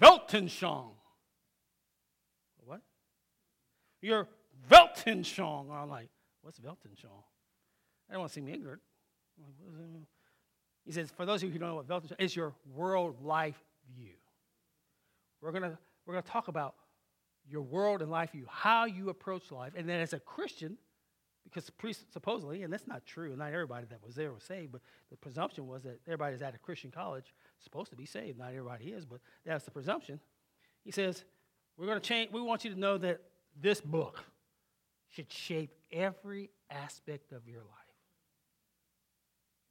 Weltanschauung. 0.00 0.92
What? 2.64 2.80
Your 4.00 4.28
Weltanschauung. 4.70 5.70
I'm 5.70 5.90
like, 5.90 6.10
what's 6.42 6.60
Weltanschauung? 6.60 7.24
I 8.08 8.12
don't 8.12 8.20
want 8.20 8.30
to 8.30 8.34
seem 8.34 8.48
ignorant. 8.48 8.82
He 10.86 10.92
says, 10.92 11.10
for 11.10 11.26
those 11.26 11.42
of 11.42 11.48
you 11.48 11.52
who 11.52 11.58
don't 11.58 11.68
know 11.68 11.74
what 11.74 11.88
Weltanschauung 11.88 12.20
is, 12.20 12.36
your 12.36 12.54
world 12.74 13.16
life 13.22 13.60
view. 13.94 14.14
We're 15.42 15.52
going 15.52 15.76
we're 16.06 16.14
going 16.14 16.22
to 16.22 16.30
talk 16.30 16.48
about 16.48 16.76
your 17.48 17.62
world 17.62 18.02
and 18.02 18.10
life 18.10 18.32
view, 18.32 18.46
how 18.48 18.84
you 18.84 19.08
approach 19.08 19.50
life. 19.50 19.72
And 19.76 19.88
then 19.88 20.00
as 20.00 20.12
a 20.12 20.20
Christian, 20.20 20.78
because 21.44 21.70
supposedly, 22.12 22.62
and 22.62 22.72
that's 22.72 22.86
not 22.86 23.04
true, 23.04 23.36
not 23.36 23.52
everybody 23.52 23.86
that 23.90 24.04
was 24.04 24.14
there 24.14 24.32
was 24.32 24.42
saved, 24.42 24.72
but 24.72 24.80
the 25.10 25.16
presumption 25.16 25.66
was 25.66 25.82
that 25.82 26.00
everybody 26.06 26.32
that's 26.32 26.42
at 26.42 26.54
a 26.54 26.58
Christian 26.58 26.90
college 26.90 27.34
supposed 27.58 27.90
to 27.90 27.96
be 27.96 28.06
saved. 28.06 28.38
Not 28.38 28.50
everybody 28.50 28.86
is, 28.86 29.04
but 29.04 29.20
that's 29.44 29.64
the 29.64 29.70
presumption. 29.70 30.20
He 30.84 30.90
says, 30.90 31.24
We're 31.76 31.86
going 31.86 32.00
to 32.00 32.08
change, 32.08 32.30
we 32.32 32.40
want 32.40 32.64
you 32.64 32.72
to 32.72 32.78
know 32.78 32.98
that 32.98 33.20
this 33.60 33.80
book 33.80 34.24
should 35.08 35.32
shape 35.32 35.70
every 35.92 36.50
aspect 36.70 37.32
of 37.32 37.48
your 37.48 37.60
life. 37.60 37.85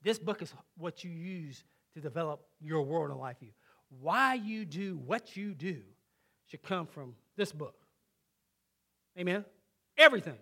This 0.05 0.19
book 0.19 0.43
is 0.43 0.53
what 0.77 1.03
you 1.03 1.09
use 1.09 1.63
to 1.95 1.99
develop 1.99 2.45
your 2.61 2.83
world 2.83 3.09
and 3.09 3.19
life 3.19 3.39
view. 3.39 3.49
Why 3.99 4.35
you 4.35 4.63
do 4.63 4.99
what 5.03 5.35
you 5.35 5.55
do 5.55 5.81
should 6.45 6.61
come 6.61 6.85
from 6.85 7.15
this 7.35 7.51
book. 7.51 7.73
Amen? 9.17 9.43
Everything. 9.97 10.37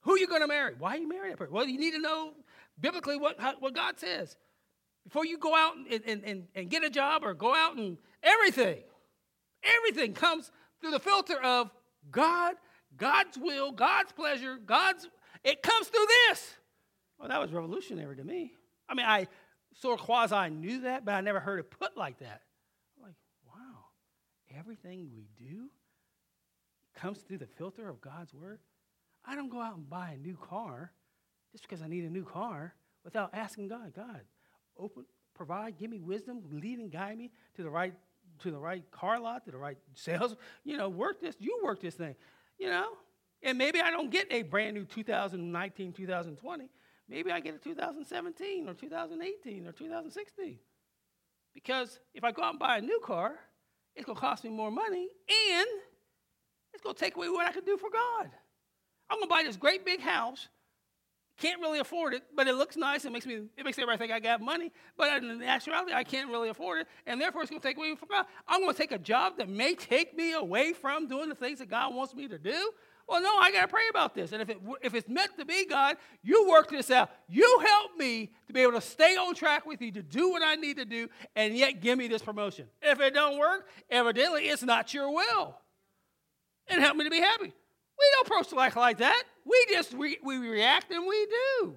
Who 0.00 0.12
are 0.12 0.18
you 0.18 0.26
going 0.26 0.40
to 0.40 0.46
marry? 0.46 0.72
Why 0.78 0.94
are 0.94 0.98
you 0.98 1.06
marrying 1.06 1.32
that 1.32 1.36
person? 1.36 1.52
Well, 1.52 1.66
you 1.66 1.78
need 1.78 1.90
to 1.90 2.00
know 2.00 2.32
biblically 2.80 3.18
what, 3.18 3.38
how, 3.38 3.54
what 3.58 3.74
God 3.74 3.98
says. 3.98 4.38
Before 5.04 5.26
you 5.26 5.36
go 5.36 5.54
out 5.54 5.74
and, 5.76 6.02
and, 6.06 6.24
and, 6.24 6.44
and 6.54 6.70
get 6.70 6.82
a 6.84 6.90
job 6.90 7.24
or 7.24 7.34
go 7.34 7.54
out 7.54 7.76
and 7.76 7.98
everything, 8.22 8.78
everything 9.62 10.14
comes 10.14 10.50
through 10.80 10.92
the 10.92 11.00
filter 11.00 11.38
of 11.42 11.70
God, 12.10 12.54
God's 12.96 13.36
will, 13.36 13.72
God's 13.72 14.12
pleasure, 14.12 14.56
God's, 14.64 15.06
it 15.44 15.62
comes 15.62 15.88
through 15.88 16.06
this. 16.28 16.54
Well, 17.18 17.28
that 17.28 17.40
was 17.40 17.52
revolutionary 17.52 18.16
to 18.16 18.24
me. 18.24 18.52
I 18.88 18.94
mean, 18.94 19.06
I 19.06 19.26
sort 19.74 19.98
of 19.98 20.06
quasi 20.06 20.50
knew 20.50 20.82
that, 20.82 21.04
but 21.04 21.14
I 21.14 21.20
never 21.20 21.40
heard 21.40 21.60
it 21.60 21.70
put 21.70 21.96
like 21.96 22.18
that. 22.20 22.42
I'm 22.96 23.04
like, 23.04 23.16
wow, 23.46 23.84
everything 24.58 25.10
we 25.14 25.28
do 25.38 25.68
comes 26.94 27.18
through 27.18 27.38
the 27.38 27.46
filter 27.46 27.88
of 27.88 28.00
God's 28.00 28.32
word. 28.32 28.60
I 29.24 29.34
don't 29.34 29.50
go 29.50 29.60
out 29.60 29.76
and 29.76 29.88
buy 29.88 30.10
a 30.10 30.16
new 30.16 30.36
car 30.36 30.92
just 31.52 31.68
because 31.68 31.82
I 31.82 31.88
need 31.88 32.04
a 32.04 32.10
new 32.10 32.24
car 32.24 32.74
without 33.04 33.30
asking 33.34 33.68
God, 33.68 33.92
God, 33.94 34.20
open, 34.78 35.04
provide, 35.34 35.78
give 35.78 35.90
me 35.90 36.00
wisdom, 36.00 36.42
lead 36.50 36.78
and 36.78 36.90
guide 36.90 37.18
me 37.18 37.30
to 37.56 37.62
the 37.62 37.70
right 37.70 37.94
to 38.40 38.50
the 38.52 38.58
right 38.58 38.88
car 38.92 39.18
lot, 39.18 39.44
to 39.46 39.50
the 39.50 39.58
right 39.58 39.78
sales. 39.94 40.36
You 40.64 40.76
know, 40.76 40.88
work 40.88 41.20
this. 41.20 41.34
You 41.38 41.60
work 41.62 41.80
this 41.80 41.94
thing. 41.94 42.14
You 42.58 42.68
know, 42.68 42.88
and 43.42 43.56
maybe 43.56 43.80
I 43.80 43.90
don't 43.90 44.10
get 44.10 44.26
a 44.30 44.42
brand 44.42 44.74
new 44.74 44.84
2019, 44.84 45.92
2020. 45.92 46.68
Maybe 47.08 47.30
I 47.30 47.40
get 47.40 47.54
a 47.54 47.58
2017 47.58 48.68
or 48.68 48.74
2018 48.74 49.66
or 49.66 49.72
2016. 49.72 50.58
Because 51.54 51.98
if 52.14 52.24
I 52.24 52.32
go 52.32 52.42
out 52.42 52.50
and 52.50 52.58
buy 52.58 52.78
a 52.78 52.80
new 52.80 53.00
car, 53.04 53.34
it's 53.96 54.04
going 54.04 54.16
to 54.16 54.20
cost 54.20 54.44
me 54.44 54.50
more 54.50 54.70
money 54.70 55.08
and 55.28 55.68
it's 56.72 56.82
going 56.82 56.94
to 56.94 57.00
take 57.00 57.16
away 57.16 57.28
what 57.28 57.46
I 57.46 57.52
can 57.52 57.64
do 57.64 57.76
for 57.76 57.90
God. 57.90 58.30
I'm 59.10 59.18
going 59.18 59.28
to 59.28 59.34
buy 59.34 59.42
this 59.44 59.56
great 59.56 59.84
big 59.84 60.00
house 60.00 60.48
can't 61.38 61.60
really 61.60 61.78
afford 61.78 62.14
it, 62.14 62.24
but 62.34 62.48
it 62.48 62.54
looks 62.56 62.76
nice. 62.76 63.04
It 63.04 63.12
makes 63.12 63.24
me 63.24 63.42
it 63.56 63.64
makes 63.64 63.78
everybody 63.78 63.98
think 63.98 64.12
I 64.12 64.18
got 64.18 64.40
money. 64.40 64.72
But 64.96 65.22
in 65.22 65.42
actuality, 65.42 65.92
I 65.94 66.02
can't 66.02 66.30
really 66.30 66.48
afford 66.48 66.80
it, 66.80 66.88
and 67.06 67.20
therefore 67.20 67.42
it's 67.42 67.50
going 67.50 67.62
to 67.62 67.68
take 67.68 67.76
away 67.76 67.94
from 67.94 68.08
God. 68.08 68.26
I'm 68.46 68.60
going 68.60 68.74
to 68.74 68.78
take 68.78 68.92
a 68.92 68.98
job 68.98 69.38
that 69.38 69.48
may 69.48 69.74
take 69.74 70.16
me 70.16 70.32
away 70.32 70.72
from 70.72 71.06
doing 71.06 71.28
the 71.28 71.36
things 71.36 71.60
that 71.60 71.70
God 71.70 71.94
wants 71.94 72.14
me 72.14 72.26
to 72.28 72.38
do. 72.38 72.72
Well, 73.08 73.22
no, 73.22 73.38
I 73.38 73.50
got 73.50 73.62
to 73.62 73.68
pray 73.68 73.84
about 73.88 74.14
this. 74.14 74.32
And 74.32 74.42
if, 74.42 74.50
it, 74.50 74.58
if 74.82 74.94
it's 74.94 75.08
meant 75.08 75.36
to 75.38 75.46
be, 75.46 75.64
God, 75.64 75.96
you 76.22 76.46
work 76.48 76.68
this 76.68 76.90
out. 76.90 77.10
You 77.26 77.62
help 77.66 77.96
me 77.96 78.30
to 78.46 78.52
be 78.52 78.60
able 78.60 78.72
to 78.72 78.82
stay 78.82 79.16
on 79.16 79.34
track 79.34 79.64
with 79.64 79.80
you, 79.80 79.90
to 79.92 80.02
do 80.02 80.30
what 80.30 80.42
I 80.44 80.56
need 80.56 80.76
to 80.76 80.84
do, 80.84 81.08
and 81.34 81.56
yet 81.56 81.80
give 81.80 81.96
me 81.96 82.08
this 82.08 82.20
promotion. 82.20 82.66
If 82.82 83.00
it 83.00 83.14
don't 83.14 83.38
work, 83.38 83.66
evidently 83.88 84.42
it's 84.48 84.62
not 84.62 84.92
your 84.92 85.10
will. 85.10 85.56
And 86.68 86.82
help 86.82 86.96
me 86.96 87.04
to 87.04 87.10
be 87.10 87.20
happy. 87.20 87.44
We 87.44 88.06
don't 88.14 88.26
approach 88.26 88.52
life 88.52 88.76
like 88.76 88.98
that. 88.98 89.22
We 89.46 89.66
just 89.70 89.94
re- 89.94 90.18
we 90.22 90.36
react 90.36 90.90
and 90.92 91.06
we 91.06 91.26
do. 91.26 91.74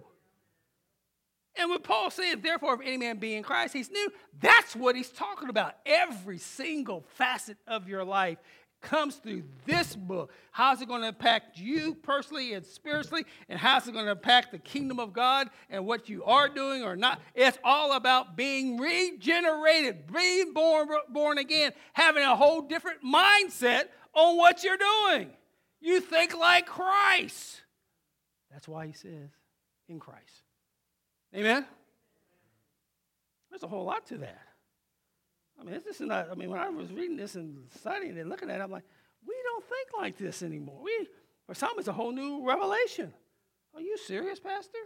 And 1.57 1.69
when 1.69 1.81
Paul 1.81 2.09
says, 2.11 2.37
therefore, 2.41 2.75
if 2.75 2.81
any 2.81 2.97
man 2.97 3.17
be 3.17 3.35
in 3.35 3.43
Christ, 3.43 3.73
he's 3.73 3.89
new, 3.89 4.09
that's 4.39 4.75
what 4.75 4.95
he's 4.95 5.09
talking 5.09 5.49
about. 5.49 5.75
Every 5.85 6.37
single 6.37 7.05
facet 7.15 7.57
of 7.67 7.89
your 7.89 8.03
life 8.03 8.37
comes 8.81 9.15
through 9.15 9.43
this 9.65 9.95
book. 9.95 10.31
How's 10.51 10.81
it 10.81 10.87
going 10.87 11.01
to 11.01 11.07
impact 11.07 11.57
you 11.57 11.95
personally 11.95 12.53
and 12.53 12.65
spiritually? 12.65 13.25
And 13.47 13.59
how's 13.59 13.87
it 13.87 13.93
going 13.93 14.05
to 14.05 14.11
impact 14.11 14.51
the 14.51 14.57
kingdom 14.57 14.99
of 14.99 15.13
God 15.13 15.49
and 15.69 15.85
what 15.85 16.09
you 16.09 16.23
are 16.23 16.49
doing 16.49 16.83
or 16.83 16.95
not? 16.95 17.21
It's 17.35 17.57
all 17.63 17.93
about 17.93 18.35
being 18.35 18.77
regenerated, 18.77 20.11
being 20.11 20.53
born, 20.53 20.89
born 21.09 21.37
again, 21.37 21.73
having 21.93 22.23
a 22.23 22.35
whole 22.35 22.61
different 22.61 23.03
mindset 23.03 23.85
on 24.13 24.37
what 24.37 24.63
you're 24.63 24.77
doing. 24.77 25.29
You 25.79 25.99
think 25.99 26.37
like 26.37 26.65
Christ. 26.65 27.61
That's 28.51 28.67
why 28.67 28.87
he 28.87 28.93
says, 28.93 29.29
in 29.87 29.99
Christ. 29.99 30.43
Amen? 31.35 31.65
There's 33.49 33.63
a 33.63 33.67
whole 33.67 33.85
lot 33.85 34.05
to 34.07 34.17
that. 34.17 34.41
I 35.61 35.63
mean, 35.63 35.79
this 35.85 36.01
is 36.01 36.07
not, 36.07 36.29
I 36.31 36.35
mean, 36.35 36.49
when 36.49 36.59
I 36.59 36.69
was 36.69 36.91
reading 36.91 37.17
this 37.17 37.35
and 37.35 37.57
studying 37.79 38.17
and 38.17 38.29
looking 38.29 38.49
at 38.49 38.59
it, 38.59 38.63
I'm 38.63 38.71
like, 38.71 38.83
we 39.27 39.35
don't 39.43 39.63
think 39.63 39.89
like 40.01 40.17
this 40.17 40.41
anymore. 40.41 40.79
We, 40.81 41.07
for 41.45 41.53
some, 41.53 41.71
it's 41.77 41.87
a 41.87 41.93
whole 41.93 42.11
new 42.11 42.45
revelation. 42.45 43.13
Are 43.75 43.81
you 43.81 43.95
serious, 43.97 44.39
Pastor? 44.39 44.79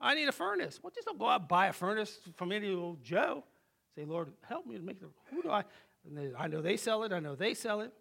I 0.00 0.14
need 0.14 0.28
a 0.28 0.32
furnace. 0.32 0.80
Well, 0.82 0.90
just 0.94 1.06
don't 1.06 1.18
go 1.18 1.28
out 1.28 1.40
and 1.42 1.48
buy 1.48 1.66
a 1.66 1.72
furnace 1.72 2.18
from 2.36 2.50
any 2.50 2.72
old 2.72 3.04
Joe. 3.04 3.44
Say, 3.94 4.04
Lord, 4.06 4.32
help 4.48 4.66
me 4.66 4.76
to 4.76 4.82
make 4.82 5.00
the, 5.00 5.08
who 5.30 5.42
do 5.42 5.50
I, 5.50 5.64
they, 6.10 6.30
I 6.36 6.48
know 6.48 6.62
they 6.62 6.78
sell 6.78 7.02
it, 7.02 7.12
I 7.12 7.20
know 7.20 7.36
they 7.36 7.52
sell 7.52 7.82
it. 7.82 7.92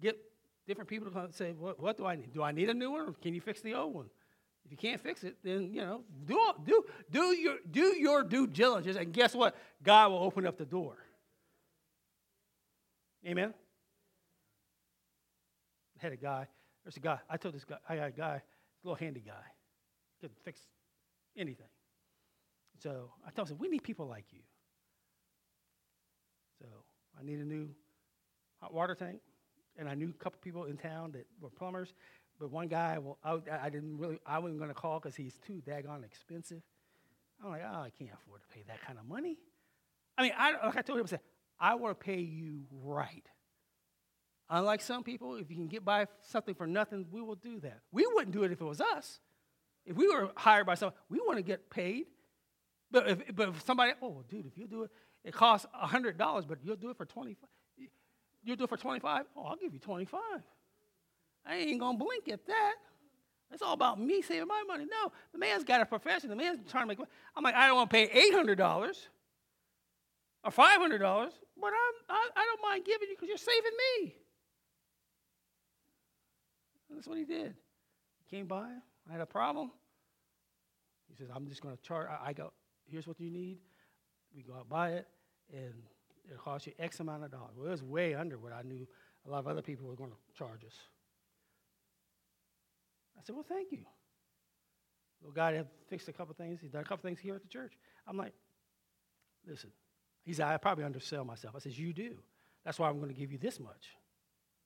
Get 0.00 0.16
different 0.66 0.88
people 0.88 1.08
to 1.08 1.12
come 1.12 1.24
and 1.24 1.34
say, 1.34 1.52
what, 1.52 1.80
what, 1.80 1.96
do 1.96 2.06
I 2.06 2.14
need? 2.14 2.32
Do 2.32 2.42
I 2.42 2.52
need 2.52 2.70
a 2.70 2.74
new 2.74 2.92
one 2.92 3.00
or 3.00 3.12
can 3.14 3.34
you 3.34 3.40
fix 3.40 3.60
the 3.60 3.74
old 3.74 3.94
one? 3.94 4.06
If 4.66 4.72
you 4.72 4.76
can't 4.76 5.00
fix 5.00 5.22
it, 5.22 5.36
then, 5.44 5.70
you 5.72 5.80
know, 5.80 6.02
do, 6.24 6.36
do, 6.64 6.84
do, 7.12 7.22
your, 7.36 7.56
do 7.70 7.96
your 7.96 8.24
due 8.24 8.48
diligence, 8.48 8.96
and 8.96 9.12
guess 9.12 9.32
what? 9.32 9.56
God 9.80 10.10
will 10.10 10.18
open 10.18 10.44
up 10.44 10.58
the 10.58 10.64
door. 10.64 10.96
Amen? 13.24 13.54
I 15.96 16.02
had 16.02 16.12
a 16.12 16.16
guy, 16.16 16.48
there's 16.84 16.96
a 16.96 17.00
guy, 17.00 17.20
I 17.30 17.36
told 17.36 17.54
this 17.54 17.64
guy, 17.64 17.76
I 17.88 17.94
got 17.94 18.08
a 18.08 18.10
guy, 18.10 18.34
a 18.34 18.42
little 18.82 18.96
handy 18.96 19.22
guy, 19.24 19.32
could 20.20 20.32
fix 20.44 20.60
anything. 21.36 21.68
So 22.82 23.12
I 23.24 23.30
told 23.30 23.48
him, 23.48 23.58
we 23.58 23.68
need 23.68 23.84
people 23.84 24.06
like 24.06 24.26
you. 24.32 24.40
So 26.60 26.66
I 27.18 27.22
need 27.22 27.38
a 27.38 27.44
new 27.44 27.68
hot 28.60 28.74
water 28.74 28.96
tank 28.96 29.20
and 29.78 29.88
I 29.88 29.94
knew 29.94 30.08
a 30.08 30.22
couple 30.24 30.40
people 30.42 30.64
in 30.64 30.76
town 30.76 31.12
that 31.12 31.26
were 31.40 31.50
plumbers, 31.50 31.94
but 32.38 32.50
one 32.50 32.68
guy, 32.68 32.98
well, 32.98 33.18
I, 33.24 33.38
I 33.62 33.70
didn't 33.70 33.98
really, 33.98 34.18
I 34.26 34.38
wasn't 34.38 34.58
going 34.58 34.70
to 34.70 34.74
call 34.74 35.00
because 35.00 35.16
he's 35.16 35.38
too 35.46 35.62
daggone 35.66 36.04
expensive. 36.04 36.62
I'm 37.42 37.50
like, 37.50 37.62
oh, 37.64 37.80
I 37.80 37.90
can't 37.90 38.10
afford 38.12 38.42
to 38.42 38.48
pay 38.48 38.62
that 38.68 38.80
kind 38.82 38.98
of 38.98 39.06
money. 39.06 39.38
I 40.16 40.22
mean, 40.22 40.32
I, 40.36 40.66
like 40.66 40.76
I 40.76 40.82
told 40.82 40.98
him, 40.98 41.06
I 41.06 41.08
said, 41.08 41.20
I 41.58 41.74
want 41.74 41.98
to 41.98 42.04
pay 42.04 42.20
you 42.20 42.64
right. 42.70 43.26
Unlike 44.48 44.82
some 44.82 45.02
people, 45.02 45.36
if 45.36 45.50
you 45.50 45.56
can 45.56 45.66
get 45.66 45.84
by 45.84 46.06
something 46.22 46.54
for 46.54 46.66
nothing, 46.66 47.06
we 47.10 47.20
will 47.20 47.34
do 47.34 47.60
that. 47.60 47.80
We 47.92 48.06
wouldn't 48.06 48.32
do 48.32 48.44
it 48.44 48.52
if 48.52 48.60
it 48.60 48.64
was 48.64 48.80
us. 48.80 49.20
If 49.84 49.96
we 49.96 50.08
were 50.08 50.30
hired 50.36 50.66
by 50.66 50.74
someone, 50.74 50.94
we 51.08 51.18
want 51.18 51.38
to 51.38 51.42
get 51.42 51.68
paid. 51.68 52.06
But 52.90 53.08
if, 53.08 53.36
but 53.36 53.48
if 53.50 53.64
somebody, 53.64 53.92
oh, 54.00 54.22
dude, 54.28 54.46
if 54.46 54.56
you 54.56 54.66
do 54.66 54.84
it, 54.84 54.90
it 55.24 55.34
costs 55.34 55.66
$100, 55.84 56.16
but 56.48 56.58
you'll 56.62 56.76
do 56.76 56.90
it 56.90 56.96
for 56.96 57.04
25 57.04 57.48
You'll 58.46 58.56
do 58.56 58.64
it 58.64 58.70
for 58.70 58.76
25? 58.76 59.24
Oh, 59.36 59.42
I'll 59.42 59.56
give 59.56 59.74
you 59.74 59.80
25. 59.80 60.20
I 61.46 61.56
ain't 61.56 61.80
gonna 61.80 61.98
blink 61.98 62.28
at 62.28 62.46
that. 62.46 62.74
It's 63.52 63.62
all 63.62 63.74
about 63.74 64.00
me 64.00 64.22
saving 64.22 64.48
my 64.48 64.62
money. 64.66 64.84
No, 64.84 65.12
the 65.32 65.38
man's 65.38 65.64
got 65.64 65.80
a 65.80 65.86
profession. 65.86 66.28
The 66.30 66.36
man's 66.36 66.58
trying 66.70 66.84
to 66.84 66.88
make 66.88 66.98
money. 66.98 67.10
I'm 67.36 67.44
like, 67.44 67.54
I 67.54 67.68
don't 67.68 67.76
want 67.76 67.90
to 67.90 67.94
pay 67.94 68.08
$800 68.32 68.58
or 70.44 70.50
$500, 70.50 70.98
but 71.60 71.66
I'm, 71.66 71.94
I, 72.08 72.28
I 72.36 72.44
don't 72.44 72.62
mind 72.62 72.84
giving 72.84 73.08
you 73.08 73.14
because 73.14 73.28
you're 73.28 73.38
saving 73.38 73.72
me. 74.02 74.14
And 76.88 76.98
that's 76.98 77.06
what 77.06 77.18
he 77.18 77.24
did. 77.24 77.54
He 78.24 78.36
came 78.36 78.46
by. 78.46 78.68
I 79.08 79.12
had 79.12 79.20
a 79.20 79.26
problem. 79.26 79.70
He 81.08 81.14
says, 81.14 81.28
I'm 81.34 81.46
just 81.48 81.62
going 81.62 81.76
to 81.76 81.82
charge. 81.82 82.08
I, 82.08 82.30
I 82.30 82.32
go, 82.32 82.52
here's 82.84 83.06
what 83.06 83.20
you 83.20 83.30
need. 83.30 83.58
We 84.34 84.42
go 84.42 84.54
out 84.54 84.68
buy 84.68 84.90
it, 84.90 85.06
and 85.52 85.72
it'll 86.26 86.42
cost 86.42 86.66
you 86.66 86.72
X 86.78 87.00
amount 87.00 87.24
of 87.24 87.30
dollars. 87.30 87.52
Well, 87.56 87.68
it 87.68 87.70
was 87.70 87.82
way 87.82 88.14
under 88.14 88.38
what 88.38 88.52
I 88.52 88.62
knew 88.62 88.86
a 89.26 89.30
lot 89.30 89.38
of 89.38 89.46
other 89.46 89.62
people 89.62 89.86
were 89.86 89.96
going 89.96 90.10
to 90.10 90.16
charge 90.36 90.64
us. 90.64 90.74
I 93.18 93.22
said, 93.22 93.34
well, 93.34 93.44
thank 93.48 93.72
you. 93.72 93.84
Little 95.20 95.34
guy 95.34 95.52
had 95.54 95.66
fixed 95.88 96.08
a 96.08 96.12
couple 96.12 96.34
things. 96.34 96.60
He's 96.60 96.70
done 96.70 96.82
a 96.82 96.84
couple 96.84 97.02
things 97.08 97.18
here 97.18 97.34
at 97.34 97.42
the 97.42 97.48
church. 97.48 97.72
I'm 98.06 98.16
like, 98.16 98.32
listen, 99.46 99.70
he's 100.24 100.40
I 100.40 100.56
probably 100.58 100.84
undersell 100.84 101.24
myself. 101.24 101.54
I 101.56 101.58
says, 101.60 101.78
you 101.78 101.92
do. 101.92 102.16
That's 102.64 102.78
why 102.78 102.88
I'm 102.88 102.98
going 102.98 103.12
to 103.12 103.18
give 103.18 103.32
you 103.32 103.38
this 103.38 103.58
much. 103.60 103.90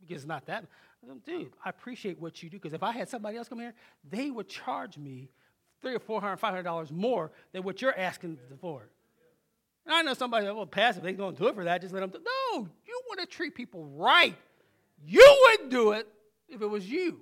Because 0.01 0.22
it's 0.22 0.28
not 0.28 0.46
that. 0.46 0.64
Said, 1.07 1.24
Dude, 1.24 1.53
I 1.64 1.70
appreciate 1.70 2.18
what 2.18 2.42
you 2.42 2.51
do. 2.51 2.57
Because 2.57 2.72
if 2.72 2.82
I 2.82 2.92
had 2.92 3.09
somebody 3.09 3.36
else 3.36 3.48
come 3.48 3.61
here, 3.61 3.74
they 4.09 4.30
would 4.30 4.48
charge 4.48 4.96
me 4.96 5.28
three 5.80 5.94
or 5.94 5.98
four 5.98 6.20
hundred, 6.20 6.38
five 6.38 6.51
hundred 6.51 6.62
dollars 6.62 6.90
more 6.90 7.30
than 7.53 7.62
what 7.62 7.82
you're 7.82 7.96
asking 7.96 8.38
for. 8.61 8.88
And 9.86 9.94
I 9.94 10.03
know 10.03 10.14
somebody 10.14 10.46
that 10.46 10.55
will 10.55 10.66
pass 10.66 10.96
if 10.96 11.03
they 11.03 11.12
don't 11.12 11.36
do 11.36 11.48
it 11.48 11.55
for 11.55 11.64
that, 11.64 11.80
just 11.80 11.92
let 11.92 12.01
them 12.01 12.11
do 12.11 12.18
No, 12.18 12.68
you 12.86 13.03
want 13.09 13.20
to 13.20 13.26
treat 13.26 13.55
people 13.55 13.84
right. 13.84 14.36
You 15.05 15.38
wouldn't 15.42 15.70
do 15.70 15.92
it 15.92 16.07
if 16.48 16.61
it 16.61 16.66
was 16.66 16.88
you. 16.88 17.20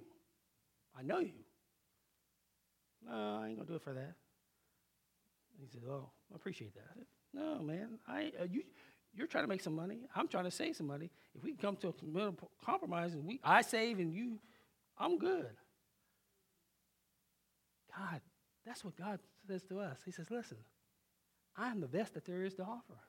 I 0.99 1.03
know 1.03 1.19
you. 1.19 1.33
No, 3.07 3.41
I 3.43 3.49
ain't 3.49 3.57
gonna 3.57 3.69
do 3.69 3.77
it 3.77 3.83
for 3.83 3.95
that. 3.95 4.15
he 5.61 5.67
said, 5.69 5.83
"Oh, 5.89 6.11
I 6.33 6.37
appreciate 6.37 6.75
that." 6.75 6.89
Said, 6.95 7.07
no, 7.33 7.61
man, 7.63 7.99
I 8.07 8.33
uh, 8.41 8.45
you 8.51 8.63
you're 9.15 9.27
trying 9.27 9.45
to 9.45 9.49
make 9.49 9.63
some 9.63 9.75
money. 9.75 10.01
I'm 10.15 10.29
trying 10.29 10.45
to 10.45 10.51
save 10.51 10.77
some 10.77 10.87
money. 10.87 11.11
If 11.35 11.43
we 11.43 11.51
can 11.53 11.59
come 11.59 11.77
to 11.77 11.89
a 11.89 12.65
compromise 12.65 13.15
and 13.15 13.27
we 13.27 13.41
I 13.45 13.63
save 13.63 13.99
and 13.99 14.13
you, 14.13 14.39
I'm 14.99 15.19
good. 15.19 15.51
God, 17.97 18.21
that's 18.67 18.85
what 18.85 18.97
God 18.97 19.21
says 19.47 19.63
to 19.65 19.81
us. 19.81 19.99
He 20.05 20.11
says, 20.11 20.31
"Listen." 20.31 20.59
I 21.59 21.71
am 21.71 21.81
the 21.81 21.89
best 21.89 22.15
that 22.15 22.25
there 22.25 22.45
is 22.45 22.55
to 22.55 22.63
offer. 22.63 23.01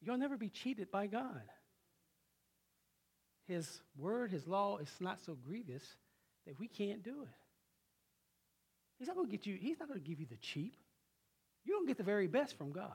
You'll 0.00 0.16
never 0.16 0.38
be 0.38 0.48
cheated 0.48 0.90
by 0.90 1.06
God. 1.06 1.42
His 3.48 3.80
word, 3.96 4.30
His 4.30 4.46
law 4.46 4.76
is 4.76 4.90
not 5.00 5.18
so 5.24 5.36
grievous 5.46 5.82
that 6.46 6.58
we 6.58 6.68
can't 6.68 7.02
do 7.02 7.22
it. 7.22 7.28
He's 8.98 9.08
not 9.08 9.16
going 9.16 9.26
to 9.26 9.32
get 9.36 9.46
you, 9.46 9.56
He's 9.56 9.78
not 9.78 9.88
going 9.88 10.00
to 10.00 10.06
give 10.06 10.20
you 10.20 10.26
the 10.26 10.36
cheap. 10.36 10.76
You 11.64 11.72
don't 11.72 11.86
get 11.86 11.96
the 11.96 12.04
very 12.04 12.26
best 12.26 12.56
from 12.56 12.70
God. 12.72 12.92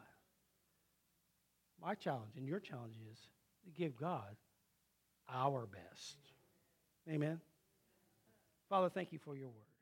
My 1.81 1.95
challenge 1.95 2.37
and 2.37 2.47
your 2.47 2.59
challenge 2.59 2.95
is 3.11 3.17
to 3.65 3.71
give 3.71 3.97
God 3.97 4.35
our 5.31 5.65
best. 5.65 6.17
Amen. 7.09 7.41
Father, 8.69 8.89
thank 8.89 9.11
you 9.11 9.19
for 9.19 9.35
your 9.35 9.49
word. 9.49 9.72